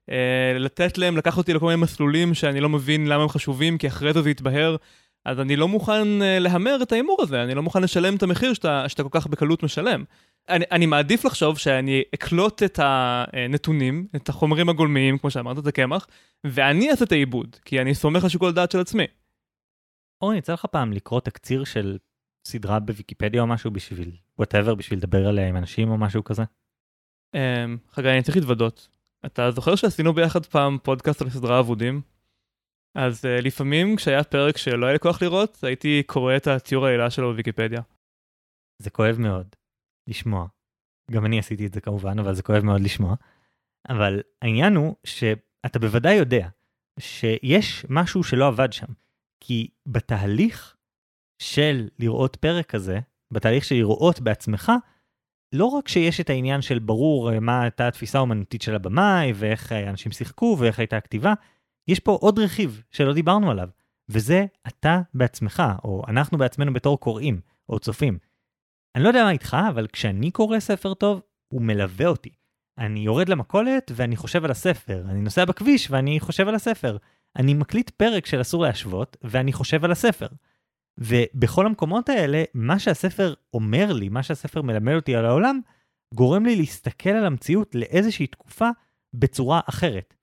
ולתת 0.08 0.98
להם, 0.98 1.16
לקחת 1.16 1.38
אותי 1.38 1.54
לכל 1.54 1.66
מיני 1.66 1.82
מסלולים 1.82 2.34
שאני 2.34 2.60
לא 2.60 2.68
מבין 2.68 3.06
למה 3.06 3.22
הם 3.22 3.28
חשובים, 3.28 3.78
כי 3.78 3.88
אחרי 3.88 4.12
זה 4.12 4.22
זה 4.22 4.30
יתבהר, 4.30 4.76
אז 5.24 5.40
אני 5.40 5.56
לא 5.56 5.68
מוכן 5.68 6.08
להמר 6.40 6.78
את 6.82 6.92
ההימור 6.92 7.16
הזה, 7.22 7.42
אני 7.42 7.54
לא 7.54 7.62
מוכן 7.62 7.82
לשלם 7.82 8.16
את 8.16 8.22
המחיר 8.22 8.54
שאתה, 8.54 8.88
שאתה 8.88 9.02
כל 9.02 9.08
כך 9.12 9.26
בקלות 9.26 9.62
משלם. 9.62 10.04
אני, 10.50 10.64
אני 10.70 10.86
מעדיף 10.86 11.24
לחשוב 11.24 11.58
שאני 11.58 12.02
אקלוט 12.14 12.62
את 12.62 12.78
הנתונים, 12.82 14.06
את 14.16 14.28
החומרים 14.28 14.68
הגולמיים, 14.68 15.18
כמו 15.18 15.30
שאמרת, 15.30 15.58
את 15.58 15.66
הקמח, 15.66 16.06
ואני 16.44 16.90
אעשה 16.90 17.04
את 17.04 17.12
העיבוד, 17.12 17.56
כי 17.64 17.80
אני 17.80 17.94
סומך 17.94 18.22
על 18.22 18.28
שיקול 18.28 18.52
דעת 18.52 18.70
של 18.70 18.80
עצמי. 18.80 19.04
אורן, 20.22 20.36
יצא 20.36 20.52
לך 20.52 20.66
פעם 20.66 20.92
לקרוא 20.92 21.20
תקציר 21.20 21.64
של 21.64 21.98
סדרה 22.46 22.80
בוויקיפדיה 22.80 23.42
או 23.42 23.46
משהו 23.46 23.70
בשביל, 23.70 24.10
whatever, 24.38 24.74
בשביל 24.74 24.98
לדבר 24.98 25.28
עליה 25.28 25.48
עם 25.48 25.56
אנשים 25.56 25.90
או 25.90 25.98
משהו 25.98 26.24
כזה? 26.24 26.42
אממ, 27.36 27.38
חגי, 27.90 28.08
אני 28.08 28.22
צריך 28.22 28.36
להתוודות. 28.36 28.88
אתה 29.26 29.50
זוכר 29.50 29.74
שעשינו 29.74 30.12
ביחד 30.12 30.46
פעם 30.46 30.78
פודקאסט 30.82 31.22
על 31.22 31.30
סדרה 31.30 31.60
אבודים? 31.60 32.00
אז 32.94 33.24
אה, 33.24 33.42
לפעמים 33.42 33.96
כשהיה 33.96 34.24
פרק 34.24 34.56
שלא 34.56 34.86
היה 34.86 34.92
לי 34.92 34.98
כוח 34.98 35.22
לראות, 35.22 35.64
הייתי 35.64 36.02
קורא 36.06 36.36
את 36.36 36.46
התיאור 36.46 36.86
העילה 36.86 37.10
שלו 37.10 37.30
בוויקיפדיה. 37.30 37.80
זה 38.82 38.90
כואב 38.90 39.16
מאוד 39.18 39.59
לשמוע. 40.10 40.46
גם 41.10 41.26
אני 41.26 41.38
עשיתי 41.38 41.66
את 41.66 41.72
זה 41.72 41.80
כמובן, 41.80 42.18
אבל 42.18 42.34
זה 42.34 42.42
כואב 42.42 42.64
מאוד 42.64 42.80
לשמוע. 42.80 43.14
אבל 43.88 44.20
העניין 44.42 44.76
הוא 44.76 44.94
שאתה 45.04 45.78
בוודאי 45.78 46.14
יודע 46.14 46.48
שיש 46.98 47.86
משהו 47.88 48.24
שלא 48.24 48.46
עבד 48.46 48.72
שם. 48.72 48.86
כי 49.40 49.68
בתהליך 49.86 50.76
של 51.42 51.88
לראות 51.98 52.36
פרק 52.36 52.66
כזה, 52.66 53.00
בתהליך 53.30 53.64
של 53.64 53.74
לראות 53.74 54.20
בעצמך, 54.20 54.72
לא 55.52 55.64
רק 55.64 55.88
שיש 55.88 56.20
את 56.20 56.30
העניין 56.30 56.62
של 56.62 56.78
ברור 56.78 57.32
אה, 57.32 57.40
מה 57.40 57.62
הייתה 57.62 57.88
התפיסה 57.88 58.18
האומנותית 58.18 58.62
של 58.62 58.74
הבמאי, 58.74 59.32
ואיך 59.34 59.72
אנשים 59.72 60.12
שיחקו, 60.12 60.56
ואיך 60.58 60.78
הייתה 60.78 60.96
הכתיבה, 60.96 61.34
יש 61.88 62.00
פה 62.00 62.18
עוד 62.20 62.38
רכיב 62.38 62.82
שלא 62.90 63.12
דיברנו 63.12 63.50
עליו, 63.50 63.68
וזה 64.08 64.46
אתה 64.68 65.00
בעצמך, 65.14 65.62
או 65.84 66.02
אנחנו 66.08 66.38
בעצמנו 66.38 66.72
בתור 66.72 67.00
קוראים, 67.00 67.40
או 67.68 67.78
צופים. 67.78 68.18
אני 68.94 69.04
לא 69.04 69.08
יודע 69.08 69.24
מה 69.24 69.30
איתך, 69.30 69.56
אבל 69.68 69.86
כשאני 69.86 70.30
קורא 70.30 70.60
ספר 70.60 70.94
טוב, 70.94 71.22
הוא 71.52 71.62
מלווה 71.62 72.06
אותי. 72.06 72.30
אני 72.78 73.00
יורד 73.00 73.28
למכולת 73.28 73.90
ואני 73.94 74.16
חושב 74.16 74.44
על 74.44 74.50
הספר, 74.50 75.04
אני 75.08 75.20
נוסע 75.20 75.44
בכביש 75.44 75.90
ואני 75.90 76.20
חושב 76.20 76.48
על 76.48 76.54
הספר. 76.54 76.96
אני 77.36 77.54
מקליט 77.54 77.90
פרק 77.90 78.26
של 78.26 78.40
אסור 78.40 78.62
להשוות, 78.62 79.16
ואני 79.22 79.52
חושב 79.52 79.84
על 79.84 79.92
הספר. 79.92 80.26
ובכל 80.98 81.66
המקומות 81.66 82.08
האלה, 82.08 82.44
מה 82.54 82.78
שהספר 82.78 83.34
אומר 83.54 83.92
לי, 83.92 84.08
מה 84.08 84.22
שהספר 84.22 84.62
מלמד 84.62 84.94
אותי 84.94 85.16
על 85.16 85.24
העולם, 85.24 85.60
גורם 86.14 86.46
לי 86.46 86.56
להסתכל 86.56 87.10
על 87.10 87.26
המציאות 87.26 87.74
לאיזושהי 87.74 88.26
תקופה 88.26 88.68
בצורה 89.14 89.60
אחרת. 89.66 90.14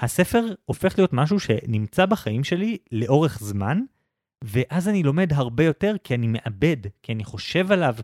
הספר 0.00 0.54
הופך 0.64 0.98
להיות 0.98 1.12
משהו 1.12 1.40
שנמצא 1.40 2.06
בחיים 2.06 2.44
שלי 2.44 2.78
לאורך 2.92 3.38
זמן, 3.38 3.80
ואז 4.44 4.88
אני 4.88 5.02
לומד 5.02 5.32
הרבה 5.32 5.64
יותר 5.64 5.96
כי 6.04 6.14
אני 6.14 6.26
מאבד, 6.26 6.76
כי 7.02 7.12
אני 7.12 7.24
חושב 7.24 7.72
עליו, 7.72 7.96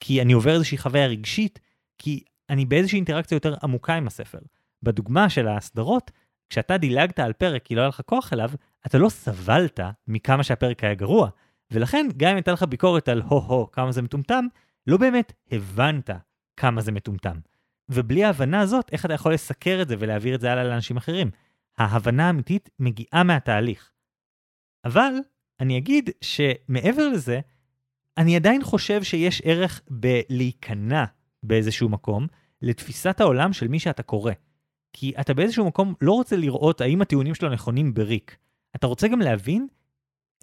כי 0.00 0.22
אני 0.22 0.32
עובר 0.32 0.54
איזושהי 0.54 0.78
חוויה 0.78 1.06
רגשית, 1.06 1.58
כי 1.98 2.24
אני 2.50 2.64
באיזושהי 2.64 2.96
אינטראקציה 2.96 3.36
יותר 3.36 3.54
עמוקה 3.62 3.94
עם 3.94 4.06
הספר. 4.06 4.38
בדוגמה 4.82 5.30
של 5.30 5.48
הסדרות, 5.48 6.10
כשאתה 6.50 6.76
דילגת 6.76 7.18
על 7.18 7.32
פרק 7.32 7.64
כי 7.64 7.74
לא 7.74 7.80
היה 7.80 7.88
לך 7.88 8.00
כוח 8.06 8.32
אליו, 8.32 8.50
אתה 8.86 8.98
לא 8.98 9.08
סבלת 9.08 9.80
מכמה 10.08 10.42
שהפרק 10.42 10.84
היה 10.84 10.94
גרוע. 10.94 11.28
ולכן, 11.70 12.06
גם 12.16 12.30
אם 12.30 12.36
הייתה 12.36 12.52
לך 12.52 12.62
ביקורת 12.62 13.08
על 13.08 13.22
הו-הו, 13.22 13.70
כמה 13.70 13.92
זה 13.92 14.02
מטומטם, 14.02 14.46
לא 14.86 14.96
באמת 14.96 15.32
הבנת 15.50 16.10
כמה 16.56 16.80
זה 16.80 16.92
מטומטם. 16.92 17.36
ובלי 17.88 18.24
ההבנה 18.24 18.60
הזאת, 18.60 18.92
איך 18.92 19.04
אתה 19.04 19.14
יכול 19.14 19.34
לסקר 19.34 19.78
את 19.82 19.88
זה 19.88 19.96
ולהעביר 19.98 20.34
את 20.34 20.40
זה 20.40 20.52
הלאה 20.52 20.64
לאנשים 20.64 20.96
אחרים? 20.96 21.30
ההבנה 21.78 22.26
האמיתית 22.26 22.70
מגיעה 22.78 23.22
מהתהליך. 23.22 23.90
אבל, 24.84 25.12
אני 25.60 25.78
אגיד 25.78 26.10
שמעבר 26.20 27.08
לזה, 27.08 27.40
אני 28.18 28.36
עדיין 28.36 28.64
חושב 28.64 29.02
שיש 29.02 29.42
ערך 29.44 29.80
בלהיכנע 29.90 31.04
באיזשהו 31.42 31.88
מקום 31.88 32.26
לתפיסת 32.62 33.20
העולם 33.20 33.52
של 33.52 33.68
מי 33.68 33.78
שאתה 33.78 34.02
קורא. 34.02 34.32
כי 34.92 35.12
אתה 35.20 35.34
באיזשהו 35.34 35.66
מקום 35.66 35.94
לא 36.00 36.12
רוצה 36.12 36.36
לראות 36.36 36.80
האם 36.80 37.02
הטיעונים 37.02 37.34
שלו 37.34 37.48
נכונים 37.48 37.94
בריק. 37.94 38.36
אתה 38.76 38.86
רוצה 38.86 39.08
גם 39.08 39.20
להבין 39.20 39.66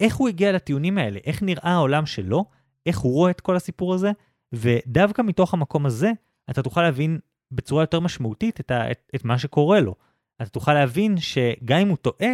איך 0.00 0.16
הוא 0.16 0.28
הגיע 0.28 0.52
לטיעונים 0.52 0.98
האלה, 0.98 1.20
איך 1.24 1.42
נראה 1.42 1.70
העולם 1.72 2.06
שלו, 2.06 2.44
איך 2.86 2.98
הוא 2.98 3.12
רואה 3.12 3.30
את 3.30 3.40
כל 3.40 3.56
הסיפור 3.56 3.94
הזה, 3.94 4.12
ודווקא 4.52 5.22
מתוך 5.22 5.54
המקום 5.54 5.86
הזה, 5.86 6.10
אתה 6.50 6.62
תוכל 6.62 6.82
להבין 6.82 7.18
בצורה 7.50 7.82
יותר 7.82 8.00
משמעותית 8.00 8.60
את, 8.60 8.70
ה, 8.70 8.90
את, 8.90 9.12
את 9.14 9.24
מה 9.24 9.38
שקורה 9.38 9.80
לו. 9.80 9.94
אתה 10.42 10.50
תוכל 10.50 10.74
להבין 10.74 11.16
שגם 11.16 11.78
אם 11.78 11.88
הוא 11.88 11.96
טועה, 11.96 12.30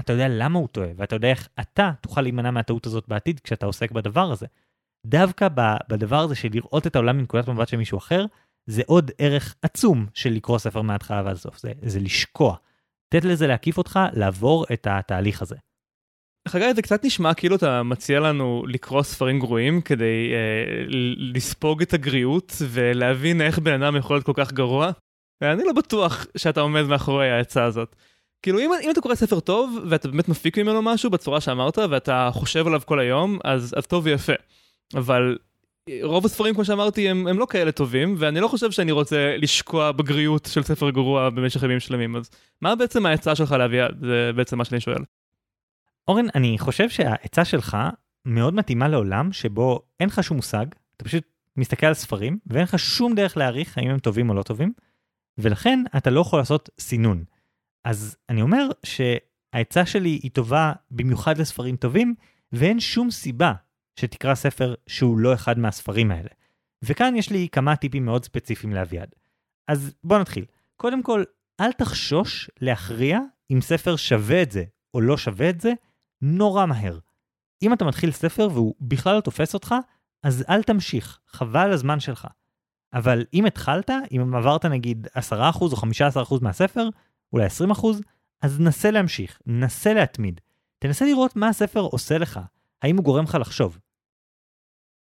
אתה 0.00 0.12
יודע 0.12 0.26
למה 0.28 0.58
הוא 0.58 0.68
טועה, 0.68 0.88
ואתה 0.96 1.16
יודע 1.16 1.28
איך 1.28 1.48
אתה 1.60 1.92
תוכל 2.00 2.20
להימנע 2.20 2.50
מהטעות 2.50 2.86
הזאת 2.86 3.08
בעתיד 3.08 3.40
כשאתה 3.40 3.66
עוסק 3.66 3.90
בדבר 3.90 4.32
הזה. 4.32 4.46
דווקא 5.06 5.48
בדבר 5.88 6.18
הזה 6.18 6.34
של 6.34 6.48
לראות 6.52 6.86
את 6.86 6.96
העולם 6.96 7.18
מנקודת 7.18 7.48
מבט 7.48 7.68
של 7.68 7.76
מישהו 7.76 7.98
אחר, 7.98 8.26
זה 8.66 8.82
עוד 8.86 9.10
ערך 9.18 9.54
עצום 9.62 10.06
של 10.14 10.30
לקרוא 10.30 10.58
ספר 10.58 10.82
מההתחלה 10.82 11.22
ועד 11.24 11.36
הסוף, 11.36 11.58
זה, 11.58 11.72
זה 11.82 12.00
לשקוע. 12.00 12.56
תת 13.08 13.24
לזה 13.24 13.46
להקיף 13.46 13.78
אותך 13.78 14.00
לעבור 14.12 14.66
את 14.72 14.86
התהליך 14.90 15.42
הזה. 15.42 15.56
חגי, 16.48 16.74
זה 16.74 16.82
קצת 16.82 17.04
נשמע 17.04 17.34
כאילו 17.34 17.56
אתה 17.56 17.82
מציע 17.82 18.20
לנו 18.20 18.64
לקרוא 18.68 19.02
ספרים 19.02 19.38
גרועים 19.38 19.80
כדי 19.80 20.32
אה, 20.32 20.84
לספוג 21.34 21.82
את 21.82 21.94
הגריעות 21.94 22.52
ולהבין 22.70 23.40
איך 23.40 23.58
בן 23.58 23.82
אדם 23.82 23.96
יכול 23.96 24.16
להיות 24.16 24.26
כל 24.26 24.32
כך 24.34 24.52
גרוע. 24.52 24.90
ואני 25.40 25.64
לא 25.64 25.72
בטוח 25.72 26.26
שאתה 26.36 26.60
עומד 26.60 26.82
מאחורי 26.82 27.30
העצה 27.30 27.64
הזאת. 27.64 27.96
כאילו 28.42 28.58
אם, 28.58 28.70
אם 28.82 28.90
אתה 28.90 29.00
קורא 29.00 29.14
ספר 29.14 29.40
טוב 29.40 29.78
ואתה 29.90 30.08
באמת 30.08 30.28
מפיק 30.28 30.58
ממנו 30.58 30.82
משהו 30.82 31.10
בצורה 31.10 31.40
שאמרת 31.40 31.78
ואתה 31.78 32.30
חושב 32.32 32.66
עליו 32.66 32.80
כל 32.84 33.00
היום, 33.00 33.38
אז, 33.44 33.74
אז 33.76 33.86
טוב 33.86 34.06
ויפה. 34.06 34.32
אבל 34.94 35.38
רוב 36.02 36.26
הספרים, 36.26 36.54
כמו 36.54 36.64
שאמרתי, 36.64 37.08
הם, 37.08 37.26
הם 37.26 37.38
לא 37.38 37.46
כאלה 37.50 37.72
טובים, 37.72 38.14
ואני 38.18 38.40
לא 38.40 38.48
חושב 38.48 38.70
שאני 38.70 38.92
רוצה 38.92 39.36
לשקוע 39.38 39.92
בגריות 39.92 40.48
של 40.52 40.62
ספר 40.62 40.90
גרוע 40.90 41.30
במשך 41.30 41.62
ימים 41.62 41.80
שלמים, 41.80 42.16
אז 42.16 42.30
מה 42.60 42.76
בעצם 42.76 43.06
העצה 43.06 43.34
שלך 43.34 43.52
לאביעד? 43.52 43.96
זה 44.00 44.30
בעצם 44.36 44.58
מה 44.58 44.64
שאני 44.64 44.80
שואל. 44.80 45.04
אורן, 46.08 46.26
אני 46.34 46.58
חושב 46.58 46.88
שהעצה 46.88 47.44
שלך 47.44 47.76
מאוד 48.24 48.54
מתאימה 48.54 48.88
לעולם 48.88 49.32
שבו 49.32 49.80
אין 50.00 50.08
לך 50.08 50.24
שום 50.24 50.36
מושג, 50.36 50.66
אתה 50.96 51.04
פשוט 51.04 51.24
מסתכל 51.56 51.86
על 51.86 51.94
ספרים, 51.94 52.38
ואין 52.46 52.62
לך 52.62 52.78
שום 52.78 53.14
דרך 53.14 53.36
להעריך 53.36 53.78
האם 53.78 53.90
הם 53.90 53.98
טובים 53.98 54.30
או 54.30 54.34
לא 54.34 54.42
טובים, 54.42 54.72
ולכן 55.38 55.82
אתה 55.96 56.10
לא 56.10 56.20
יכול 56.20 56.38
לעשות 56.38 56.70
סינון. 56.80 57.24
אז 57.86 58.16
אני 58.28 58.42
אומר 58.42 58.68
שהעצה 58.86 59.86
שלי 59.86 60.08
היא 60.22 60.30
טובה 60.30 60.72
במיוחד 60.90 61.38
לספרים 61.38 61.76
טובים, 61.76 62.14
ואין 62.52 62.80
שום 62.80 63.10
סיבה 63.10 63.52
שתקרא 64.00 64.34
ספר 64.34 64.74
שהוא 64.86 65.18
לא 65.18 65.34
אחד 65.34 65.58
מהספרים 65.58 66.10
האלה. 66.10 66.28
וכאן 66.82 67.16
יש 67.16 67.30
לי 67.30 67.48
כמה 67.52 67.76
טיפים 67.76 68.04
מאוד 68.04 68.24
ספציפיים 68.24 68.72
לאביעד. 68.72 69.08
אז 69.68 69.94
בוא 70.04 70.18
נתחיל. 70.18 70.44
קודם 70.76 71.02
כל, 71.02 71.24
אל 71.60 71.72
תחשוש 71.72 72.50
להכריע 72.60 73.20
אם 73.50 73.60
ספר 73.60 73.96
שווה 73.96 74.42
את 74.42 74.50
זה 74.50 74.64
או 74.94 75.00
לא 75.00 75.16
שווה 75.16 75.50
את 75.50 75.60
זה 75.60 75.72
נורא 76.22 76.66
מהר. 76.66 76.98
אם 77.62 77.72
אתה 77.72 77.84
מתחיל 77.84 78.10
ספר 78.10 78.48
והוא 78.52 78.74
בכלל 78.80 79.16
לא 79.16 79.20
תופס 79.20 79.54
אותך, 79.54 79.74
אז 80.22 80.44
אל 80.48 80.62
תמשיך, 80.62 81.18
חבל 81.28 81.72
הזמן 81.72 82.00
שלך. 82.00 82.26
אבל 82.94 83.24
אם 83.34 83.46
התחלת, 83.46 83.90
אם 84.12 84.34
עברת 84.34 84.64
נגיד 84.64 85.06
10% 85.32 85.32
או 85.60 85.76
15% 85.76 86.42
מהספר, 86.42 86.88
אולי 87.32 87.46
20%, 87.72 87.86
אז 88.42 88.60
נסה 88.60 88.90
להמשיך, 88.90 89.38
נסה 89.46 89.94
להתמיד. 89.94 90.40
תנסה 90.78 91.04
לראות 91.04 91.36
מה 91.36 91.48
הספר 91.48 91.80
עושה 91.80 92.18
לך, 92.18 92.40
האם 92.82 92.96
הוא 92.96 93.04
גורם 93.04 93.24
לך 93.24 93.34
לחשוב. 93.40 93.78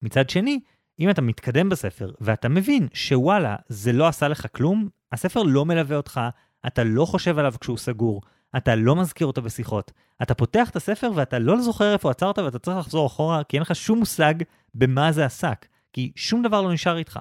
מצד 0.03 0.31
שני, 0.31 0.61
אם 1.01 1.11
אתה 1.11 1.23
מתקדם 1.23 1.69
בספר 1.69 2.13
ואתה 2.21 2.49
מבין 2.49 2.89
שוואלה, 2.93 3.57
זה 3.69 3.93
לא 3.93 4.09
עשה 4.09 4.29
לך 4.29 4.47
כלום, 4.57 4.89
הספר 5.13 5.43
לא 5.43 5.65
מלווה 5.65 5.97
אותך, 5.97 6.21
אתה 6.67 6.85
לא 6.85 7.05
חושב 7.05 7.39
עליו 7.39 7.55
כשהוא 7.61 7.79
סגור, 7.79 8.23
אתה 8.57 8.75
לא 8.75 8.97
מזכיר 8.97 9.27
אותו 9.27 9.43
בשיחות. 9.43 9.93
אתה 10.23 10.35
פותח 10.35 10.71
את 10.71 10.77
הספר 10.77 11.11
ואתה 11.15 11.39
לא 11.39 11.61
זוכר 11.61 11.93
איפה 11.93 12.11
עצרת 12.11 12.39
ואתה 12.39 12.59
צריך 12.59 12.77
לחזור 12.77 13.07
אחורה, 13.07 13.45
כי 13.45 13.57
אין 13.57 13.63
לך 13.63 13.75
שום 13.75 13.99
מושג 13.99 14.35
במה 14.75 15.13
זה 15.13 15.25
עסק, 15.25 15.67
כי 15.93 16.13
שום 16.17 16.43
דבר 16.43 16.63
לא 16.63 16.73
נשאר 16.73 16.99
איתך. 16.99 17.19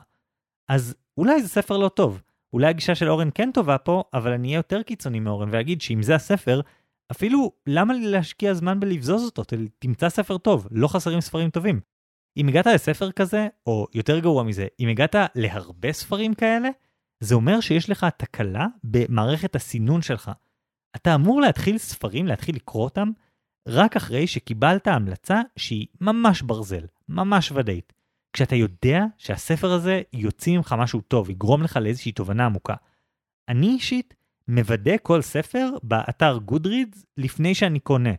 אז 0.70 0.96
אולי 1.18 1.42
זה 1.42 1.48
ספר 1.48 1.78
לא 1.78 1.90
טוב. 1.90 2.22
אולי 2.54 2.68
הגישה 2.68 2.96
של 2.96 3.10
אורן 3.10 3.30
כן 3.34 3.52
טובה 3.54 3.78
פה, 3.78 4.04
אבל 4.14 4.32
אני 4.32 4.48
אהיה 4.48 4.58
יותר 4.58 4.84
קיצוני 4.84 5.20
מאורן 5.20 5.50
ואגיד 5.52 5.82
שאם 5.82 6.04
זה 6.04 6.16
הספר, 6.16 6.62
אפילו 7.12 7.52
למה 7.68 7.94
לי 7.94 8.08
להשקיע 8.08 8.54
זמן 8.54 8.80
בלבזוז 8.80 9.26
אותו? 9.26 9.44
תמצא 9.80 10.10
ספר 10.10 10.38
טוב, 10.38 10.68
לא 10.72 10.88
חסרים 10.88 11.22
ספרים 11.22 11.50
טובים. 11.50 11.80
אם 12.38 12.48
הגעת 12.48 12.68
לספר 12.68 13.12
כזה, 13.12 13.48
או 13.68 13.88
יותר 13.94 14.20
גרוע 14.20 14.44
מזה, 14.44 14.68
אם 14.80 14.88
הגעת 14.88 15.16
להרבה 15.36 15.92
ספרים 15.92 16.34
כאלה, 16.34 16.70
זה 17.20 17.36
אומר 17.36 17.60
שיש 17.60 17.90
לך 17.90 18.06
תקלה 18.18 18.68
במערכת 18.84 19.56
הסינון 19.56 20.02
שלך. 20.02 20.32
אתה 20.96 21.16
אמור 21.16 21.42
להתחיל 21.42 21.78
ספרים, 21.78 22.28
להתחיל 22.28 22.56
לקרוא 22.56 22.84
אותם, 22.84 23.12
רק 23.68 23.96
אחרי 23.96 24.28
שקיבלת 24.28 24.88
המלצה 24.88 25.42
שהיא 25.56 25.88
ממש 26.02 26.42
ברזל, 26.42 26.86
ממש 27.10 27.52
ודאית. 27.52 27.94
כשאתה 28.34 28.56
יודע 28.56 29.06
שהספר 29.18 29.72
הזה 29.72 30.02
יוציא 30.14 30.58
ממך 30.58 30.76
משהו 30.78 31.02
טוב, 31.02 31.30
יגרום 31.30 31.64
לך 31.64 31.78
לאיזושהי 31.78 32.12
תובנה 32.12 32.46
עמוקה. 32.46 32.76
אני 33.50 33.68
אישית 33.68 34.14
מוודא 34.48 34.96
כל 35.04 35.22
ספר 35.22 35.70
באתר 35.84 36.38
גודרידס 36.38 37.06
לפני 37.18 37.56
שאני 37.56 37.80
קונה. 37.80 38.14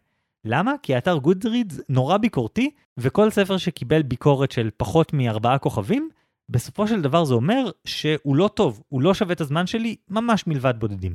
למה? 0.44 0.72
כי 0.82 0.94
האתר 0.94 1.16
Goodreads 1.16 1.80
נורא 1.88 2.16
ביקורתי, 2.16 2.70
וכל 2.98 3.30
ספר 3.30 3.56
שקיבל 3.56 4.02
ביקורת 4.02 4.50
של 4.50 4.70
פחות 4.76 5.12
מארבעה 5.12 5.58
כוכבים, 5.58 6.08
בסופו 6.48 6.88
של 6.88 7.02
דבר 7.02 7.24
זה 7.24 7.34
אומר 7.34 7.70
שהוא 7.84 8.36
לא 8.36 8.48
טוב, 8.48 8.82
הוא 8.88 9.02
לא 9.02 9.14
שווה 9.14 9.32
את 9.32 9.40
הזמן 9.40 9.66
שלי 9.66 9.96
ממש 10.08 10.46
מלבד 10.46 10.74
בודדים. 10.78 11.14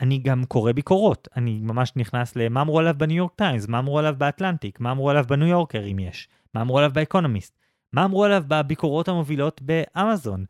אני 0.00 0.18
גם 0.18 0.44
קורא 0.44 0.72
ביקורות, 0.72 1.28
אני 1.36 1.60
ממש 1.62 1.92
נכנס 1.96 2.36
למה 2.36 2.60
אמרו 2.60 2.78
עליו 2.78 2.94
בניו 2.98 3.16
יורק 3.16 3.32
טיימס, 3.36 3.68
מה 3.68 3.78
אמרו 3.78 3.98
עליו 3.98 4.14
באטלנטיק, 4.18 4.80
מה 4.80 4.90
אמרו 4.90 5.10
עליו 5.10 5.24
בניו 5.28 5.48
יורקר 5.48 5.84
אם 5.92 5.98
יש, 5.98 6.28
מה 6.54 6.60
אמרו 6.60 6.78
עליו 6.78 6.90
באקונומיסט, 6.94 7.58
מה 7.92 8.04
אמרו 8.04 8.24
עליו 8.24 8.44
בביקורות 8.48 9.08
המובילות 9.08 9.62
באמזון. 9.62 10.44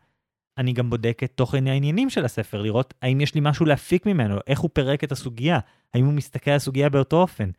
אני 0.59 0.73
גם 0.73 0.91
בודק 0.91 1.21
את 1.25 1.33
תוכן 1.35 1.67
העניינים 1.67 2.11
של 2.11 2.25
הספר, 2.25 2.63
לראות 2.63 2.95
האם 3.03 3.21
יש 3.21 3.35
לי 3.35 3.41
משהו 3.45 3.67
להפיק 3.67 4.07
ממנו, 4.07 4.37
איך 4.47 4.61
הוא 4.61 4.71
פירק 4.73 5.05
את 5.05 5.13
הסוגיה, 5.13 5.59
האם 5.95 6.05
הוא 6.05 6.13
מסתכל 6.13 6.51
על 6.51 6.57
הסוגיה 6.57 6.89
באותו 6.89 7.17
אופן. 7.17 7.51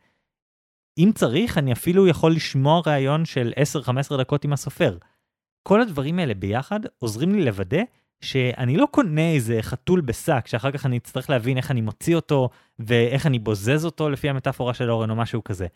אם 0.98 1.10
צריך, 1.14 1.58
אני 1.58 1.72
אפילו 1.72 2.08
יכול 2.08 2.32
לשמוע 2.32 2.80
ראיון 2.86 3.24
של 3.24 3.52
10-15 4.12 4.16
דקות 4.16 4.44
עם 4.44 4.52
הסופר. 4.52 4.98
כל 5.62 5.80
הדברים 5.80 6.18
האלה 6.18 6.34
ביחד 6.34 6.80
עוזרים 6.98 7.34
לי 7.34 7.44
לוודא 7.44 7.82
שאני 8.20 8.76
לא 8.76 8.86
קונה 8.90 9.32
איזה 9.32 9.58
חתול 9.62 10.00
בשק, 10.00 10.46
שאחר 10.46 10.70
כך 10.70 10.86
אני 10.86 10.96
אצטרך 10.96 11.30
להבין 11.30 11.56
איך 11.56 11.70
אני 11.70 11.80
מוציא 11.80 12.16
אותו, 12.16 12.48
ואיך 12.78 13.26
אני 13.26 13.38
בוזז 13.38 13.84
אותו 13.84 14.10
לפי 14.10 14.28
המטאפורה 14.28 14.74
של 14.74 14.90
אורן 14.90 15.10
או 15.10 15.16
משהו 15.16 15.44
כזה. 15.44 15.66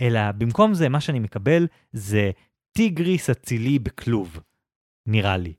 אלא 0.00 0.32
במקום 0.32 0.74
זה, 0.74 0.88
מה 0.88 1.00
שאני 1.00 1.18
מקבל 1.18 1.66
זה 1.92 2.30
טיגריס 2.78 3.30
אצילי 3.30 3.78
בכלוב, 3.78 4.40
נראה 5.06 5.36
לי. 5.36 5.52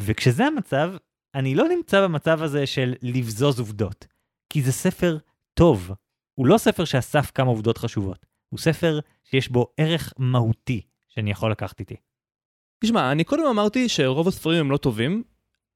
וכשזה 0.00 0.44
המצב, 0.44 0.92
אני 1.34 1.54
לא 1.54 1.68
נמצא 1.68 2.02
במצב 2.02 2.42
הזה 2.42 2.66
של 2.66 2.94
לבזוז 3.02 3.58
עובדות, 3.58 4.06
כי 4.50 4.62
זה 4.62 4.72
ספר 4.72 5.18
טוב. 5.54 5.90
הוא 6.34 6.46
לא 6.46 6.58
ספר 6.58 6.84
שאסף 6.84 7.30
כמה 7.30 7.50
עובדות 7.50 7.78
חשובות, 7.78 8.26
הוא 8.48 8.58
ספר 8.58 9.00
שיש 9.24 9.48
בו 9.48 9.66
ערך 9.76 10.12
מהותי 10.18 10.80
שאני 11.08 11.30
יכול 11.30 11.50
לקחת 11.50 11.80
איתי. 11.80 11.96
תשמע, 12.84 13.12
אני 13.12 13.24
קודם 13.24 13.46
אמרתי 13.46 13.88
שרוב 13.88 14.28
הספרים 14.28 14.60
הם 14.60 14.70
לא 14.70 14.76
טובים, 14.76 15.22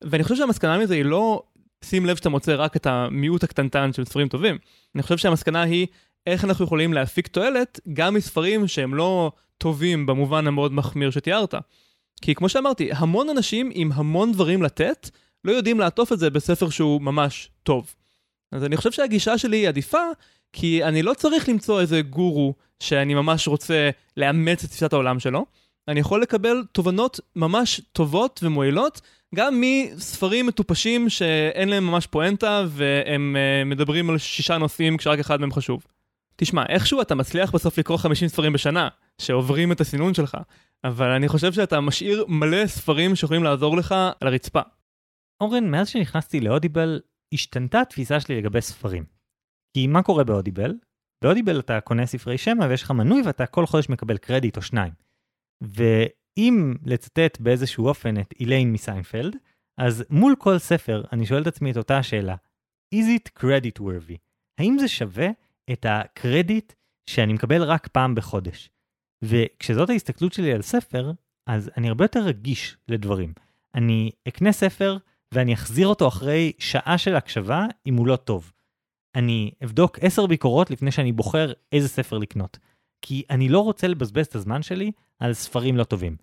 ואני 0.04 0.22
חושב 0.22 0.36
שהמסקנה 0.36 0.78
מזה 0.78 0.94
היא 0.94 1.04
לא 1.04 1.42
שים 1.84 2.06
לב 2.06 2.16
שאתה 2.16 2.28
מוצא 2.28 2.54
רק 2.54 2.76
את 2.76 2.86
המיעוט 2.86 3.44
הקטנטן 3.44 3.92
של 3.92 4.04
ספרים 4.04 4.28
טובים. 4.28 4.58
אני 4.94 5.02
חושב 5.02 5.16
שהמסקנה 5.16 5.62
היא 5.62 5.86
איך 6.32 6.44
אנחנו 6.44 6.64
יכולים 6.64 6.92
להפיק 6.92 7.26
תועלת 7.26 7.80
גם 7.92 8.14
מספרים 8.14 8.68
שהם 8.68 8.94
לא 8.94 9.32
טובים 9.58 10.06
במובן 10.06 10.46
המאוד 10.46 10.72
מחמיר 10.72 11.10
שתיארת. 11.10 11.54
כי 12.22 12.34
כמו 12.34 12.48
שאמרתי, 12.48 12.90
המון 12.92 13.28
אנשים 13.28 13.70
עם 13.74 13.92
המון 13.94 14.32
דברים 14.32 14.62
לתת, 14.62 15.10
לא 15.44 15.52
יודעים 15.52 15.80
לעטוף 15.80 16.12
את 16.12 16.18
זה 16.18 16.30
בספר 16.30 16.70
שהוא 16.70 17.02
ממש 17.02 17.50
טוב. 17.62 17.94
אז 18.52 18.64
אני 18.64 18.76
חושב 18.76 18.92
שהגישה 18.92 19.38
שלי 19.38 19.56
היא 19.56 19.68
עדיפה, 19.68 20.02
כי 20.52 20.84
אני 20.84 21.02
לא 21.02 21.14
צריך 21.14 21.48
למצוא 21.48 21.80
איזה 21.80 22.02
גורו 22.02 22.54
שאני 22.80 23.14
ממש 23.14 23.48
רוצה 23.48 23.90
לאמץ 24.16 24.64
את 24.64 24.70
תפיסת 24.70 24.92
העולם 24.92 25.20
שלו. 25.20 25.46
אני 25.88 26.00
יכול 26.00 26.22
לקבל 26.22 26.64
תובנות 26.72 27.20
ממש 27.36 27.80
טובות 27.92 28.40
ומועילות, 28.42 29.00
גם 29.34 29.60
מספרים 29.60 30.46
מטופשים 30.46 31.08
שאין 31.08 31.68
להם 31.68 31.86
ממש 31.86 32.06
פואנטה, 32.06 32.64
והם 32.68 33.36
uh, 33.36 33.68
מדברים 33.68 34.10
על 34.10 34.18
שישה 34.18 34.58
נושאים 34.58 34.96
כשרק 34.96 35.18
אחד 35.18 35.40
מהם 35.40 35.52
חשוב. 35.52 35.82
תשמע, 36.40 36.66
איכשהו 36.68 37.02
אתה 37.02 37.14
מצליח 37.14 37.50
בסוף 37.50 37.78
לקרוא 37.78 37.98
50 37.98 38.28
ספרים 38.28 38.52
בשנה, 38.52 38.88
שעוברים 39.20 39.72
את 39.72 39.80
הסינון 39.80 40.14
שלך, 40.14 40.36
אבל 40.84 41.10
אני 41.10 41.28
חושב 41.28 41.52
שאתה 41.52 41.80
משאיר 41.80 42.24
מלא 42.28 42.66
ספרים 42.66 43.16
שיכולים 43.16 43.44
לעזור 43.44 43.76
לך 43.76 43.92
על 43.92 44.28
הרצפה. 44.28 44.60
אורן, 45.40 45.70
מאז 45.70 45.88
שנכנסתי 45.88 46.40
לאודיבל, 46.40 47.00
השתנתה 47.34 47.80
התפיסה 47.80 48.20
שלי 48.20 48.40
לגבי 48.40 48.60
ספרים. 48.60 49.04
כי 49.76 49.86
מה 49.86 50.02
קורה 50.02 50.24
באודיבל? 50.24 50.74
באודיבל 51.24 51.60
אתה 51.60 51.80
קונה 51.80 52.06
ספרי 52.06 52.38
שמע 52.38 52.66
ויש 52.68 52.82
לך 52.82 52.90
מנוי 52.90 53.22
ואתה 53.22 53.46
כל 53.46 53.66
חודש 53.66 53.88
מקבל 53.88 54.16
קרדיט 54.16 54.56
או 54.56 54.62
שניים. 54.62 54.92
ואם 55.60 56.74
לצטט 56.86 57.40
באיזשהו 57.40 57.86
אופן 57.86 58.20
את 58.20 58.34
איליין 58.40 58.72
מסיינפלד, 58.72 59.36
אז 59.80 60.04
מול 60.10 60.34
כל 60.38 60.58
ספר 60.58 61.04
אני 61.12 61.26
שואל 61.26 61.42
את 61.42 61.46
עצמי 61.46 61.70
את 61.70 61.76
אותה 61.76 61.98
השאלה, 61.98 62.36
is 62.94 63.18
it 63.18 63.42
credit 63.42 63.80
worthy? 63.80 64.16
האם 64.60 64.78
זה 64.78 64.88
שווה 64.88 65.28
את 65.72 65.86
הקרדיט 65.88 66.72
שאני 67.06 67.32
מקבל 67.32 67.62
רק 67.62 67.88
פעם 67.88 68.14
בחודש? 68.14 68.70
וכשזאת 69.22 69.90
ההסתכלות 69.90 70.32
שלי 70.32 70.52
על 70.52 70.62
ספר, 70.62 71.12
אז 71.46 71.70
אני 71.76 71.88
הרבה 71.88 72.04
יותר 72.04 72.20
רגיש 72.20 72.76
לדברים. 72.88 73.32
אני 73.74 74.10
אקנה 74.28 74.52
ספר 74.52 74.96
ואני 75.32 75.54
אחזיר 75.54 75.86
אותו 75.86 76.08
אחרי 76.08 76.52
שעה 76.58 76.98
של 76.98 77.16
הקשבה 77.16 77.66
אם 77.86 77.96
הוא 77.96 78.06
לא 78.06 78.16
טוב. 78.16 78.52
אני 79.14 79.50
אבדוק 79.64 79.98
עשר 79.98 80.26
ביקורות 80.26 80.70
לפני 80.70 80.90
שאני 80.90 81.12
בוחר 81.12 81.52
איזה 81.72 81.88
ספר 81.88 82.18
לקנות. 82.18 82.58
כי 83.02 83.22
אני 83.30 83.48
לא 83.48 83.60
רוצה 83.60 83.88
לבזבז 83.88 84.26
את 84.26 84.34
הזמן 84.34 84.62
שלי 84.62 84.92
על 85.18 85.32
ספרים 85.32 85.76
לא 85.76 85.84
טובים. 85.84 86.16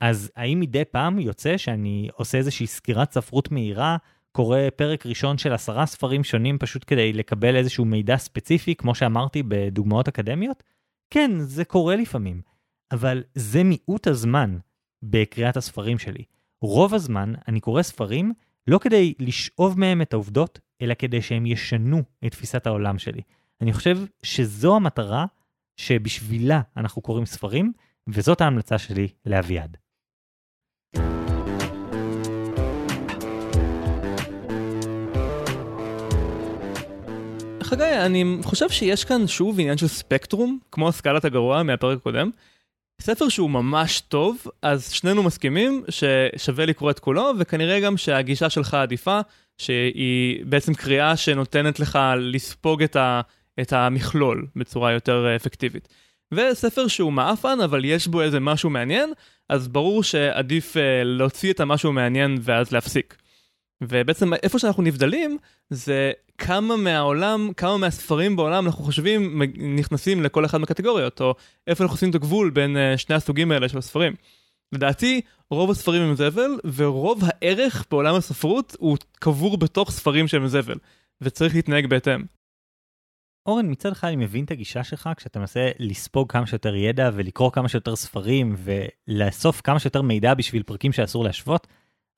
אז 0.00 0.30
האם 0.36 0.60
מדי 0.60 0.84
פעם 0.84 1.18
יוצא 1.18 1.56
שאני 1.56 2.08
עושה 2.14 2.38
איזושהי 2.38 2.66
סקירת 2.66 3.12
ספרות 3.12 3.50
מהירה, 3.50 3.96
קורא 4.32 4.58
פרק 4.76 5.06
ראשון 5.06 5.38
של 5.38 5.52
עשרה 5.52 5.86
ספרים 5.86 6.24
שונים 6.24 6.58
פשוט 6.58 6.84
כדי 6.86 7.12
לקבל 7.12 7.56
איזשהו 7.56 7.84
מידע 7.84 8.16
ספציפי, 8.16 8.74
כמו 8.74 8.94
שאמרתי 8.94 9.42
בדוגמאות 9.48 10.08
אקדמיות? 10.08 10.62
כן, 11.10 11.30
זה 11.40 11.64
קורה 11.64 11.96
לפעמים, 11.96 12.42
אבל 12.92 13.22
זה 13.34 13.64
מיעוט 13.64 14.06
הזמן 14.06 14.58
בקריאת 15.02 15.56
הספרים 15.56 15.98
שלי. 15.98 16.24
רוב 16.62 16.94
הזמן 16.94 17.32
אני 17.48 17.60
קורא 17.60 17.82
ספרים 17.82 18.32
לא 18.66 18.78
כדי 18.78 19.14
לשאוב 19.18 19.78
מהם 19.78 20.02
את 20.02 20.12
העובדות, 20.12 20.60
אלא 20.82 20.94
כדי 20.94 21.22
שהם 21.22 21.46
ישנו 21.46 22.02
את 22.26 22.32
תפיסת 22.32 22.66
העולם 22.66 22.98
שלי. 22.98 23.22
אני 23.60 23.72
חושב 23.72 23.98
שזו 24.22 24.76
המטרה 24.76 25.26
שבשבילה 25.76 26.60
אנחנו 26.76 27.02
קוראים 27.02 27.26
ספרים, 27.26 27.72
וזאת 28.08 28.40
ההמלצה 28.40 28.78
שלי 28.78 29.08
לאביעד. 29.26 29.76
חגי, 37.72 37.96
אני 38.06 38.36
חושב 38.42 38.70
שיש 38.70 39.04
כאן 39.04 39.26
שוב 39.26 39.60
עניין 39.60 39.78
של 39.78 39.88
ספקטרום, 39.88 40.58
כמו 40.72 40.92
סקלת 40.92 41.24
הגרוע 41.24 41.62
מהפרק 41.62 41.98
הקודם. 41.98 42.30
ספר 43.00 43.28
שהוא 43.28 43.50
ממש 43.50 44.00
טוב, 44.00 44.46
אז 44.62 44.90
שנינו 44.90 45.22
מסכימים 45.22 45.84
ששווה 45.88 46.66
לקרוא 46.66 46.90
את 46.90 46.98
כולו, 46.98 47.32
וכנראה 47.38 47.80
גם 47.80 47.96
שהגישה 47.96 48.50
שלך 48.50 48.74
עדיפה, 48.74 49.20
שהיא 49.58 50.44
בעצם 50.44 50.74
קריאה 50.74 51.16
שנותנת 51.16 51.80
לך 51.80 51.98
לספוג 52.18 52.82
את, 52.82 52.96
ה, 52.96 53.20
את 53.60 53.72
המכלול 53.72 54.46
בצורה 54.56 54.92
יותר 54.92 55.36
אפקטיבית. 55.36 55.88
וספר 56.34 56.88
שהוא 56.88 57.12
מעפן, 57.12 57.58
אבל 57.64 57.84
יש 57.84 58.06
בו 58.06 58.22
איזה 58.22 58.40
משהו 58.40 58.70
מעניין, 58.70 59.12
אז 59.48 59.68
ברור 59.68 60.02
שעדיף 60.02 60.76
uh, 60.76 60.78
להוציא 61.04 61.52
את 61.52 61.60
המשהו 61.60 61.88
המעניין 61.90 62.38
ואז 62.42 62.72
להפסיק. 62.72 63.21
ובעצם 63.88 64.34
איפה 64.34 64.58
שאנחנו 64.58 64.82
נבדלים, 64.82 65.38
זה 65.70 66.12
כמה 66.38 66.76
מהעולם, 66.76 67.50
כמה 67.56 67.76
מהספרים 67.76 68.36
בעולם 68.36 68.66
אנחנו 68.66 68.84
חושבים 68.84 69.42
נכנסים 69.76 70.22
לכל 70.22 70.44
אחד 70.44 70.58
מהקטגוריות, 70.58 71.20
או 71.20 71.34
איפה 71.66 71.84
אנחנו 71.84 71.94
עושים 71.94 72.10
את 72.10 72.14
הגבול 72.14 72.50
בין 72.50 72.76
uh, 72.76 72.98
שני 72.98 73.14
הסוגים 73.14 73.52
האלה 73.52 73.68
של 73.68 73.78
הספרים. 73.78 74.14
לדעתי, 74.72 75.20
רוב 75.50 75.70
הספרים 75.70 76.02
הם 76.02 76.14
זבל, 76.14 76.50
ורוב 76.74 77.22
הערך 77.26 77.84
בעולם 77.90 78.14
הספרות 78.14 78.76
הוא 78.78 78.96
קבור 79.14 79.58
בתוך 79.58 79.90
ספרים 79.90 80.28
שהם 80.28 80.46
זבל, 80.46 80.78
וצריך 81.20 81.54
להתנהג 81.54 81.86
בהתאם. 81.86 82.22
אורן, 83.46 83.70
מצד 83.70 83.92
אחד 83.92 84.08
אני 84.08 84.16
מבין 84.16 84.44
את 84.44 84.50
הגישה 84.50 84.84
שלך 84.84 85.10
כשאתה 85.16 85.38
מנסה 85.38 85.70
לספוג 85.78 86.32
כמה 86.32 86.46
שיותר 86.46 86.74
ידע 86.74 87.10
ולקרוא 87.14 87.50
כמה 87.50 87.68
שיותר 87.68 87.96
ספרים 87.96 88.56
ולאסוף 88.58 89.60
כמה 89.60 89.78
שיותר 89.78 90.02
מידע 90.02 90.34
בשביל 90.34 90.62
פרקים 90.62 90.92
שאסור 90.92 91.24
להשוות, 91.24 91.66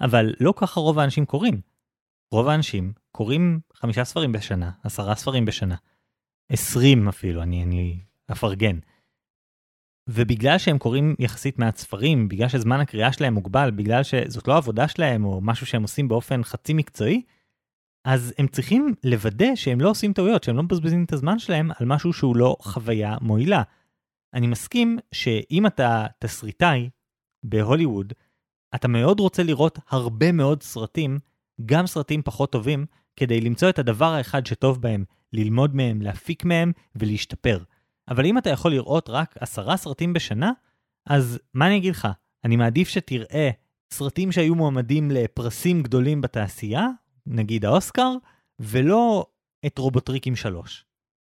אבל 0.00 0.34
לא 0.40 0.54
ככה 0.56 0.80
רוב 0.80 0.98
האנשים 0.98 1.26
קוראים. 1.26 1.60
רוב 2.32 2.48
האנשים 2.48 2.92
קוראים 3.12 3.60
חמישה 3.74 4.04
ספרים 4.04 4.32
בשנה, 4.32 4.70
עשרה 4.82 5.14
ספרים 5.14 5.44
בשנה, 5.44 5.76
עשרים 6.48 7.08
אפילו, 7.08 7.42
אני, 7.42 7.62
אני 7.62 8.00
אפרגן. 8.32 8.78
ובגלל 10.08 10.58
שהם 10.58 10.78
קוראים 10.78 11.14
יחסית 11.18 11.58
מעט 11.58 11.76
ספרים, 11.76 12.28
בגלל 12.28 12.48
שזמן 12.48 12.80
הקריאה 12.80 13.12
שלהם 13.12 13.34
מוגבל, 13.34 13.70
בגלל 13.70 14.02
שזאת 14.02 14.48
לא 14.48 14.56
עבודה 14.56 14.88
שלהם 14.88 15.24
או 15.24 15.40
משהו 15.40 15.66
שהם 15.66 15.82
עושים 15.82 16.08
באופן 16.08 16.44
חצי 16.44 16.74
מקצועי, 16.74 17.22
אז 18.04 18.34
הם 18.38 18.46
צריכים 18.46 18.94
לוודא 19.04 19.54
שהם 19.54 19.80
לא 19.80 19.90
עושים 19.90 20.12
טעויות, 20.12 20.44
שהם 20.44 20.56
לא 20.56 20.62
מבזבזים 20.62 21.04
את 21.04 21.12
הזמן 21.12 21.38
שלהם 21.38 21.70
על 21.78 21.86
משהו 21.86 22.12
שהוא 22.12 22.36
לא 22.36 22.56
חוויה 22.60 23.16
מועילה. 23.20 23.62
אני 24.34 24.46
מסכים 24.46 24.98
שאם 25.12 25.66
אתה 25.66 26.06
תסריטאי 26.18 26.90
בהוליווד, 27.42 28.12
אתה 28.74 28.88
מאוד 28.88 29.20
רוצה 29.20 29.42
לראות 29.42 29.78
הרבה 29.88 30.32
מאוד 30.32 30.62
סרטים, 30.62 31.18
גם 31.66 31.86
סרטים 31.86 32.22
פחות 32.22 32.52
טובים, 32.52 32.86
כדי 33.16 33.40
למצוא 33.40 33.68
את 33.68 33.78
הדבר 33.78 34.12
האחד 34.12 34.46
שטוב 34.46 34.82
בהם, 34.82 35.04
ללמוד 35.32 35.76
מהם, 35.76 36.02
להפיק 36.02 36.44
מהם 36.44 36.72
ולהשתפר. 36.96 37.58
אבל 38.08 38.26
אם 38.26 38.38
אתה 38.38 38.50
יכול 38.50 38.70
לראות 38.70 39.10
רק 39.10 39.34
עשרה 39.40 39.76
סרטים 39.76 40.12
בשנה, 40.12 40.52
אז 41.06 41.38
מה 41.54 41.66
אני 41.66 41.76
אגיד 41.76 41.94
לך? 41.94 42.08
אני 42.44 42.56
מעדיף 42.56 42.88
שתראה 42.88 43.50
סרטים 43.92 44.32
שהיו 44.32 44.54
מועמדים 44.54 45.10
לפרסים 45.10 45.82
גדולים 45.82 46.20
בתעשייה, 46.20 46.88
נגיד 47.26 47.64
האוסקר, 47.64 48.12
ולא 48.60 49.26
את 49.66 49.78
רובוטריקים 49.78 50.36
3. 50.36 50.84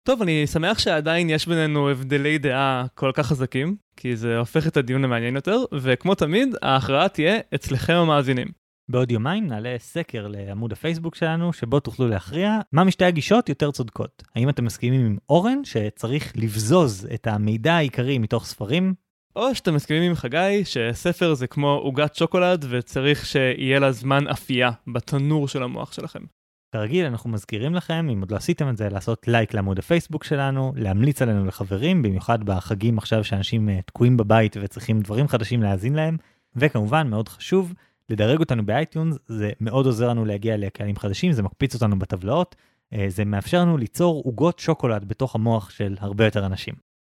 טוב, 0.09 0.23
אני 0.23 0.47
שמח 0.47 0.79
שעדיין 0.79 1.31
יש 1.31 1.47
בינינו 1.47 1.91
הבדלי 1.91 2.39
דעה 2.39 2.87
כל 2.95 3.11
כך 3.15 3.27
חזקים, 3.27 3.77
כי 3.97 4.17
זה 4.17 4.39
הופך 4.39 4.67
את 4.67 4.77
הדיון 4.77 5.03
למעניין 5.03 5.37
יותר, 5.37 5.59
וכמו 5.73 6.15
תמיד, 6.15 6.55
ההכרעה 6.63 7.09
תהיה 7.09 7.39
אצלכם 7.55 7.93
המאזינים. 7.93 8.47
בעוד 8.89 9.11
יומיים 9.11 9.47
נעלה 9.47 9.77
סקר 9.79 10.27
לעמוד 10.29 10.73
הפייסבוק 10.73 11.15
שלנו, 11.15 11.53
שבו 11.53 11.81
תוכלו 11.81 12.09
להכריע 12.09 12.59
מה 12.73 12.85
משתי 12.85 13.05
הגישות 13.05 13.49
יותר 13.49 13.71
צודקות. 13.71 14.23
האם 14.35 14.49
אתם 14.49 14.65
מסכימים 14.65 15.07
עם 15.07 15.17
אורן 15.29 15.65
שצריך 15.65 16.33
לבזוז 16.37 17.09
את 17.15 17.27
המידע 17.27 17.75
העיקרי 17.75 18.19
מתוך 18.19 18.47
ספרים? 18.47 18.95
או 19.37 19.55
שאתם 19.55 19.75
מסכימים 19.75 20.03
עם 20.03 20.15
חגי 20.15 20.65
שספר 20.65 21.35
זה 21.35 21.47
כמו 21.47 21.71
עוגת 21.71 22.15
שוקולד 22.15 22.65
וצריך 22.69 23.27
שיהיה 23.27 23.79
לה 23.79 23.93
זמן 23.93 24.27
אפייה 24.27 24.71
בתנור 24.87 25.49
של 25.49 25.63
המוח 25.63 25.93
שלכם. 25.93 26.38
כרגיל 26.73 27.07
אנחנו 27.07 27.31
מזכירים 27.31 27.75
לכם, 27.75 28.09
אם 28.13 28.21
עוד 28.21 28.31
לא 28.31 28.37
עשיתם 28.37 28.69
את 28.69 28.77
זה, 28.77 28.89
לעשות 28.89 29.29
לייק 29.29 29.55
לעמוד 29.55 29.79
הפייסבוק 29.79 30.25
שלנו, 30.25 30.73
להמליץ 30.77 31.23
עלינו 31.23 31.47
לחברים, 31.47 32.03
במיוחד 32.03 32.45
בחגים 32.45 32.99
עכשיו 32.99 33.25
שאנשים 33.25 33.69
uh, 33.69 33.73
תקועים 33.87 34.17
בבית 34.17 34.57
וצריכים 34.61 35.01
דברים 35.01 35.29
חדשים 35.29 35.63
להאזין 35.63 35.95
להם, 35.95 36.17
וכמובן 36.57 37.11
מאוד 37.11 37.29
חשוב, 37.29 37.75
לדרג 38.11 38.41
אותנו 38.41 38.67
ב 38.67 38.73
iTunes, 38.73 39.19
זה 39.27 39.51
מאוד 39.61 39.87
עוזר 39.87 40.09
לנו 40.09 40.25
להגיע 40.25 40.57
לקהלים 40.57 40.97
חדשים, 40.97 41.33
זה 41.33 41.43
מקפיץ 41.43 41.75
אותנו 41.75 41.99
בטבלאות, 41.99 42.57
uh, 42.95 42.97
זה 43.09 43.25
מאפשר 43.25 43.61
לנו 43.61 43.77
ליצור 43.77 44.23
עוגות 44.25 44.59
שוקולד 44.59 45.09
בתוך 45.09 45.35
המוח 45.35 45.71
של 45.71 45.97
הרבה 46.01 46.25
יותר 46.25 46.47
אנשים. 46.47 46.75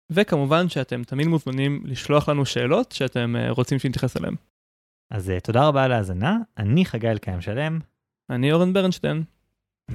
וכמובן 0.10 0.70
שאתם 0.70 1.04
תמיד 1.04 1.28
מוזמנים 1.28 1.82
לשלוח 1.86 2.30
לנו 2.30 2.46
שאלות 2.46 2.92
שאתם 2.92 3.36
uh, 3.36 3.52
רוצים 3.52 3.80
שנתייחס 3.80 4.18
אליהן. 4.18 4.36
אז 5.12 5.32
תודה 5.44 5.68
רבה 5.68 5.84
על 5.84 5.92
ההאזנה, 5.92 6.38
אני 6.58 6.86
חגי 6.86 7.10
אלקיים 7.10 7.42
שלם. 7.42 7.80
אני 8.30 8.52
אורן 8.52 8.74
ברנשטיין. 8.74 9.24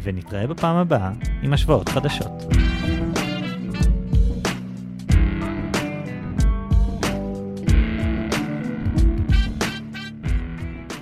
ונתראה 0.03 0.47
בפעם 0.47 0.77
הבאה 0.77 1.13
עם 1.43 1.53
השוואות 1.53 1.89
חדשות. 1.89 2.45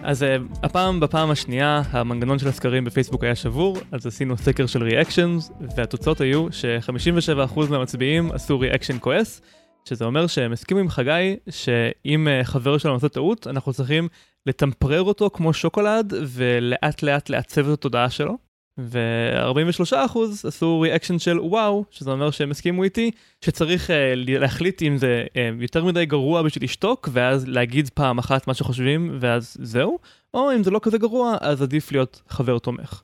אז 0.02 0.22
uh, 0.22 0.26
הפעם, 0.62 1.00
בפעם 1.00 1.30
השנייה, 1.30 1.82
המנגנון 1.90 2.38
של 2.38 2.48
הסקרים 2.48 2.84
בפייסבוק 2.84 3.24
היה 3.24 3.34
שבור, 3.34 3.76
אז 3.92 4.06
עשינו 4.06 4.36
סקר 4.36 4.66
של 4.66 4.82
reactions, 4.82 5.52
והתוצאות 5.76 6.20
היו 6.20 6.46
ש-57% 6.50 7.60
מהמצביעים 7.70 8.32
עשו 8.32 8.60
reaction 8.60 8.96
כועס, 9.00 9.40
שזה 9.84 10.04
אומר 10.04 10.26
שהם 10.26 10.52
הסכימו 10.52 10.80
עם 10.80 10.88
חגי, 10.88 11.36
שאם 11.50 12.28
uh, 12.28 12.44
חבר 12.44 12.78
שלנו 12.78 12.94
עושה 12.94 13.08
טעות, 13.08 13.46
אנחנו 13.46 13.72
צריכים 13.72 14.08
לטמפרר 14.46 15.02
אותו 15.02 15.30
כמו 15.30 15.52
שוקולד, 15.52 16.12
ולאט 16.26 17.02
לאט 17.02 17.30
לעצב 17.30 17.68
את 17.68 17.72
התודעה 17.72 18.10
שלו. 18.10 18.51
ו-43% 18.78 20.18
עשו 20.44 20.80
reaction 20.80 21.18
של 21.18 21.40
וואו, 21.40 21.84
שזה 21.90 22.10
אומר 22.10 22.30
שהם 22.30 22.50
הסכימו 22.50 22.84
איתי, 22.84 23.10
שצריך 23.44 23.90
uh, 23.90 23.92
להחליט 24.16 24.82
אם 24.82 24.96
זה 24.96 25.24
uh, 25.28 25.62
יותר 25.62 25.84
מדי 25.84 26.06
גרוע 26.06 26.42
בשביל 26.42 26.64
לשתוק, 26.64 27.08
ואז 27.12 27.48
להגיד 27.48 27.90
פעם 27.90 28.18
אחת 28.18 28.46
מה 28.46 28.54
שחושבים, 28.54 29.16
ואז 29.20 29.56
זהו, 29.60 29.98
או 30.34 30.54
אם 30.56 30.62
זה 30.62 30.70
לא 30.70 30.80
כזה 30.82 30.98
גרוע, 30.98 31.36
אז 31.40 31.62
עדיף 31.62 31.92
להיות 31.92 32.22
חבר 32.28 32.58
תומך. 32.58 33.02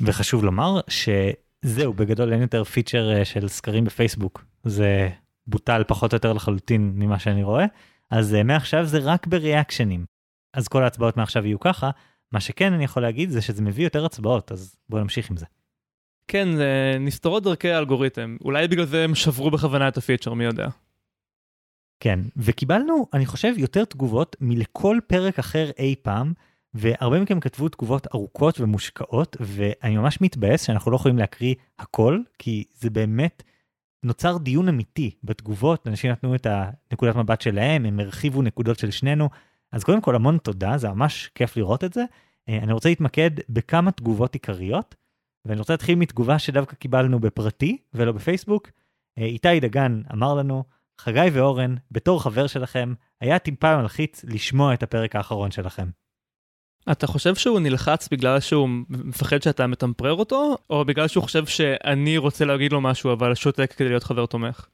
וחשוב 0.00 0.44
לומר 0.44 0.80
שזהו, 0.88 1.92
בגדול 1.92 2.32
אין 2.32 2.42
יותר 2.42 2.64
פיצ'ר 2.64 3.10
uh, 3.20 3.24
של 3.24 3.48
סקרים 3.48 3.84
בפייסבוק. 3.84 4.44
זה 4.64 5.08
בוטל 5.46 5.82
פחות 5.86 6.12
או 6.12 6.16
יותר 6.16 6.32
לחלוטין 6.32 6.92
ממה 6.94 7.18
שאני 7.18 7.42
רואה, 7.42 7.64
אז 8.10 8.36
uh, 8.40 8.42
מעכשיו 8.42 8.84
זה 8.84 8.98
רק 8.98 9.26
בריאקשנים. 9.26 10.04
אז 10.56 10.68
כל 10.68 10.82
ההצבעות 10.82 11.16
מעכשיו 11.16 11.46
יהיו 11.46 11.60
ככה, 11.60 11.90
מה 12.32 12.40
שכן 12.40 12.72
אני 12.72 12.84
יכול 12.84 13.02
להגיד 13.02 13.30
זה 13.30 13.42
שזה 13.42 13.62
מביא 13.62 13.84
יותר 13.84 14.04
הצבעות, 14.04 14.52
אז 14.52 14.76
בואו 14.88 15.02
נמשיך 15.02 15.30
עם 15.30 15.36
זה. 15.36 15.46
כן, 16.28 16.48
נסתרות 17.00 17.42
דרכי 17.42 17.70
האלגוריתם. 17.70 18.36
אולי 18.44 18.68
בגלל 18.68 18.84
זה 18.84 19.04
הם 19.04 19.14
שברו 19.14 19.50
בכוונה 19.50 19.88
את 19.88 19.96
הפיצ'ר, 19.96 20.34
מי 20.34 20.44
יודע. 20.44 20.68
כן, 22.00 22.20
וקיבלנו, 22.36 23.06
אני 23.14 23.26
חושב, 23.26 23.52
יותר 23.56 23.84
תגובות 23.84 24.36
מלכל 24.40 24.98
פרק 25.06 25.38
אחר 25.38 25.70
אי 25.78 25.94
פעם, 26.02 26.32
והרבה 26.74 27.20
מכם 27.20 27.40
כתבו 27.40 27.68
תגובות 27.68 28.06
ארוכות 28.14 28.60
ומושקעות, 28.60 29.36
ואני 29.40 29.96
ממש 29.96 30.20
מתבאס 30.20 30.62
שאנחנו 30.62 30.90
לא 30.90 30.96
יכולים 30.96 31.18
להקריא 31.18 31.54
הכל, 31.78 32.20
כי 32.38 32.64
זה 32.74 32.90
באמת 32.90 33.42
נוצר 34.02 34.36
דיון 34.38 34.68
אמיתי 34.68 35.10
בתגובות, 35.24 35.88
אנשים 35.88 36.10
נתנו 36.10 36.34
את 36.34 36.46
הנקודת 36.50 37.16
מבט 37.16 37.40
שלהם, 37.40 37.86
הם 37.86 38.00
הרחיבו 38.00 38.42
נקודות 38.42 38.78
של 38.78 38.90
שנינו, 38.90 39.28
אז 39.72 39.84
קודם 39.84 40.00
כל 40.00 40.14
המון 40.14 40.38
תודה, 40.38 40.78
זה 40.78 40.88
ממש 40.88 41.30
כיף 41.34 41.56
לראות 41.56 41.84
את 41.84 41.92
זה. 41.92 42.04
אה, 42.48 42.58
אני 42.58 42.72
רוצה 42.72 42.88
להתמקד 42.88 43.30
בכמה 43.48 43.90
תגובות 43.90 44.34
עיקריות, 44.34 44.94
ואני 45.44 45.58
רוצה 45.58 45.72
להתחיל 45.72 45.94
מתגובה 45.98 46.38
שדווקא 46.38 46.76
קיבלנו 46.76 47.20
בפרטי 47.20 47.78
ולא 47.94 48.12
בפייסבוק. 48.12 48.70
אה, 49.18 49.24
איתי 49.24 49.60
דגן 49.60 50.02
אמר 50.12 50.34
לנו, 50.34 50.64
חגי 51.00 51.28
ואורן, 51.32 51.74
בתור 51.90 52.22
חבר 52.22 52.46
שלכם, 52.46 52.94
היה 53.20 53.38
טיפה 53.38 53.76
מלחיץ 53.76 54.24
לשמוע 54.24 54.74
את 54.74 54.82
הפרק 54.82 55.16
האחרון 55.16 55.50
שלכם. 55.50 55.88
אתה 56.92 57.06
חושב 57.06 57.34
שהוא 57.34 57.60
נלחץ 57.60 58.08
בגלל 58.08 58.40
שהוא 58.40 58.68
מפחד 58.88 59.42
שאתה 59.42 59.66
מטמפרר 59.66 60.12
אותו, 60.14 60.56
או 60.70 60.84
בגלל 60.84 61.08
שהוא 61.08 61.24
חושב 61.24 61.46
שאני 61.46 62.18
רוצה 62.18 62.44
להגיד 62.44 62.72
לו 62.72 62.80
משהו 62.80 63.12
אבל 63.12 63.34
שותק 63.34 63.74
כדי 63.76 63.88
להיות 63.88 64.02
חבר 64.02 64.26
תומך? 64.26 64.66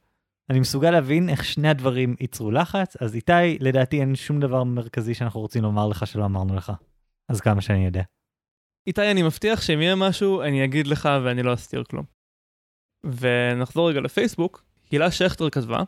אני 0.49 0.59
מסוגל 0.59 0.91
להבין 0.91 1.29
איך 1.29 1.45
שני 1.45 1.69
הדברים 1.69 2.15
ייצרו 2.19 2.51
לחץ, 2.51 2.95
אז 3.01 3.15
איתי, 3.15 3.57
לדעתי 3.59 3.99
אין 3.99 4.15
שום 4.15 4.39
דבר 4.39 4.63
מרכזי 4.63 5.13
שאנחנו 5.13 5.39
רוצים 5.39 5.63
לומר 5.63 5.87
לך 5.87 6.07
שלא 6.07 6.25
אמרנו 6.25 6.55
לך. 6.55 6.71
אז 7.29 7.41
כמה 7.41 7.61
שאני 7.61 7.85
יודע. 7.85 8.03
איתי, 8.87 9.11
אני 9.11 9.23
מבטיח 9.23 9.61
שאם 9.61 9.81
יהיה 9.81 9.95
משהו, 9.95 10.41
אני 10.41 10.65
אגיד 10.65 10.87
לך 10.87 11.09
ואני 11.23 11.43
לא 11.43 11.53
אסתיר 11.53 11.83
כלום. 11.83 12.05
ונחזור 13.05 13.89
רגע 13.89 14.01
לפייסבוק, 14.01 14.63
הילה 14.91 15.11
שכטר 15.11 15.49
כתבה, 15.49 15.83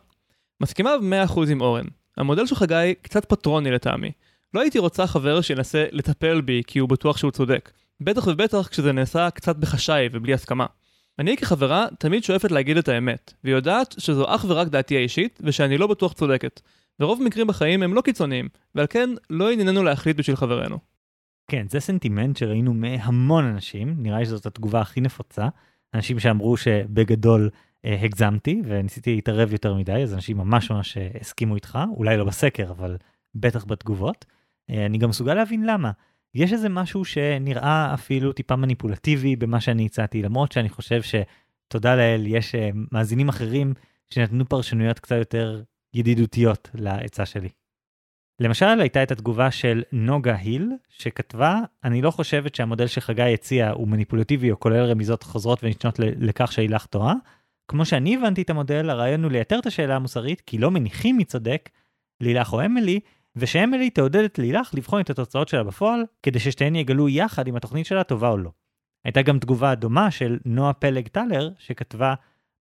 מסכימה 0.62 0.90
ב-100% 0.98 1.50
עם 1.50 1.60
אורן. 1.60 1.86
המודל 2.16 2.46
של 2.46 2.54
חגי 2.54 2.94
קצת 3.02 3.24
פטרוני 3.24 3.70
לטעמי. 3.70 4.12
לא 4.54 4.60
הייתי 4.60 4.78
רוצה 4.78 5.06
חבר 5.06 5.40
שינסה 5.40 5.86
לטפל 5.92 6.40
בי 6.40 6.62
כי 6.66 6.78
הוא 6.78 6.88
בטוח 6.88 7.16
שהוא 7.16 7.30
צודק. 7.30 7.72
בטח 8.00 8.26
ובטח 8.26 8.68
כשזה 8.68 8.92
נעשה 8.92 9.30
קצת 9.30 9.56
בחשאי 9.56 10.08
ובלי 10.12 10.34
הסכמה. 10.34 10.66
אני 11.18 11.36
כחברה 11.36 11.86
תמיד 11.98 12.24
שואפת 12.24 12.50
להגיד 12.50 12.76
את 12.76 12.88
האמת, 12.88 13.32
ויודעת 13.44 13.94
שזו 13.98 14.34
אך 14.34 14.44
ורק 14.48 14.68
דעתי 14.68 14.96
האישית, 14.96 15.40
ושאני 15.42 15.78
לא 15.78 15.86
בטוח 15.86 16.12
צודקת. 16.12 16.60
ורוב 17.00 17.22
מקרים 17.22 17.46
בחיים 17.46 17.82
הם 17.82 17.94
לא 17.94 18.00
קיצוניים, 18.00 18.48
ועל 18.74 18.86
כן 18.86 19.10
לא 19.30 19.50
ענייננו 19.50 19.82
להחליט 19.82 20.16
בשביל 20.16 20.36
חברנו. 20.36 20.78
כן, 21.48 21.66
זה 21.70 21.80
סנטימנט 21.80 22.36
שראינו 22.36 22.74
מהמון 22.74 23.44
אנשים, 23.44 23.94
נראה 23.98 24.18
לי 24.18 24.24
שזאת 24.24 24.46
התגובה 24.46 24.80
הכי 24.80 25.00
נפוצה. 25.00 25.48
אנשים 25.94 26.18
שאמרו 26.18 26.56
שבגדול 26.56 27.50
אה, 27.84 27.98
הגזמתי 28.02 28.62
וניסיתי 28.64 29.14
להתערב 29.14 29.52
יותר 29.52 29.74
מדי, 29.74 29.92
אז 29.92 30.14
אנשים 30.14 30.36
ממש 30.36 30.70
ממש 30.70 30.96
אה, 30.96 31.08
הסכימו 31.20 31.54
איתך, 31.54 31.78
אולי 31.96 32.16
לא 32.16 32.24
בסקר, 32.24 32.70
אבל 32.70 32.96
בטח 33.34 33.64
בתגובות. 33.64 34.24
אה, 34.70 34.86
אני 34.86 34.98
גם 34.98 35.08
מסוגל 35.08 35.34
להבין 35.34 35.66
למה. 35.66 35.90
יש 36.36 36.52
איזה 36.52 36.68
משהו 36.68 37.04
שנראה 37.04 37.94
אפילו 37.94 38.32
טיפה 38.32 38.56
מניפולטיבי 38.56 39.36
במה 39.36 39.60
שאני 39.60 39.86
הצעתי, 39.86 40.22
למרות 40.22 40.52
שאני 40.52 40.68
חושב 40.68 41.00
שתודה 41.02 41.96
לאל, 41.96 42.26
יש 42.26 42.54
uh, 42.54 42.58
מאזינים 42.92 43.28
אחרים 43.28 43.74
שנתנו 44.10 44.48
פרשנויות 44.48 44.98
קצת 44.98 45.16
יותר 45.18 45.62
ידידותיות 45.94 46.70
לעצה 46.74 47.26
שלי. 47.26 47.48
למשל, 48.40 48.80
הייתה 48.80 49.02
את 49.02 49.10
התגובה 49.10 49.50
של 49.50 49.82
נוגה 49.92 50.34
היל, 50.34 50.72
שכתבה, 50.88 51.60
אני 51.84 52.02
לא 52.02 52.10
חושבת 52.10 52.54
שהמודל 52.54 52.86
שחגי 52.86 53.34
הציע 53.34 53.70
הוא 53.70 53.88
מניפולטיבי 53.88 54.50
או 54.50 54.60
כולל 54.60 54.84
רמיזות 54.84 55.22
חוזרות 55.22 55.64
ונשנות 55.64 55.98
לכך 55.98 56.52
שהילך 56.52 56.86
טועה. 56.86 57.14
כמו 57.68 57.84
שאני 57.84 58.16
הבנתי 58.16 58.42
את 58.42 58.50
המודל, 58.50 58.90
הרעיון 58.90 59.24
הוא 59.24 59.32
לייתר 59.32 59.58
את 59.58 59.66
השאלה 59.66 59.96
המוסרית, 59.96 60.40
כי 60.40 60.58
לא 60.58 60.70
מניחים 60.70 61.16
מי 61.16 61.24
צודק, 61.24 61.70
לילך 62.20 62.52
או 62.52 62.64
אמילי, 62.64 63.00
ושאמילי 63.36 63.90
תעודד 63.90 64.24
את 64.24 64.38
לילך 64.38 64.70
לבחון 64.74 65.00
את 65.00 65.10
התוצאות 65.10 65.48
שלה 65.48 65.64
בפועל, 65.64 66.04
כדי 66.22 66.38
ששתיהן 66.38 66.76
יגלו 66.76 67.08
יחד 67.08 67.48
אם 67.48 67.56
התוכנית 67.56 67.86
שלה 67.86 68.04
טובה 68.04 68.28
או 68.28 68.38
לא. 68.38 68.50
הייתה 69.04 69.22
גם 69.22 69.38
תגובה 69.38 69.74
דומה 69.74 70.10
של 70.10 70.38
נועה 70.44 70.72
פלג 70.72 71.08
טלר, 71.08 71.50
שכתבה, 71.58 72.14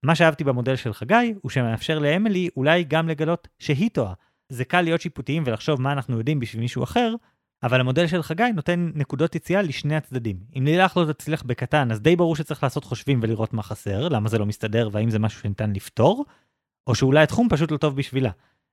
מה 0.04 0.16
שאהבתי 0.16 0.44
במודל 0.44 0.76
של 0.76 0.94
חגי, 0.94 1.34
הוא 1.42 1.50
שמאפשר 1.50 2.00
לאמילי 2.00 2.50
אולי 2.58 2.84
גם 2.84 3.10
לגלות 3.10 3.48
שהיא 3.60 3.90
טועה. 3.94 4.14
זה 4.50 4.66
קל 4.66 4.82
להיות 4.82 5.02
שיפוטיים 5.02 5.44
ולחשוב 5.46 5.82
מה 5.82 5.92
אנחנו 5.92 6.18
יודעים 6.18 6.40
בשביל 6.40 6.62
מישהו 6.62 6.84
אחר, 6.84 7.16
אבל 7.64 7.80
המודל 7.80 8.08
של 8.08 8.24
חגי 8.24 8.52
נותן 8.56 8.92
נקודות 8.96 9.36
יציאה 9.36 9.62
לשני 9.62 9.96
הצדדים. 9.96 10.38
אם 10.58 10.66
לילך 10.66 10.98
לא 10.98 11.14
תצליח 11.14 11.44
בקטן, 11.44 11.92
אז 11.92 12.02
די 12.02 12.16
ברור 12.16 12.36
שצריך 12.36 12.64
לעשות 12.64 12.84
חושבים 12.84 13.20
ולראות 13.24 13.54
מה 13.54 13.64
חסר, 13.64 14.10
למה 14.10 14.30
זה 14.30 14.38
לא 14.38 14.46
מסתדר 14.46 14.90
והאם 14.92 15.10
זה 15.10 15.20
משהו 15.20 15.42
שניתן 15.42 15.74
לפתור, 15.74 16.26
או 16.88 16.96
שאולי 16.96 17.24
התחום 17.24 17.50
פשוט 17.50 17.72
לא 17.72 17.78
טוב 17.78 17.96
בשבילה. 17.96 18.32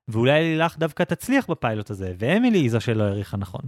ואולי 0.08 0.42
לילך 0.42 0.78
דווקא 0.78 1.02
תצליח 1.02 1.50
בפיילוט 1.50 1.90
הזה, 1.90 2.14
ואמילי 2.18 2.58
היא 2.58 2.70
זו 2.70 2.80
שלא 2.80 3.02
העריכה 3.02 3.36
נכון. 3.36 3.62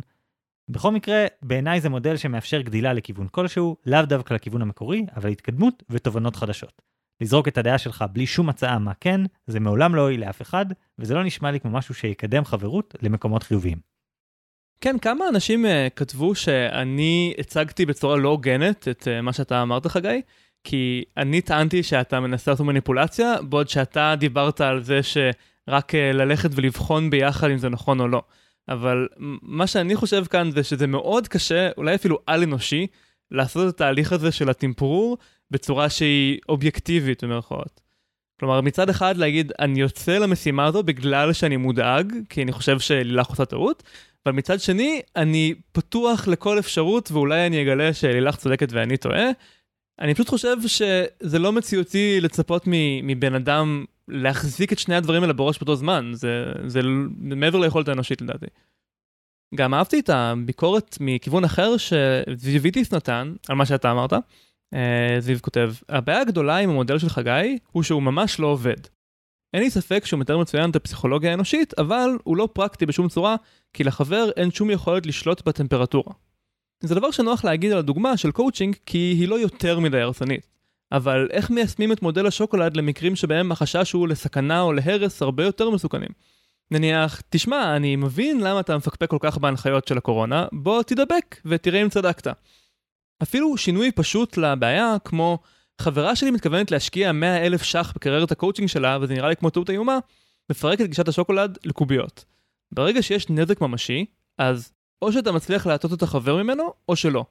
בכל 0.69 0.91
מקרה, 0.91 1.27
בעיניי 1.43 1.81
זה 1.81 1.89
מודל 1.89 2.17
שמאפשר 2.17 2.61
גדילה 2.61 2.93
לכיוון 2.93 3.29
כלשהו, 3.31 3.77
לאו 3.87 4.03
דווקא 4.03 4.35
לכיוון 4.35 4.63
המקורי, 4.63 5.07
אבל 5.17 5.31
התקדמות 5.31 5.83
ותובנות 5.91 6.37
חדשות. 6.37 6.83
לזרוק 7.21 7.49
את 7.49 7.59
הדעה 7.59 7.79
שלך 7.79 8.05
בלי 8.13 8.27
שום 8.27 8.49
הצעה 8.49 8.79
מה 8.79 8.93
כן, 9.01 9.21
זה 9.47 9.61
מעולם 9.61 9.95
לא 9.95 10.01
הועיל 10.01 10.21
לאף 10.21 10.43
אחד, 10.43 10.67
וזה 10.99 11.15
לא 11.15 11.25
נשמע 11.25 11.51
לי 11.51 11.61
כמו 11.61 11.71
משהו 11.71 11.95
שיקדם 11.95 12.45
חברות 12.45 12.95
למקומות 13.03 13.43
חיוביים. 13.43 13.79
כן, 14.81 14.99
כמה 14.99 15.29
אנשים 15.29 15.65
uh, 15.65 15.69
כתבו 15.97 16.35
שאני 16.35 17.35
הצגתי 17.39 17.87
בצורה 17.87 18.17
לא 18.17 18.29
הוגנת 18.29 18.89
את 18.89 19.03
uh, 19.03 19.23
מה 19.23 19.33
שאתה 19.33 19.63
אמרת, 19.63 19.87
חגי? 19.87 20.23
כי 20.65 21.05
אני 21.17 21.41
טענתי 21.41 21.83
שאתה 21.83 22.21
מנסה 22.21 22.51
לעשות 22.51 22.67
מניפולציה, 22.67 23.43
בעוד 23.43 23.69
שאתה 23.69 24.15
דיברת 24.19 24.61
על 24.61 24.83
זה 24.83 25.01
שרק 25.03 25.35
אה, 25.69 26.13
ללכת 26.13 26.51
ולבחון 26.55 27.11
ביחד 27.11 27.51
אם 27.51 27.59
זה 27.59 27.69
נכון 27.69 28.01
או 28.01 28.09
לא. 28.09 28.23
אבל 28.69 29.09
מה 29.43 29.67
שאני 29.67 29.97
חושב 29.97 30.25
כאן 30.25 30.51
זה 30.51 30.63
שזה 30.63 30.87
מאוד 30.87 31.29
קשה, 31.29 31.71
אולי 31.77 31.95
אפילו 31.95 32.19
על-אנושי, 32.27 32.87
לעשות 33.31 33.69
את 33.69 33.75
התהליך 33.75 34.13
הזה 34.13 34.33
של 34.33 34.51
הטמפרור 34.51 35.19
בצורה 35.51 35.91
שהיא 35.91 36.39
אובייקטיבית 36.49 37.25
במירכאות. 37.25 37.81
כלומר, 38.41 38.61
מצד 38.61 38.91
אחד 38.91 39.17
להגיד, 39.17 39.53
אני 39.59 39.81
יוצא 39.81 40.19
למשימה 40.19 40.65
הזו 40.67 40.83
בגלל 40.83 41.33
שאני 41.33 41.57
מודאג, 41.57 42.13
כי 42.29 42.43
אני 42.43 42.53
חושב 42.53 42.79
שלילך 42.79 43.27
עושה 43.27 43.45
טעות, 43.45 43.83
אבל 44.27 44.35
מצד 44.35 44.61
שני, 44.61 45.03
אני 45.17 45.55
פתוח 45.73 46.29
לכל 46.29 46.59
אפשרות, 46.59 47.13
ואולי 47.13 47.47
אני 47.47 47.63
אגלה 47.63 47.95
שלילך 47.95 48.37
צודקת 48.37 48.73
ואני 48.73 48.97
טועה. 48.97 49.31
אני 50.01 50.15
פשוט 50.15 50.29
חושב 50.29 50.57
שזה 50.67 51.39
לא 51.39 51.53
מציאותי 51.53 52.21
לצפות 52.21 52.63
מבן 53.03 53.35
אדם 53.35 53.85
להחזיק 54.09 54.73
את 54.73 54.79
שני 54.79 54.95
הדברים 54.95 55.23
האלה 55.23 55.33
בראש 55.33 55.59
באותו 55.59 55.77
זמן, 55.77 56.11
זה, 56.15 56.53
זה 56.67 56.81
מעבר 57.19 57.59
ליכולת 57.59 57.89
האנושית 57.89 58.23
לדעתי. 58.23 58.47
גם 59.55 59.75
אהבתי 59.75 60.01
את 60.01 60.11
הביקורת 60.11 60.97
מכיוון 61.01 61.45
אחר 61.45 61.75
שזיוויטיס 61.77 62.93
נתן 62.93 63.35
על 63.49 63.57
מה 63.57 63.67
שאתה 63.67 63.91
אמרת. 63.91 64.13
אה, 64.75 65.17
זיו 65.19 65.39
כותב, 65.43 65.73
הבעיה 65.89 66.21
הגדולה 66.21 66.57
עם 66.57 66.71
המודל 66.71 66.99
של 66.99 67.09
חגי 67.09 67.59
הוא 67.73 67.83
שהוא 67.83 68.03
ממש 68.03 68.41
לא 68.41 68.47
עובד. 68.47 68.77
אין 69.55 69.63
לי 69.63 69.71
ספק 69.71 70.05
שהוא 70.05 70.21
מתאר 70.21 70.39
מצוין 70.39 70.71
את 70.71 70.77
הפסיכולוגיה 70.77 71.31
האנושית, 71.31 71.79
אבל 71.79 72.11
הוא 72.25 72.37
לא 72.37 72.49
פרקטי 72.53 72.87
בשום 72.87 73.09
צורה, 73.09 73.37
כי 73.73 73.85
לחבר 73.85 74.31
אין 74.37 74.51
שום 74.51 74.71
יכולת 74.71 75.07
לשלוט 75.07 75.49
בטמפרטורה. 75.49 76.13
זה 76.81 76.95
דבר 76.95 77.11
שנוח 77.11 77.45
להגיד 77.45 77.73
על 77.73 77.79
הדוגמה 77.79 78.17
של 78.17 78.31
קואוצ'ינג, 78.31 78.77
כי 78.87 78.99
היא 78.99 79.29
לא 79.29 79.39
יותר 79.41 79.81
מדי 79.81 80.01
הרסנית. 80.01 80.54
אבל 80.97 81.29
איך 81.31 81.51
מיישמים 81.51 81.93
את 81.93 82.03
מודל 82.03 82.27
השוקולד 82.27 82.77
למקרים 82.77 83.17
שבהם 83.17 83.53
החשש 83.53 83.93
הוא 83.93 84.09
לסכנה 84.09 84.61
או 84.61 84.73
להרס 84.73 85.23
הרבה 85.23 85.45
יותר 85.45 85.71
מסוכנים? 85.71 86.09
נניח, 86.71 87.23
תשמע, 87.31 87.77
אני 87.77 87.97
מבין 87.97 88.41
למה 88.41 88.61
אתה 88.61 88.77
מפקפק 88.77 89.11
כל 89.11 89.19
כך 89.21 89.39
בהנחיות 89.39 89.89
של 89.89 89.99
הקורונה, 89.99 90.47
בוא 90.53 90.83
תדבק 90.83 91.41
ותראה 91.45 91.83
אם 91.83 91.89
צדקת. 91.89 92.27
אפילו 93.23 93.57
שינוי 93.57 93.93
פשוט 93.93 94.37
לבעיה, 94.37 94.97
כמו 95.05 95.39
חברה 95.81 96.17
שלי 96.17 96.31
מתכוונת 96.31 96.71
להשקיע 96.71 97.13
100 97.13 97.47
אלף 97.47 97.63
ש"ח 97.63 97.93
בקריירת 97.97 98.33
הקואוצ'ינג 98.33 98.69
שלה, 98.69 98.99
וזה 99.01 99.15
נראה 99.15 99.29
לי 99.29 99.37
כמו 99.37 99.51
טעות 99.51 99.71
איומה, 99.71 99.99
מפרק 100.51 100.81
את 100.81 100.87
גישת 100.87 101.09
השוקולד 101.09 101.59
לקוביות. 101.65 102.25
ברגע 102.73 103.03
שיש 103.03 103.31
נזק 103.31 103.61
ממשי, 103.61 104.05
אז 104.39 104.73
או 105.03 105.13
שאתה 105.13 105.33
מצליח 105.33 105.67
להטות 105.67 105.93
את 105.93 106.03
החבר 106.03 106.43
ממנו, 106.43 106.73
או 106.89 106.97
שלא. 106.97 107.25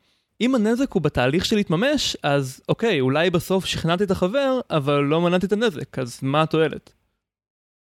אם 0.44 0.56
הנזק 0.56 0.92
הוא 0.92 1.02
בתהליך 1.02 1.46
של 1.46 1.56
להתממש, 1.56 2.18
אז 2.24 2.62
אוקיי, 2.70 3.02
אולי 3.02 3.30
בסוף 3.30 3.66
שכנעתי 3.66 4.04
את 4.04 4.12
החבר, 4.12 4.60
אבל 4.70 5.00
לא 5.00 5.22
מנעתי 5.22 5.46
את 5.46 5.52
הנזק, 5.52 6.00
אז 6.00 6.20
מה 6.22 6.42
התועלת? 6.42 6.94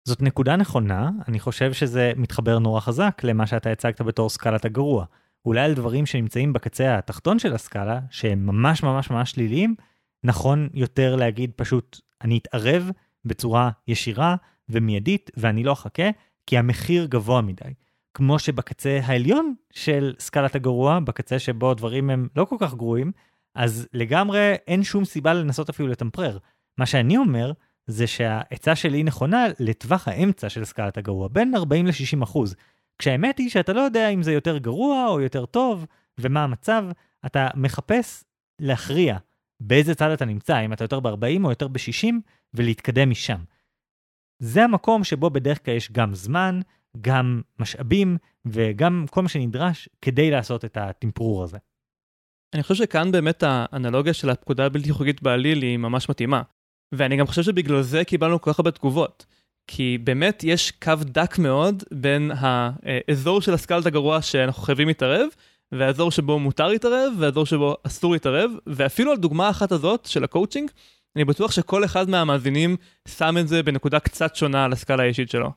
זאת 0.05 0.21
נקודה 0.21 0.55
נכונה, 0.55 1.09
אני 1.27 1.39
חושב 1.39 1.73
שזה 1.73 2.11
מתחבר 2.15 2.59
נורא 2.59 2.79
חזק 2.79 3.21
למה 3.23 3.47
שאתה 3.47 3.71
הצגת 3.71 4.01
בתור 4.01 4.29
סקלת 4.29 4.65
הגרוע. 4.65 5.05
אולי 5.45 5.61
על 5.61 5.73
דברים 5.73 6.05
שנמצאים 6.05 6.53
בקצה 6.53 6.97
התחתון 6.97 7.39
של 7.39 7.53
הסקאלה, 7.53 7.99
שהם 8.11 8.45
ממש 8.45 8.83
ממש 8.83 9.09
ממש 9.09 9.31
שליליים, 9.31 9.75
נכון 10.23 10.69
יותר 10.73 11.15
להגיד 11.15 11.51
פשוט, 11.55 11.99
אני 12.21 12.37
אתערב 12.37 12.89
בצורה 13.25 13.69
ישירה 13.87 14.35
ומיידית, 14.69 15.31
ואני 15.37 15.63
לא 15.63 15.73
אחכה, 15.73 16.09
כי 16.47 16.57
המחיר 16.57 17.05
גבוה 17.05 17.41
מדי. 17.41 17.73
כמו 18.19 18.39
שבקצה 18.39 18.99
העליון 19.03 19.53
של 19.71 20.13
סקלת 20.19 20.55
הגרוע, 20.55 20.99
בקצה 20.99 21.39
שבו 21.39 21.73
דברים 21.73 22.09
הם 22.09 22.27
לא 22.35 22.45
כל 22.45 22.55
כך 22.59 22.73
גרועים, 22.73 23.11
אז 23.55 23.87
לגמרי 23.93 24.53
אין 24.67 24.83
שום 24.83 25.05
סיבה 25.05 25.33
לנסות 25.33 25.69
אפילו 25.69 25.89
לטמפרר. 25.89 26.37
מה 26.77 26.85
שאני 26.85 27.17
אומר, 27.17 27.51
זה 27.87 28.07
שהעצה 28.07 28.75
שלי 28.75 29.03
נכונה 29.03 29.45
לטווח 29.59 30.07
האמצע 30.07 30.49
של 30.49 30.65
סקלת 30.65 30.97
הגרוע, 30.97 31.27
בין 31.27 31.55
40 31.55 31.87
ל-60 31.87 32.23
אחוז. 32.23 32.55
כשהאמת 32.97 33.37
היא 33.37 33.49
שאתה 33.49 33.73
לא 33.73 33.81
יודע 33.81 34.09
אם 34.09 34.23
זה 34.23 34.33
יותר 34.33 34.57
גרוע 34.57 35.07
או 35.07 35.21
יותר 35.21 35.45
טוב, 35.45 35.85
ומה 36.17 36.43
המצב, 36.43 36.85
אתה 37.25 37.47
מחפש 37.55 38.23
להכריע 38.61 39.17
באיזה 39.59 39.95
צד 39.95 40.11
אתה 40.11 40.25
נמצא, 40.25 40.65
אם 40.65 40.73
אתה 40.73 40.83
יותר 40.83 40.99
ב-40 40.99 41.43
או 41.43 41.49
יותר 41.49 41.67
ב-60, 41.67 42.13
ולהתקדם 42.53 43.09
משם. 43.09 43.39
זה 44.39 44.63
המקום 44.63 45.03
שבו 45.03 45.29
בדרך 45.29 45.65
כלל 45.65 45.75
יש 45.75 45.91
גם 45.91 46.15
זמן, 46.15 46.59
גם 47.01 47.41
משאבים, 47.59 48.17
וגם 48.45 49.05
כל 49.09 49.21
מה 49.21 49.29
שנדרש 49.29 49.89
כדי 50.01 50.31
לעשות 50.31 50.65
את 50.65 50.77
הטמפרור 50.77 51.43
הזה. 51.43 51.57
אני 52.53 52.63
חושב 52.63 52.75
שכאן 52.75 53.11
באמת 53.11 53.43
האנלוגיה 53.47 54.13
של 54.13 54.29
הפקודה 54.29 54.65
הבלתי 54.65 54.91
חוקית 54.91 55.21
בעליל 55.21 55.61
היא 55.61 55.77
ממש 55.77 56.09
מתאימה. 56.09 56.41
ואני 56.91 57.17
גם 57.17 57.27
חושב 57.27 57.43
שבגלל 57.43 57.81
זה 57.81 58.03
קיבלנו 58.03 58.41
כל 58.41 58.53
כך 58.53 58.59
הרבה 58.59 58.71
תגובות. 58.71 59.25
כי 59.67 59.97
באמת 60.03 60.43
יש 60.43 60.71
קו 60.71 60.93
דק 61.01 61.37
מאוד 61.37 61.83
בין 61.91 62.31
האזור 62.35 63.41
של 63.41 63.53
הסקלת 63.53 63.85
הגרוע 63.85 64.21
שאנחנו 64.21 64.63
חייבים 64.63 64.87
להתערב, 64.87 65.27
והאזור 65.71 66.11
שבו 66.11 66.39
מותר 66.39 66.67
להתערב, 66.67 67.13
והאזור 67.19 67.45
שבו 67.45 67.75
אסור 67.83 68.13
להתערב, 68.13 68.51
ואפילו 68.67 69.11
על 69.11 69.17
דוגמה 69.17 69.49
אחת 69.49 69.71
הזאת 69.71 70.05
של 70.05 70.23
הקואוצ'ינג, 70.23 70.71
אני 71.15 71.25
בטוח 71.25 71.51
שכל 71.51 71.85
אחד 71.85 72.09
מהמאזינים 72.09 72.75
שם 73.07 73.37
את 73.39 73.47
זה 73.47 73.63
בנקודה 73.63 73.99
קצת 73.99 74.35
שונה 74.35 74.65
על 74.65 74.73
הסקאלה 74.73 75.03
האישית 75.03 75.29
שלו. 75.29 75.51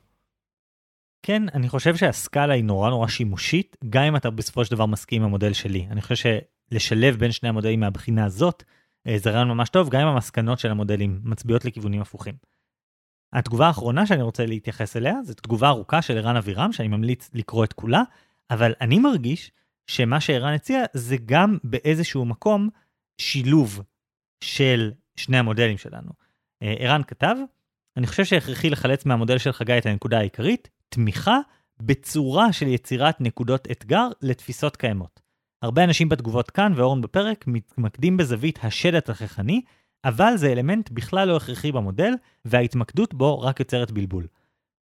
כן, 1.23 1.43
אני 1.55 1.69
חושב 1.69 1.97
שהסקאלה 1.97 2.55
היא 2.55 2.65
נורא 2.65 2.91
נורא 2.91 3.09
שימושית, 3.09 3.77
גם 3.91 4.03
אם 4.03 4.17
אתה 4.17 4.31
בסופו 4.31 4.65
של 4.65 4.71
דבר 4.71 4.87
מסכים 4.87 5.23
עם 5.23 5.29
המודל 5.29 5.53
שלי. 5.53 5.87
אני 5.91 6.03
חושב 6.03 6.39
שלשלב 6.71 7.17
בין 7.17 7.33
שני 7.33 7.49
המודלים 7.49 7.81
מהבחינה 7.81 8.25
הזאת, 8.25 8.63
אה, 9.07 9.19
זה 9.19 9.31
רעיון 9.31 9.49
ממש 9.49 9.69
טוב, 9.69 9.91
גם 9.91 10.01
אם 10.01 10.07
המסקנות 10.07 10.59
של 10.59 10.71
המודלים 10.71 11.21
מצביעות 11.25 11.65
לכיוונים 11.65 12.01
הפוכים. 12.01 12.35
התגובה 13.33 13.67
האחרונה 13.67 14.07
שאני 14.07 14.23
רוצה 14.23 14.47
להתייחס 14.47 14.97
אליה, 14.97 15.15
זו 15.25 15.35
תגובה 15.35 15.69
ארוכה 15.69 16.03
של 16.03 16.19
ערן 16.19 16.37
אבירם, 16.37 16.73
שאני 16.73 16.89
ממליץ 16.89 17.31
לקרוא 17.35 17.65
את 17.65 17.73
כולה, 17.73 18.03
אבל 18.51 18.75
אני 18.81 18.99
מרגיש 18.99 19.51
שמה 19.87 20.21
שערן 20.21 20.53
הציע 20.55 20.85
זה 20.93 21.17
גם 21.27 21.59
באיזשהו 21.65 22.25
מקום 22.25 22.69
שילוב 23.19 23.83
של 24.45 24.93
שני 25.17 25.39
המודלים 25.39 25.79
שלנו. 25.79 26.11
אה, 26.63 26.75
ערן 26.79 27.03
כתב, 27.07 27.37
אני 27.97 28.07
חושב 28.07 28.25
שהכרחי 28.25 28.71
לחלץ 28.71 29.07
מהמודל 29.07 29.39
של 29.39 29.53
חגי 29.53 29.79
את 29.79 29.87
הנקודה 29.87 30.19
העיקרית, 30.19 30.69
תמיכה 30.93 31.39
בצורה 31.83 32.53
של 32.53 32.67
יצירת 32.67 33.21
נקודות 33.21 33.69
אתגר 33.71 34.09
לתפיסות 34.23 34.77
קיימות. 34.77 35.21
הרבה 35.63 35.85
אנשים 35.85 36.09
בתגובות 36.09 36.51
כאן 36.51 36.73
ואורן 36.77 37.01
בפרק 37.01 37.45
מתמקדים 37.47 38.17
בזווית 38.17 38.59
השד 38.63 38.95
התככני, 38.95 39.63
אבל 40.05 40.37
זה 40.37 40.53
אלמנט 40.53 40.91
בכלל 40.91 41.29
לא 41.29 41.37
הכרחי 41.37 41.73
במודל, 41.73 42.13
וההתמקדות 42.45 43.15
בו 43.15 43.41
רק 43.41 43.61
יוצרת 43.61 43.91
בלבול. 43.91 44.27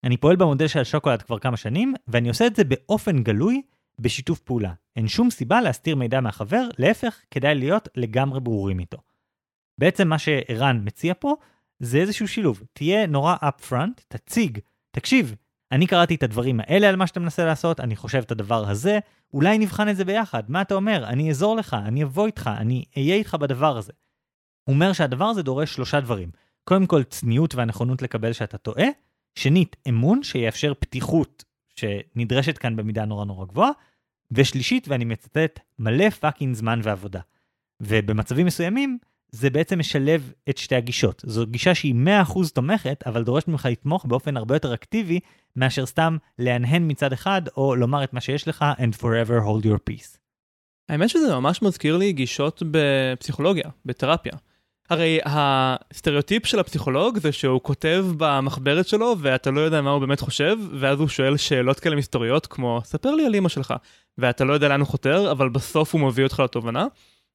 אני 0.04 0.18
פועל 0.18 0.36
במודל 0.36 0.68
של 0.68 0.80
השוקולד 0.80 1.22
כבר 1.22 1.40
כמה 1.40 1.58
שנים, 1.58 1.94
ואני 2.08 2.30
עושה 2.30 2.48
את 2.48 2.56
זה 2.56 2.64
באופן 2.64 3.24
גלוי, 3.24 3.62
בשיתוף 4.00 4.40
פעולה. 4.40 4.74
אין 4.96 5.08
שום 5.08 5.30
סיבה 5.30 5.62
להסתיר 5.62 5.96
מידע 5.96 6.22
מהחבר, 6.22 6.68
להפך, 6.78 7.20
כדאי 7.32 7.56
להיות 7.56 7.88
לגמרי 7.96 8.40
ברורים 8.40 8.80
איתו. 8.80 8.98
בעצם 9.78 10.08
מה 10.08 10.18
שערן 10.18 10.82
מציע 10.84 11.14
פה, 11.20 11.36
זה 11.80 11.98
איזשהו 11.98 12.28
שילוב. 12.28 12.64
תהיה 12.74 13.08
נורא 13.08 13.36
upfront, 13.44 14.02
תציג, 14.08 14.60
תקשיב, 14.92 15.36
אני 15.74 15.88
קראתי 15.88 16.16
את 16.16 16.24
הדברים 16.24 16.60
האלה 16.60 16.90
על 16.90 16.96
מה 16.96 17.08
שאתה 17.08 17.20
מנסה 17.20 17.46
לעשות, 17.46 17.80
אני 17.80 17.96
חושב 17.96 18.18
את 18.18 18.32
הדבר 18.32 18.70
הזה, 18.70 19.00
אולי 19.34 19.58
נבחן 19.58 19.90
את 19.90 19.96
זה 19.96 20.06
ביחד, 20.06 20.44
מה 20.48 20.62
אתה 20.62 20.76
אומר? 20.76 21.06
אני 21.08 21.30
אעזור 21.30 21.56
לך, 21.56 21.78
אני 21.86 22.04
אבוא 22.04 22.26
איתך, 22.26 22.50
אני 22.58 22.86
אהיה 22.98 23.16
איתך 23.16 23.36
בדבר 23.40 23.78
הזה. 23.78 23.94
הוא 24.64 24.74
אומר 24.74 24.94
שהדבר 24.94 25.26
הזה 25.26 25.44
דורש 25.44 25.74
שלושה 25.74 26.00
דברים. 26.00 26.30
קודם 26.64 26.86
כל, 26.86 27.04
צניעות 27.04 27.56
והנכונות 27.56 28.02
לקבל 28.02 28.34
שאתה 28.34 28.58
טועה. 28.58 28.86
שנית, 29.36 29.76
אמון 29.90 30.24
שיאפשר 30.24 30.74
פתיחות 30.80 31.44
שנדרשת 31.76 32.58
כאן 32.58 32.76
במידה 32.76 33.06
נורא 33.06 33.26
נורא 33.26 33.46
גבוהה. 33.46 33.72
ושלישית, 34.32 34.88
ואני 34.88 35.06
מצטט, 35.06 35.60
מלא 35.80 36.10
פאקינג 36.10 36.56
זמן 36.56 36.80
ועבודה. 36.84 37.20
ובמצבים 37.82 38.46
מסוימים, 38.46 38.98
זה 39.34 39.50
בעצם 39.50 39.80
משלב 39.80 40.32
את 40.50 40.58
שתי 40.58 40.76
הגישות. 40.76 41.22
זו 41.26 41.46
גישה 41.46 41.76
שהיא 41.76 41.96
100% 42.26 42.50
תומכת, 42.54 43.04
אבל 43.06 43.24
דורשת 43.24 43.48
ממך 43.48 43.68
לתמוך 43.72 44.06
באופן 44.06 44.38
הרבה 44.38 44.56
יותר 44.56 44.74
אקטיבי, 44.74 45.20
מאשר 45.56 45.86
סתם 45.86 46.18
להנהן 46.40 46.92
מצד 46.92 47.14
אחד, 47.14 47.42
או 47.58 47.76
לומר 47.76 48.04
את 48.04 48.14
מה 48.14 48.22
שיש 48.22 48.48
לך, 48.48 48.66
and 48.78 49.02
forever 49.02 49.46
hold 49.46 49.66
your 49.66 49.90
peace. 49.90 50.18
האמת 50.90 51.10
שזה 51.10 51.36
ממש 51.36 51.62
מזכיר 51.62 51.98
לי 51.98 52.14
גישות 52.14 52.64
בפסיכולוגיה, 52.72 53.70
בתרפיה. 53.86 54.34
הרי 54.90 55.20
הסטריאוטיפ 55.26 56.46
של 56.46 56.60
הפסיכולוג 56.60 57.18
זה 57.18 57.32
שהוא 57.32 57.62
כותב 57.64 58.06
במחברת 58.18 58.88
שלו 58.88 59.16
ואתה 59.20 59.52
לא 59.52 59.62
יודע 59.62 59.82
מה 59.82 59.90
הוא 59.90 60.00
באמת 60.00 60.20
חושב, 60.20 60.58
ואז 60.80 61.00
הוא 61.00 61.08
שואל 61.08 61.38
שאלות 61.38 61.80
כאלה 61.80 61.96
מסתוריות 61.96 62.48
כמו, 62.48 62.82
ספר 62.84 63.12
לי 63.12 63.26
על 63.26 63.36
אמא 63.36 63.50
שלך, 63.50 63.74
ואתה 64.18 64.44
לא 64.44 64.54
יודע 64.54 64.68
לאן 64.68 64.80
הוא 64.80 64.88
חותר, 64.88 65.32
אבל 65.32 65.50
בסוף 65.50 65.94
הוא 65.94 66.02
מביא 66.02 66.24
אותך 66.24 66.40
לתובנה. 66.40 66.86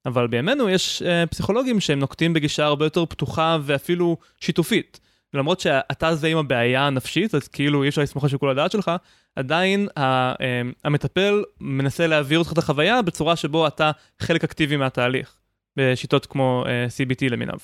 אבל 0.07 0.27
בימינו 0.27 0.69
יש 0.69 1.03
אה, 1.03 1.27
פסיכולוגים 1.27 1.81
שהם 1.81 1.99
נוקטים 1.99 2.33
בגישה 2.33 2.65
הרבה 2.65 2.87
יותר 2.87 3.07
פתוחה 3.07 3.59
ואפילו 3.63 4.17
שיתופית. 4.41 5.01
למרות 5.35 5.61
שאתה 5.61 6.15
זה 6.15 6.29
עם 6.29 6.39
הבעיה 6.39 6.87
הנפשית, 6.87 7.35
אז 7.35 7.49
כאילו 7.49 7.83
אי 7.83 7.89
אפשר 7.89 8.03
לסמוך 8.03 8.25
על 8.25 8.31
שיקול 8.31 8.51
הדעת 8.51 8.71
שלך, 8.71 8.91
עדיין 9.37 9.89
ה, 9.97 10.03
אה, 10.43 10.63
המטפל 10.85 11.43
מנסה 11.61 12.07
להעביר 12.07 12.39
אותך 12.39 12.53
את 12.53 12.59
החוויה 12.59 13.03
בצורה 13.03 13.37
שבו 13.37 13.67
אתה 13.67 13.91
חלק 14.23 14.45
אקטיבי 14.45 14.77
מהתהליך. 14.77 15.35
בשיטות 15.79 16.27
כמו 16.27 16.65
CBT 16.89 17.31
למיניו. 17.31 17.59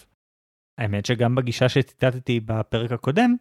האמת 0.78 1.07
שגם 1.07 1.35
בגישה 1.35 1.68
שציטטתי 1.68 2.41
בפרק 2.41 2.93
הקודם, 2.93 3.37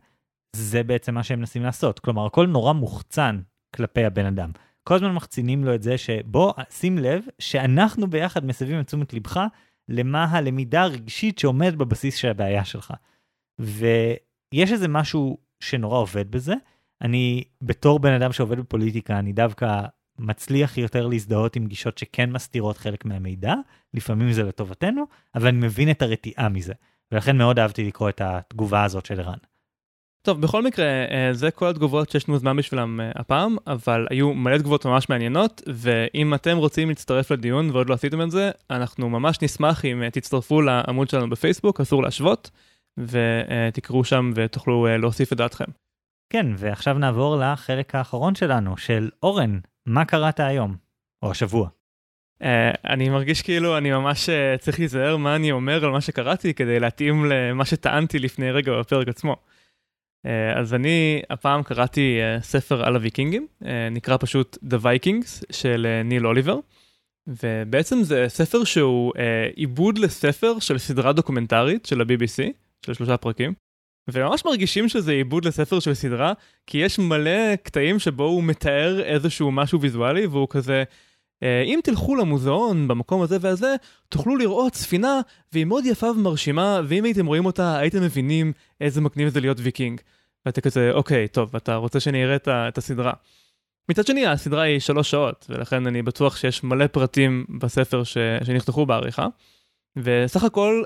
זה 0.55 0.83
בעצם 0.83 1.13
מה 1.13 1.23
שהם 1.23 1.39
מנסים 1.39 1.63
לעשות. 1.63 1.99
כלומר, 1.99 2.25
הכל 2.25 2.47
נורא 2.47 2.73
מוחצן 2.73 3.39
כלפי 3.75 4.05
הבן 4.05 4.25
אדם. 4.25 4.51
כל 4.83 4.95
הזמן 4.95 5.13
מחצינים 5.13 5.63
לו 5.63 5.75
את 5.75 5.83
זה 5.83 5.97
שבוא, 5.97 6.53
שים 6.69 6.97
לב 6.97 7.23
שאנחנו 7.39 8.07
ביחד 8.07 8.45
מסבים 8.45 8.79
את 8.79 8.87
תשומת 8.87 9.13
לבך 9.13 9.39
למה 9.89 10.25
הלמידה 10.25 10.81
הרגשית 10.81 11.39
שעומד 11.39 11.75
בבסיס 11.77 12.15
של 12.15 12.27
הבעיה 12.27 12.65
שלך. 12.65 12.93
ויש 13.59 14.71
איזה 14.71 14.87
משהו 14.87 15.37
שנורא 15.59 15.97
עובד 15.97 16.31
בזה. 16.31 16.53
אני, 17.01 17.43
בתור 17.61 17.99
בן 17.99 18.13
אדם 18.13 18.31
שעובד 18.31 18.59
בפוליטיקה, 18.59 19.19
אני 19.19 19.33
דווקא 19.33 19.81
מצליח 20.19 20.77
יותר 20.77 21.07
להזדהות 21.07 21.55
עם 21.55 21.67
גישות 21.67 21.97
שכן 21.97 22.31
מסתירות 22.31 22.77
חלק 22.77 23.05
מהמידע, 23.05 23.53
לפעמים 23.93 24.33
זה 24.33 24.43
לטובתנו, 24.43 25.03
אבל 25.35 25.47
אני 25.47 25.57
מבין 25.57 25.91
את 25.91 26.01
הרתיעה 26.01 26.49
מזה. 26.49 26.73
ולכן 27.11 27.37
מאוד 27.37 27.59
אהבתי 27.59 27.83
לקרוא 27.87 28.09
את 28.09 28.21
התגובה 28.21 28.83
הזאת 28.83 29.05
של 29.05 29.19
ערן. 29.19 29.37
טוב, 30.25 30.41
בכל 30.41 30.63
מקרה, 30.63 30.85
אה, 30.85 31.33
זה 31.33 31.51
כל 31.51 31.67
התגובות 31.67 32.09
שיש 32.09 32.29
לנו 32.29 32.37
זמן 32.37 32.57
בשבילם 32.57 33.01
אה, 33.01 33.11
הפעם, 33.15 33.55
אבל 33.67 34.07
היו 34.09 34.33
מלא 34.33 34.57
תגובות 34.57 34.85
ממש 34.85 35.09
מעניינות, 35.09 35.61
ואם 35.67 36.33
אתם 36.33 36.57
רוצים 36.57 36.89
להצטרף 36.89 37.31
לדיון 37.31 37.69
ועוד 37.69 37.89
לא 37.89 37.93
עשיתם 37.93 38.21
את 38.21 38.31
זה, 38.31 38.51
אנחנו 38.69 39.09
ממש 39.09 39.41
נשמח 39.41 39.85
אם 39.85 40.03
אה, 40.03 40.09
תצטרפו 40.09 40.61
לעמוד 40.61 41.09
שלנו 41.09 41.29
בפייסבוק, 41.29 41.81
אסור 41.81 42.03
להשוות, 42.03 42.51
ותקראו 42.97 44.03
שם 44.03 44.31
ותוכלו 44.35 44.87
להוסיף 44.97 45.33
את 45.33 45.37
דעתכם. 45.37 45.65
כן, 46.29 46.45
ועכשיו 46.57 46.97
נעבור 46.97 47.35
לחלק 47.35 47.95
האחרון 47.95 48.35
שלנו, 48.35 48.77
של 48.77 49.09
אורן, 49.23 49.59
מה 49.85 50.05
קראת 50.05 50.39
היום? 50.39 50.75
או 51.23 51.31
השבוע. 51.31 51.67
Uh, 52.41 52.45
אני 52.85 53.09
מרגיש 53.09 53.41
כאילו 53.41 53.77
אני 53.77 53.91
ממש 53.91 54.29
uh, 54.29 54.57
צריך 54.57 54.79
להיזהר 54.79 55.17
מה 55.17 55.35
אני 55.35 55.51
אומר 55.51 55.85
על 55.85 55.91
מה 55.91 56.01
שקראתי 56.01 56.53
כדי 56.53 56.79
להתאים 56.79 57.25
למה 57.25 57.65
שטענתי 57.65 58.19
לפני 58.19 58.51
רגע 58.51 58.79
בפרק 58.79 59.07
עצמו. 59.07 59.35
Uh, 60.25 60.59
אז 60.59 60.73
אני 60.73 61.21
הפעם 61.29 61.63
קראתי 61.63 62.19
uh, 62.19 62.43
ספר 62.43 62.85
על 62.85 62.95
הוויקינגים, 62.95 63.47
uh, 63.61 63.65
נקרא 63.91 64.17
פשוט 64.19 64.57
The 64.63 64.83
Vikings 64.83 65.45
של 65.51 66.01
ניל 66.05 66.27
אוליבר, 66.27 66.59
ובעצם 67.27 68.03
זה 68.03 68.25
ספר 68.27 68.63
שהוא 68.63 69.13
עיבוד 69.55 69.97
לספר 69.97 70.59
של 70.59 70.77
סדרה 70.77 71.13
דוקומנטרית 71.13 71.85
של 71.85 72.01
ה-BBC, 72.01 72.51
של 72.85 72.93
שלושה 72.93 73.17
פרקים, 73.17 73.53
וממש 74.07 74.45
מרגישים 74.45 74.89
שזה 74.89 75.11
עיבוד 75.11 75.45
לספר 75.45 75.79
של 75.79 75.93
סדרה, 75.93 76.33
כי 76.67 76.77
יש 76.77 76.99
מלא 76.99 77.55
קטעים 77.55 77.99
שבו 77.99 78.23
הוא 78.23 78.43
מתאר 78.43 79.01
איזשהו 79.03 79.51
משהו 79.51 79.81
ויזואלי, 79.81 80.25
והוא 80.25 80.47
כזה... 80.49 80.83
אם 81.41 81.79
תלכו 81.83 82.15
למוזיאון 82.15 82.87
במקום 82.87 83.21
הזה 83.21 83.37
והזה, 83.41 83.75
תוכלו 84.09 84.37
לראות 84.37 84.75
ספינה, 84.75 85.21
והיא 85.53 85.65
מאוד 85.65 85.85
יפה 85.85 86.07
ומרשימה, 86.07 86.81
ואם 86.87 87.03
הייתם 87.03 87.25
רואים 87.25 87.45
אותה, 87.45 87.77
הייתם 87.77 88.01
מבינים 88.01 88.53
איזה 88.81 89.01
מגניב 89.01 89.29
זה 89.29 89.41
להיות 89.41 89.57
ויקינג. 89.59 90.01
ואתה 90.45 90.61
כזה, 90.61 90.91
אוקיי, 90.91 91.27
טוב, 91.27 91.55
אתה 91.55 91.75
רוצה 91.75 91.99
שאני 91.99 92.23
אראה 92.23 92.35
את 92.47 92.77
הסדרה. 92.77 93.13
מצד 93.89 94.07
שני, 94.07 94.27
הסדרה 94.27 94.61
היא 94.61 94.79
שלוש 94.79 95.11
שעות, 95.11 95.45
ולכן 95.49 95.87
אני 95.87 96.01
בטוח 96.01 96.37
שיש 96.37 96.63
מלא 96.63 96.87
פרטים 96.87 97.45
בספר 97.59 98.03
ש... 98.03 98.17
שנכתבו 98.43 98.85
בעריכה. 98.85 99.27
וסך 99.97 100.43
הכל, 100.43 100.83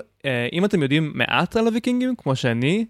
אם 0.52 0.64
אתם 0.64 0.82
יודעים 0.82 1.12
מעט 1.14 1.56
על 1.56 1.66
הוויקינגים, 1.66 2.14
כמו 2.16 2.36
שאני 2.36 2.84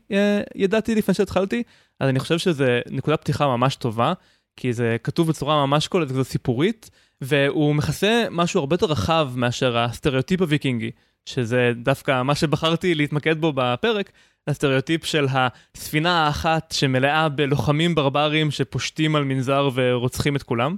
ידעתי 0.54 0.94
לפני 0.94 1.14
שהתחלתי, 1.14 1.62
אז 2.00 2.08
אני 2.08 2.18
חושב 2.18 2.38
שזה 2.38 2.80
נקודת 2.90 3.20
פתיחה 3.20 3.46
ממש 3.46 3.76
טובה, 3.76 4.12
כי 4.56 4.72
זה 4.72 4.96
כתוב 5.02 5.28
בצורה 5.28 5.66
ממש 5.66 5.88
כזה 5.88 6.24
סיפורית, 6.24 6.90
והוא 7.20 7.74
מכסה 7.74 8.24
משהו 8.30 8.60
הרבה 8.60 8.74
יותר 8.74 8.86
רחב 8.86 9.30
מאשר 9.36 9.78
הסטריאוטיפ 9.78 10.40
הוויקינגי, 10.40 10.90
שזה 11.26 11.72
דווקא 11.76 12.22
מה 12.22 12.34
שבחרתי 12.34 12.94
להתמקד 12.94 13.40
בו 13.40 13.52
בפרק, 13.54 14.12
הסטריאוטיפ 14.46 15.04
של 15.04 15.26
הספינה 15.30 16.26
האחת 16.26 16.74
שמלאה 16.76 17.28
בלוחמים 17.28 17.94
ברברים 17.94 18.50
שפושטים 18.50 19.16
על 19.16 19.24
מנזר 19.24 19.68
ורוצחים 19.74 20.36
את 20.36 20.42
כולם. 20.42 20.76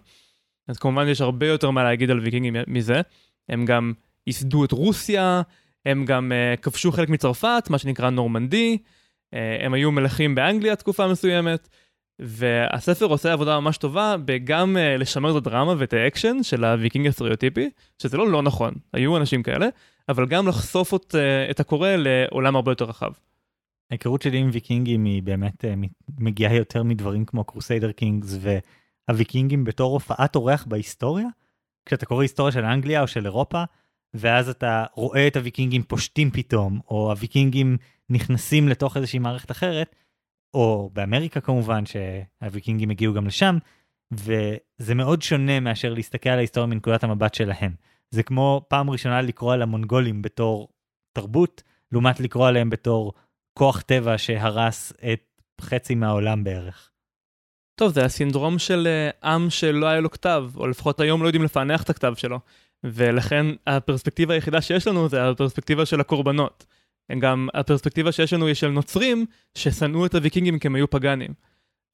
אז 0.69 0.79
כמובן 0.79 1.09
יש 1.09 1.21
הרבה 1.21 1.47
יותר 1.47 1.71
מה 1.71 1.85
להגיד 1.85 2.11
על 2.11 2.21
ויקינגים 2.21 2.57
מזה. 2.67 3.01
הם 3.49 3.65
גם 3.65 3.93
ייסדו 4.27 4.65
את 4.65 4.73
רוסיה, 4.73 5.43
הם 5.87 6.05
גם 6.05 6.33
uh, 6.33 6.61
כבשו 6.61 6.93
חלק 6.93 7.09
מצרפת, 7.09 7.67
מה 7.71 7.79
שנקרא 7.79 8.11
נורמנדי, 8.11 8.79
uh, 9.35 9.39
הם 9.61 9.75
היו 9.75 9.93
מלכים 9.93 10.35
באנגליה 10.35 10.77
תקופה 10.77 11.09
מסוימת, 11.09 11.69
והספר 12.23 13.05
עושה 13.05 13.33
עבודה 13.33 13.61
ממש 13.61 13.77
טובה 13.77 14.17
בגם 14.25 14.77
uh, 14.77 15.01
לשמר 15.01 15.31
את 15.31 15.37
הדרמה 15.37 15.75
ואת 15.79 15.93
האקשן 15.93 16.43
של 16.43 16.65
הוויקינג 16.65 17.07
הסטריאוטיפי, 17.07 17.71
שזה 17.99 18.17
לא 18.17 18.29
לא 18.29 18.43
נכון, 18.43 18.75
היו 18.93 19.17
אנשים 19.17 19.43
כאלה, 19.43 19.69
אבל 20.09 20.27
גם 20.27 20.49
לחשוף 20.49 20.95
את, 20.95 21.15
uh, 21.15 21.51
את 21.51 21.61
הקורא 21.61 21.89
לעולם 21.97 22.57
הרבה 22.57 22.71
יותר 22.71 22.85
רחב. 22.85 23.13
ההיכרות 23.91 24.23
שלי 24.23 24.39
עם 24.39 24.51
ויקינגים 24.53 25.05
היא 25.05 25.23
באמת 25.23 25.65
uh, 25.65 25.89
מגיעה 26.19 26.55
יותר 26.55 26.83
מדברים 26.83 27.25
כמו 27.25 27.45
קרוסיידר 27.45 27.93
קינגס 27.93 28.39
והוויקינגים 29.09 29.65
בתור 29.65 29.93
הופעת 29.93 30.37
אורח 30.37 30.65
בהיסטוריה. 30.69 31.27
כשאתה 31.87 32.07
קורא 32.07 32.23
היסטוריה 32.23 32.53
של 32.53 32.65
אנגליה 32.65 33.03
או 33.03 33.07
של 33.07 33.27
אירופה, 33.27 33.65
ואז 34.15 34.49
אתה 34.49 34.85
רואה 34.95 35.27
את 35.27 35.37
הוויקינגים 35.37 35.83
פושטים 35.83 36.31
פתאום, 36.31 36.81
או 36.91 37.11
הוויקינגים 37.11 37.77
נכנסים 38.11 38.69
לתוך 38.69 38.97
איזושהי 38.97 39.19
מערכת 39.19 39.51
אחרת, 39.51 39.97
או 40.55 40.91
באמריקה 40.93 41.41
כמובן, 41.41 41.85
שהוויקינגים 41.87 42.91
הגיעו 42.91 43.15
גם 43.15 43.27
לשם, 43.27 43.59
וזה 44.13 44.95
מאוד 44.95 45.23
שונה 45.23 45.61
מאשר 45.61 45.95
להסתכל 45.95 46.29
על 46.29 46.39
ההיסטוריה 46.39 46.67
מנקודת 46.67 47.05
המבט 47.05 47.35
שלהם. 47.35 47.73
זה 48.11 48.23
כמו 48.23 48.63
פעם 48.69 48.91
ראשונה 48.91 49.23
לקרוא 49.23 49.53
על 49.53 49.63
המונגולים 49.63 50.23
בתור 50.23 50.69
תרבות, 51.13 51.63
לעומת 51.93 52.21
לקרוא 52.21 52.49
עליהם 52.49 52.71
בתור 52.71 53.13
כוח 53.55 53.81
טבע 53.81 54.19
שהרס 54.19 54.93
את 55.13 55.21
חצי 55.61 55.95
מהעולם 55.95 56.45
בערך. 56.45 56.91
טוב, 57.75 57.93
זה 57.93 58.05
הסינדרום 58.05 58.59
של 58.59 58.87
אה, 58.87 59.31
עם 59.31 59.51
שלא 59.51 59.87
היה 59.87 60.01
לו 60.01 60.11
כתב, 60.11 60.51
או 60.57 60.67
לפחות 60.67 61.01
היום 61.01 61.23
לא 61.23 61.29
יודעים 61.29 61.45
לפענח 61.45 61.83
את 61.83 61.91
הכתב 61.91 62.15
שלו. 62.17 62.41
ולכן 62.85 63.47
הפרספקטיבה 63.67 64.35
היחידה 64.35 64.61
שיש 64.61 64.87
לנו 64.87 65.09
זה 65.09 65.29
הפרספקטיבה 65.31 65.87
של 65.87 66.01
הקורבנות. 66.01 66.67
גם 67.19 67.49
הפרספקטיבה 67.55 68.13
שיש 68.13 68.33
לנו 68.33 68.47
היא 68.47 68.55
של 68.55 68.69
נוצרים 68.69 69.27
ששנאו 69.55 70.07
את 70.07 70.15
הוויקינגים 70.15 70.59
כי 70.59 70.69
הם 70.69 70.75
היו 70.75 70.91
פגאנים. 70.91 71.31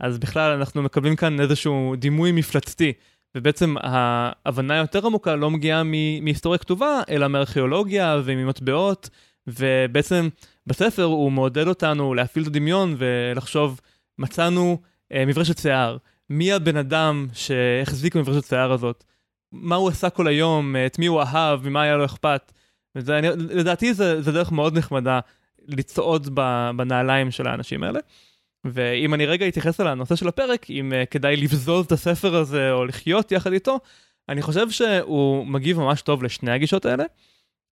אז 0.01 0.19
בכלל 0.19 0.51
אנחנו 0.51 0.83
מקבלים 0.83 1.17
כאן 1.17 1.41
איזשהו 1.41 1.95
דימוי 1.99 2.33
מפלצתי, 2.33 2.93
ובעצם 3.35 3.75
ההבנה 3.81 4.75
היותר 4.75 5.07
עמוקה 5.07 5.37
לא 5.37 5.51
מגיעה 5.51 5.83
מהיסטוריה 6.21 6.59
כתובה, 6.59 7.03
אלא 7.11 7.29
מארכיאולוגיה 7.29 8.21
וממטבעות, 8.25 9.11
ובעצם 9.47 10.29
בספר 10.67 11.03
הוא 11.03 11.33
מעודד 11.33 11.69
אותנו 11.69 12.15
להפעיל 12.15 12.43
את 12.43 12.49
הדמיון 12.49 12.95
ולחשוב, 12.99 13.81
מצאנו 14.19 14.79
אה, 15.13 15.27
מברשת 15.27 15.59
שיער, 15.59 15.97
מי 16.31 16.53
הבן 16.53 16.77
אדם 16.77 17.27
שהחזיק 17.33 18.17
במברשת 18.17 18.45
שיער 18.45 18.73
הזאת? 18.73 19.05
מה 19.53 19.77
הוא 19.77 19.89
עשה 19.89 20.11
כל 20.11 20.27
היום, 20.27 20.77
את 20.87 20.99
מי 20.99 21.07
הוא 21.07 21.21
אהב, 21.21 21.69
ממה 21.69 21.83
היה 21.83 21.97
לו 21.97 22.05
אכפת. 22.05 22.53
וזה, 22.97 23.19
אני, 23.19 23.29
לדעתי 23.37 23.95
זה, 23.95 24.23
זה 24.23 24.33
דרך 24.33 24.53
מאוד 24.53 24.79
נחמדה 24.79 25.21
לצעוד 25.69 26.35
בנעליים 26.77 27.31
של 27.31 27.47
האנשים 27.47 27.83
האלה. 27.83 28.01
ואם 28.65 29.15
אני 29.15 29.27
רגע 29.27 29.49
אתייחס 29.49 29.81
על 29.81 29.87
הנושא 29.87 30.17
של 30.17 30.29
הפרק, 30.29 30.71
אם 30.71 30.93
uh, 30.93 31.07
כדאי 31.07 31.37
לבזוז 31.37 31.87
את 31.87 31.93
הספר 31.93 32.37
הזה 32.37 32.73
או 32.73 32.85
לחיות 32.85 33.33
יחד 33.33 33.53
איתו, 33.53 33.79
אני 34.29 34.43
חושב 34.43 34.71
שהוא 34.71 35.47
מגיב 35.47 35.79
ממש 35.79 36.03
טוב 36.03 36.23
לשני 36.23 36.51
הגישות 36.51 36.87
האלה. 36.87 37.05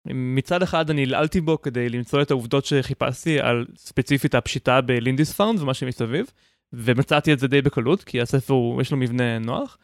מצד 0.07 0.63
אחד 0.63 0.91
אני 0.91 1.03
עלעלתי 1.03 1.41
בו 1.41 1.63
כדי 1.63 1.89
למצוא 1.89 2.23
את 2.23 2.31
העובדות 2.31 2.65
שחיפשתי 2.65 3.41
על 3.41 3.67
ספציפית 3.77 4.35
הפשיטה 4.35 4.81
בלינדיספארן 4.81 5.63
ומה 5.63 5.75
שמסביב, 5.75 6.27
ומצאתי 6.73 7.33
את 7.33 7.39
זה 7.39 7.49
די 7.49 7.63
בקלות, 7.63 8.05
כי 8.05 8.21
הספר 8.21 8.55
הוא, 8.55 8.83
יש 8.83 8.91
לו 8.91 8.97
מבנה 8.97 9.39
נוח. 9.39 9.79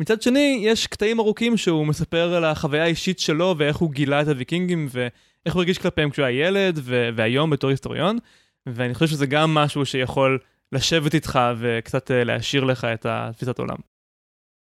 מצד 0.00 0.22
שני, 0.22 0.60
יש 0.62 0.86
קטעים 0.86 1.20
ארוכים 1.20 1.56
שהוא 1.56 1.86
מספר 1.86 2.34
על 2.34 2.44
החוויה 2.44 2.84
האישית 2.84 3.18
שלו 3.18 3.54
ואיך 3.58 3.76
הוא 3.76 3.90
גילה 3.90 4.22
את 4.22 4.28
הוויקינגים 4.28 4.88
ואיך 4.90 5.54
הוא 5.54 5.60
הרגיש 5.60 5.78
כלפיהם 5.78 6.10
כשהוא 6.10 6.26
היה 6.26 6.46
ילד 6.46 6.78
ו- 6.82 7.08
והיום 7.16 7.50
בתור 7.50 7.70
היסטוריון, 7.70 8.18
ואני 8.66 8.94
חושב 8.94 9.06
שזה 9.06 9.26
גם 9.26 9.54
משהו 9.54 9.86
שיכול 9.86 10.38
לשבת 10.72 11.14
איתך 11.14 11.38
וקצת 11.58 12.10
אה, 12.10 12.24
להשאיר 12.24 12.64
לך 12.64 12.84
את 12.84 13.06
תפיסת 13.32 13.58
העולם. 13.58 13.76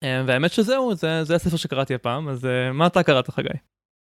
אה, 0.03 0.23
והאמת 0.27 0.51
שזהו, 0.51 0.95
זה, 0.95 1.23
זה 1.23 1.35
הספר 1.35 1.57
שקראתי 1.57 1.95
הפעם, 1.95 2.29
אז 2.29 2.45
אה, 2.45 2.71
מה 2.71 2.87
אתה 2.87 3.03
קראת 3.03 3.29
חגי? 3.29 3.49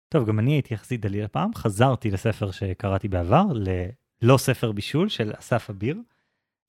טוב, 0.10 0.28
גם 0.28 0.40
אני 0.40 0.52
הייתי 0.52 0.74
יחסית 0.74 1.02
דליל 1.02 1.24
הפעם, 1.24 1.54
חזרתי 1.56 2.12
לספר 2.12 2.52
שקראתי 2.52 3.08
בעבר, 3.08 3.44
ללא 3.54 4.38
ספר 4.38 4.72
בישול 4.72 5.10
של 5.10 5.32
אסף 5.40 5.70
אביר. 5.70 5.98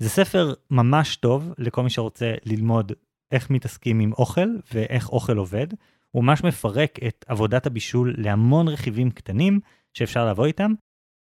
זה 0.02 0.08
ספר 0.08 0.54
ממש 0.70 1.16
טוב 1.16 1.52
לכל 1.58 1.82
מי 1.82 1.90
שרוצה 1.90 2.34
ללמוד 2.44 2.92
איך 3.32 3.50
מתעסקים 3.50 4.00
עם 4.00 4.12
אוכל 4.12 4.48
ואיך 4.72 5.08
אוכל 5.08 5.36
עובד. 5.36 5.66
הוא 6.10 6.24
ממש 6.24 6.44
מפרק 6.44 6.98
את 7.08 7.24
עבודת 7.28 7.66
הבישול 7.66 8.14
להמון 8.18 8.68
רכיבים 8.68 9.10
קטנים 9.10 9.60
שאפשר 9.94 10.28
לבוא 10.28 10.46
איתם. 10.46 10.72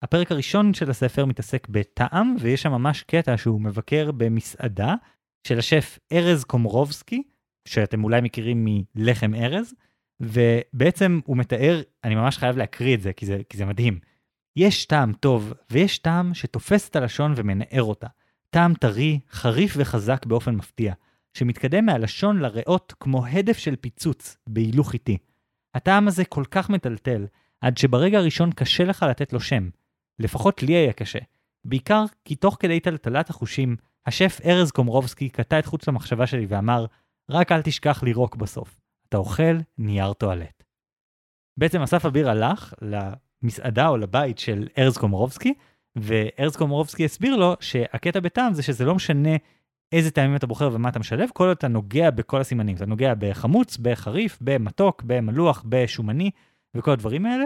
הפרק 0.03 0.31
הראשון 0.31 0.73
של 0.73 0.89
הספר 0.89 1.25
מתעסק 1.25 1.67
בטעם, 1.69 2.35
ויש 2.39 2.61
שם 2.61 2.71
ממש 2.71 3.03
קטע 3.03 3.37
שהוא 3.37 3.61
מבקר 3.61 4.11
במסעדה 4.11 4.95
של 5.47 5.59
השף 5.59 5.99
ארז 6.13 6.43
קומרובסקי, 6.43 7.23
שאתם 7.67 8.03
אולי 8.03 8.21
מכירים 8.21 8.67
מלחם 8.95 9.35
ארז, 9.35 9.73
ובעצם 10.19 11.19
הוא 11.25 11.37
מתאר, 11.37 11.81
אני 12.03 12.15
ממש 12.15 12.37
חייב 12.37 12.57
להקריא 12.57 12.95
את 12.95 13.01
זה, 13.01 13.13
כי 13.13 13.25
זה, 13.25 13.41
כי 13.49 13.57
זה 13.57 13.65
מדהים. 13.65 13.99
יש 14.55 14.85
טעם 14.85 15.13
טוב, 15.13 15.53
ויש 15.71 15.97
טעם 15.97 16.33
שתופס 16.33 16.89
את 16.89 16.95
הלשון 16.95 17.33
ומנער 17.35 17.83
אותה. 17.83 18.07
טעם 18.49 18.73
טרי, 18.73 19.19
חריף 19.31 19.73
וחזק 19.77 20.25
באופן 20.25 20.55
מפתיע, 20.55 20.93
שמתקדם 21.39 21.85
מהלשון 21.85 22.39
לריאות 22.39 22.93
כמו 22.99 23.25
הדף 23.25 23.57
של 23.57 23.75
פיצוץ, 23.75 24.37
בהילוך 24.47 24.93
איטי. 24.93 25.17
הטעם 25.73 26.07
הזה 26.07 26.25
כל 26.25 26.43
כך 26.51 26.69
מטלטל, 26.69 27.25
עד 27.61 27.77
שברגע 27.77 28.17
הראשון 28.17 28.51
קשה 28.51 28.83
לך 28.83 29.05
לתת 29.09 29.33
לו 29.33 29.39
שם. 29.39 29.69
לפחות 30.19 30.63
לי 30.63 30.73
היה 30.73 30.93
קשה. 30.93 31.19
בעיקר 31.65 32.05
כי 32.25 32.35
תוך 32.35 32.57
כדי 32.59 32.79
טלטלת 32.79 33.29
החושים, 33.29 33.75
השף 34.05 34.39
ארז 34.45 34.71
קומרובסקי 34.71 35.29
קטע 35.29 35.59
את 35.59 35.65
חוץ 35.65 35.87
למחשבה 35.87 36.27
שלי 36.27 36.45
ואמר, 36.49 36.85
רק 37.29 37.51
אל 37.51 37.61
תשכח 37.61 38.03
לירוק 38.03 38.35
בסוף. 38.35 38.79
אתה 39.09 39.17
אוכל 39.17 39.57
נייר 39.77 40.13
טואלט. 40.13 40.63
בעצם 41.57 41.81
אסף 41.81 42.05
אביר 42.05 42.29
הלך 42.29 42.73
למסעדה 42.81 43.87
או 43.87 43.97
לבית 43.97 44.39
של 44.39 44.67
ארז 44.77 44.97
קומרובסקי, 44.97 45.53
וארז 45.95 46.55
קומרובסקי 46.55 47.05
הסביר 47.05 47.35
לו 47.35 47.55
שהקטע 47.59 48.19
בטעם 48.19 48.53
זה 48.53 48.63
שזה 48.63 48.85
לא 48.85 48.95
משנה 48.95 49.35
איזה 49.91 50.11
טעמים 50.11 50.35
אתה 50.35 50.47
בוחר 50.47 50.69
ומה 50.73 50.89
אתה 50.89 50.99
משלב, 50.99 51.29
כל 51.33 51.47
עוד 51.47 51.57
אתה 51.57 51.67
נוגע 51.67 52.09
בכל 52.09 52.41
הסימנים. 52.41 52.75
אתה 52.75 52.85
נוגע 52.85 53.13
בחמוץ, 53.19 53.77
בחריף, 53.77 54.37
במתוק, 54.41 55.03
במלוח, 55.05 55.63
בשומני 55.69 56.31
וכל 56.75 56.91
הדברים 56.91 57.25
האלה. 57.25 57.45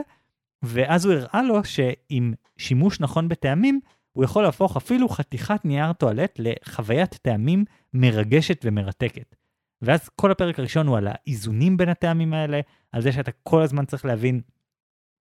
ואז 0.63 1.05
הוא 1.05 1.13
הראה 1.13 1.43
לו 1.43 1.63
שעם 1.63 2.33
שימוש 2.57 2.99
נכון 2.99 3.29
בטעמים, 3.29 3.79
הוא 4.11 4.23
יכול 4.23 4.43
להפוך 4.43 4.77
אפילו 4.77 5.09
חתיכת 5.09 5.65
נייר 5.65 5.93
טואלט 5.93 6.39
לחוויית 6.39 7.13
טעמים 7.13 7.65
מרגשת 7.93 8.61
ומרתקת. 8.65 9.35
ואז 9.81 10.09
כל 10.15 10.31
הפרק 10.31 10.59
הראשון 10.59 10.87
הוא 10.87 10.97
על 10.97 11.07
האיזונים 11.07 11.77
בין 11.77 11.89
הטעמים 11.89 12.33
האלה, 12.33 12.59
על 12.91 13.01
זה 13.01 13.11
שאתה 13.11 13.31
כל 13.43 13.61
הזמן 13.61 13.85
צריך 13.85 14.05
להבין 14.05 14.41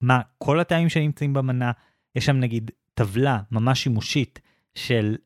מה 0.01 0.21
כל 0.39 0.61
הטעמים 0.61 0.89
שנמצאים 0.89 1.33
במנה. 1.33 1.73
יש 2.15 2.27
שם 2.27 2.37
נגיד 2.37 2.71
טבלה 2.95 3.39
ממש 3.51 3.83
שימושית 3.83 4.41
של 4.75 5.17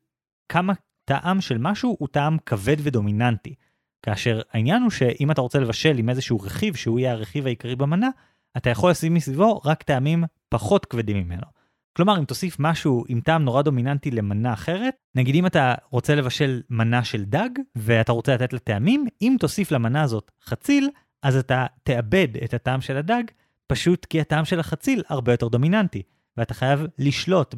כמה 0.49 0.73
טעם 1.07 1.41
של 1.41 1.57
משהו 1.57 1.95
הוא 1.99 2.07
טעם 2.07 2.37
כבד 2.45 2.77
ודומיננטי. 2.79 3.55
כאשר 4.01 4.41
העניין 4.53 4.81
הוא 4.81 4.91
שאם 4.91 5.31
אתה 5.31 5.41
רוצה 5.41 5.59
לבשל 5.59 5.97
עם 5.97 6.09
איזשהו 6.09 6.39
רכיב 6.39 6.75
שהוא 6.75 6.99
יהיה 6.99 7.11
הרכיב 7.11 7.45
העיקרי 7.45 7.75
במנה, 7.75 8.09
אתה 8.57 8.69
יכול 8.69 8.91
לשים 8.91 9.13
מסביבו 9.13 9.61
רק 9.65 9.83
טעמים 9.83 10.23
פחות 10.49 10.85
כבדים 10.85 11.17
ממנו. 11.17 11.45
כלומר, 11.93 12.19
אם 12.19 12.25
תוסיף 12.25 12.55
משהו 12.59 13.03
עם 13.07 13.21
טעם 13.21 13.43
נורא 13.43 13.61
דומיננטי 13.61 14.11
למנה 14.11 14.53
אחרת, 14.53 14.95
נגיד 15.15 15.35
אם 15.35 15.45
אתה 15.45 15.75
רוצה 15.89 16.15
לבשל 16.15 16.61
מנה 16.69 17.03
של 17.03 17.25
דג, 17.25 17.49
ואתה 17.75 18.11
רוצה 18.11 18.33
לתת 18.33 18.53
לה 18.53 18.59
טעמים, 18.59 19.05
אם 19.21 19.35
תוסיף 19.39 19.71
למנה 19.71 20.01
הזאת 20.01 20.31
חציל, 20.43 20.89
אז 21.23 21.35
אתה 21.35 21.65
תאבד 21.83 22.27
את 22.43 22.53
הטעם 22.53 22.81
של 22.81 22.97
הדג, 22.97 23.23
פשוט 23.67 24.05
כי 24.05 24.21
הטעם 24.21 24.45
של 24.45 24.59
החציל 24.59 25.03
הרבה 25.09 25.33
יותר 25.33 25.47
דומיננטי. 25.47 26.01
ואתה 26.37 26.53
חייב 26.53 26.85
לשלוט 26.97 27.55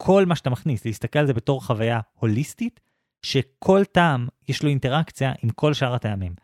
בכל 0.00 0.26
מה 0.26 0.36
שאתה 0.36 0.50
מכניס, 0.50 0.84
להסתכל 0.84 1.18
על 1.18 1.26
זה 1.26 1.32
בתור 1.32 1.64
חוויה 1.64 2.00
הוליסטית, 2.14 2.80
שכל 3.22 3.84
טעם 3.84 4.28
יש 4.48 4.62
לו 4.62 4.68
אינטראקציה 4.68 5.32
עם 5.42 5.50
כל 5.50 5.74
שאר 5.74 5.94
הטעמים. 5.94 6.34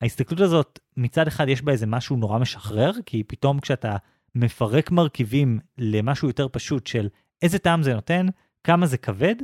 ההסתכלות 0.00 0.40
הזאת, 0.40 0.78
מצד 0.96 1.26
אחד 1.26 1.48
יש 1.48 1.62
בה 1.62 1.72
איזה 1.72 1.86
משהו 1.86 2.16
נורא 2.16 2.38
משחרר, 2.38 2.92
כי 3.06 3.22
פתאום 3.24 3.60
כשאתה 3.60 3.96
מפרק 4.34 4.90
מרכיבים 4.90 5.58
למשהו 5.78 6.28
יותר 6.28 6.46
פשוט 6.52 6.86
של 6.86 7.08
איזה 7.42 7.58
טעם 7.58 7.82
זה 7.82 7.94
נותן, 7.94 8.26
כמה 8.64 8.86
זה 8.86 8.98
כבד, 8.98 9.34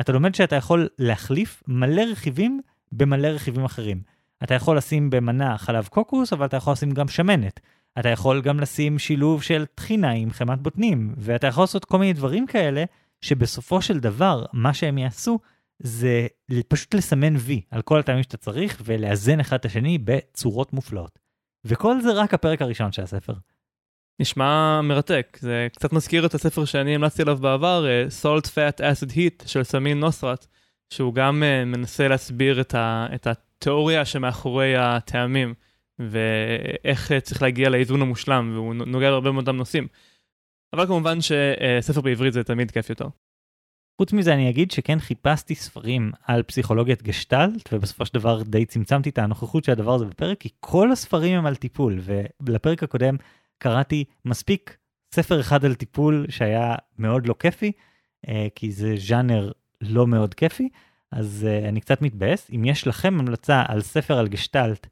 אתה 0.00 0.12
לומד 0.12 0.34
שאתה 0.34 0.56
יכול 0.56 0.88
להחליף 0.98 1.62
מלא 1.68 2.02
רכיבים 2.02 2.60
במלא 2.92 3.28
רכיבים 3.28 3.64
אחרים. 3.64 4.02
אתה 4.42 4.54
יכול 4.54 4.76
לשים 4.76 5.10
במנה 5.10 5.58
חלב 5.58 5.86
קוקוס, 5.86 6.32
אבל 6.32 6.46
אתה 6.46 6.56
יכול 6.56 6.72
לשים 6.72 6.90
גם 6.90 7.08
שמנת. 7.08 7.60
אתה 7.98 8.08
יכול 8.08 8.42
גם 8.42 8.60
לשים 8.60 8.98
שילוב 8.98 9.42
של 9.42 9.64
טחינה 9.74 10.10
עם 10.10 10.30
חמת 10.30 10.58
בוטנים, 10.58 11.14
ואתה 11.18 11.46
יכול 11.46 11.62
לעשות 11.62 11.84
כל 11.84 11.98
מיני 11.98 12.12
דברים 12.12 12.46
כאלה, 12.46 12.84
שבסופו 13.24 13.82
של 13.82 13.98
דבר, 13.98 14.44
מה 14.52 14.74
שהם 14.74 14.98
יעשו, 14.98 15.38
זה 15.78 16.26
פשוט 16.68 16.94
לסמן 16.94 17.36
וי 17.36 17.62
על 17.70 17.82
כל 17.82 17.98
הטעמים 17.98 18.22
שאתה 18.22 18.36
צריך, 18.36 18.82
ולאזן 18.84 19.40
אחד 19.40 19.56
את 19.56 19.64
השני 19.64 19.98
בצורות 19.98 20.72
מופלאות. 20.72 21.18
וכל 21.64 22.00
זה 22.00 22.12
רק 22.12 22.34
הפרק 22.34 22.62
הראשון 22.62 22.92
של 22.92 23.02
הספר. 23.02 23.32
נשמע 24.20 24.80
מרתק, 24.80 25.38
זה 25.40 25.68
קצת 25.72 25.92
מזכיר 25.92 26.26
את 26.26 26.34
הספר 26.34 26.64
שאני 26.64 26.94
המלצתי 26.94 27.22
עליו 27.22 27.36
בעבר, 27.36 27.86
אה, 27.86 28.06
Salt 28.22 28.46
Fat 28.46 28.80
Acid 28.80 29.10
Heat 29.10 29.48
של 29.48 29.62
סמין 29.62 30.00
נוסרת, 30.00 30.46
שהוא 30.90 31.14
גם 31.14 31.42
uh, 31.42 31.64
מנסה 31.64 32.08
להסביר 32.08 32.60
את, 32.60 32.74
ה, 32.74 33.06
את 33.14 33.26
התיאוריה 33.26 34.04
שמאחורי 34.04 34.76
הטעמים, 34.76 35.54
ואיך 35.98 37.10
uh, 37.10 37.20
צריך 37.20 37.42
להגיע 37.42 37.68
לאיזון 37.68 38.02
המושלם, 38.02 38.50
והוא 38.54 38.74
נוגע 38.74 39.10
בהרבה 39.10 39.30
מאוד 39.30 39.50
נושאים. 39.50 39.86
אבל 40.74 40.86
כמובן 40.86 41.18
שספר 41.20 42.00
בעברית 42.00 42.32
זה 42.32 42.44
תמיד 42.44 42.70
כיף 42.70 42.90
יותר. 42.90 43.08
חוץ 43.98 44.12
מזה 44.12 44.34
אני 44.34 44.50
אגיד 44.50 44.70
שכן 44.70 44.98
חיפשתי 44.98 45.54
ספרים 45.54 46.12
על 46.24 46.42
פסיכולוגיית 46.42 47.02
גשטלט 47.02 47.72
ובסופו 47.72 48.06
של 48.06 48.14
דבר 48.14 48.42
די 48.42 48.66
צמצמתי 48.66 49.10
את 49.10 49.18
הנוכחות 49.18 49.64
של 49.64 49.72
הדבר 49.72 49.94
הזה 49.94 50.04
בפרק 50.04 50.40
כי 50.40 50.48
כל 50.60 50.92
הספרים 50.92 51.38
הם 51.38 51.46
על 51.46 51.56
טיפול 51.56 52.00
ולפרק 52.40 52.82
הקודם 52.82 53.16
קראתי 53.58 54.04
מספיק 54.24 54.76
ספר 55.14 55.40
אחד 55.40 55.64
על 55.64 55.74
טיפול 55.74 56.26
שהיה 56.28 56.74
מאוד 56.98 57.26
לא 57.26 57.34
כיפי, 57.38 57.72
אה, 58.28 58.46
כי 58.54 58.72
זה 58.72 58.94
ז'אנר 58.96 59.52
לא 59.80 60.06
מאוד 60.06 60.34
כיפי, 60.34 60.68
אז 61.12 61.46
אה, 61.48 61.68
אני 61.68 61.80
קצת 61.80 62.02
מתבאס. 62.02 62.50
אם 62.54 62.64
יש 62.64 62.86
לכם 62.86 63.20
המלצה 63.20 63.62
על 63.68 63.82
ספר 63.82 64.18
על 64.18 64.28
גשטלט, 64.28 64.86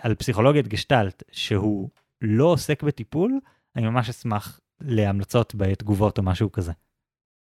על 0.00 0.14
פסיכולוגיית 0.14 0.68
גשטלט, 0.68 1.22
שהוא 1.32 1.88
לא 2.20 2.44
עוסק 2.44 2.82
בטיפול, 2.82 3.40
אני 3.76 3.86
ממש 3.86 4.08
אשמח 4.08 4.60
להמלצות 4.84 5.54
בתגובות 5.56 6.18
או 6.18 6.22
משהו 6.22 6.52
כזה. 6.52 6.72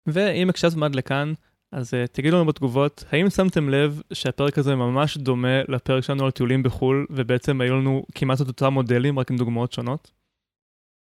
ואם 0.08 0.50
הקשבתם 0.50 0.84
עד 0.84 0.96
לכאן, 0.96 1.34
אז 1.72 1.94
uh, 1.94 2.08
תגידו 2.12 2.36
לנו 2.36 2.46
בתגובות, 2.46 3.04
האם 3.12 3.30
שמתם 3.30 3.70
לב 3.70 4.02
שהפרק 4.14 4.58
הזה 4.58 4.76
ממש 4.76 5.18
דומה 5.18 5.62
לפרק 5.68 6.04
שלנו 6.04 6.26
על 6.26 6.32
טיולים 6.32 6.64
בחו"ל, 6.64 7.06
ובעצם 7.10 7.62
היו 7.62 7.76
לנו 7.76 8.04
כמעט 8.16 8.42
את 8.42 8.48
אותם 8.48 8.74
מודלים, 8.74 9.20
רק 9.20 9.32
עם 9.32 9.38
דוגמאות 9.38 9.72
שונות? 9.72 10.12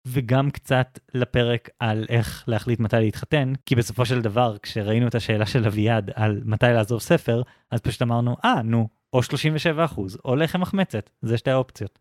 וגם 0.07 0.51
קצת 0.51 0.99
לפרק 1.15 1.69
על 1.79 2.07
איך 2.09 2.45
להחליט 2.49 2.81
מתי 2.81 2.97
להתחתן, 2.97 3.53
כי 3.67 3.75
בסופו 3.75 4.07
של 4.07 4.23
דבר, 4.23 4.57
כשראינו 4.59 5.09
את 5.09 5.15
השאלה 5.15 5.47
של 5.47 5.67
אביעד 5.67 6.11
על 6.15 6.41
מתי 6.45 6.67
לעזוב 6.67 7.01
ספר, 7.01 7.43
אז 7.71 7.81
פשוט 7.81 8.03
אמרנו, 8.03 8.37
אה, 8.45 8.61
ah, 8.61 8.63
נו, 8.63 8.89
או 9.13 9.23
37 9.23 9.85
אחוז, 9.85 10.19
או 10.25 10.37
לחם 10.37 10.61
מחמצת, 10.61 11.11
זה 11.23 11.39
שתי 11.39 11.51
האופציות. 11.51 11.99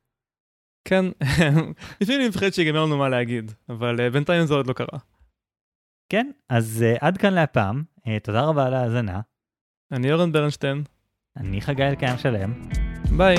כן, 0.86 1.06
לפעמים 2.02 2.22
אני 2.22 2.30
מפחד 2.30 2.50
שיגמר 2.50 2.86
לנו 2.86 2.98
מה 2.98 3.10
להגיד, 3.10 3.52
אבל 3.70 4.08
uh, 4.08 4.14
בינתיים 4.14 4.46
זה 4.46 4.54
עוד 4.54 4.68
לא 4.68 4.74
קרה. 4.74 5.00
כן, 6.10 6.32
אז 6.50 6.86
uh, 6.88 6.98
עד 7.02 7.18
כאן 7.18 7.34
להפעם, 7.34 7.84
uh, 8.00 8.10
תודה 8.24 8.42
רבה 8.42 8.66
על 8.66 8.74
ההאזנה. 8.74 9.22
אני 9.92 10.12
אורן 10.12 10.32
ברנשטיין. 10.32 10.84
אני 11.38 11.62
חגי 11.62 11.84
אלקיים 11.84 12.18
שלם. 12.18 12.70
ביי. 13.18 13.38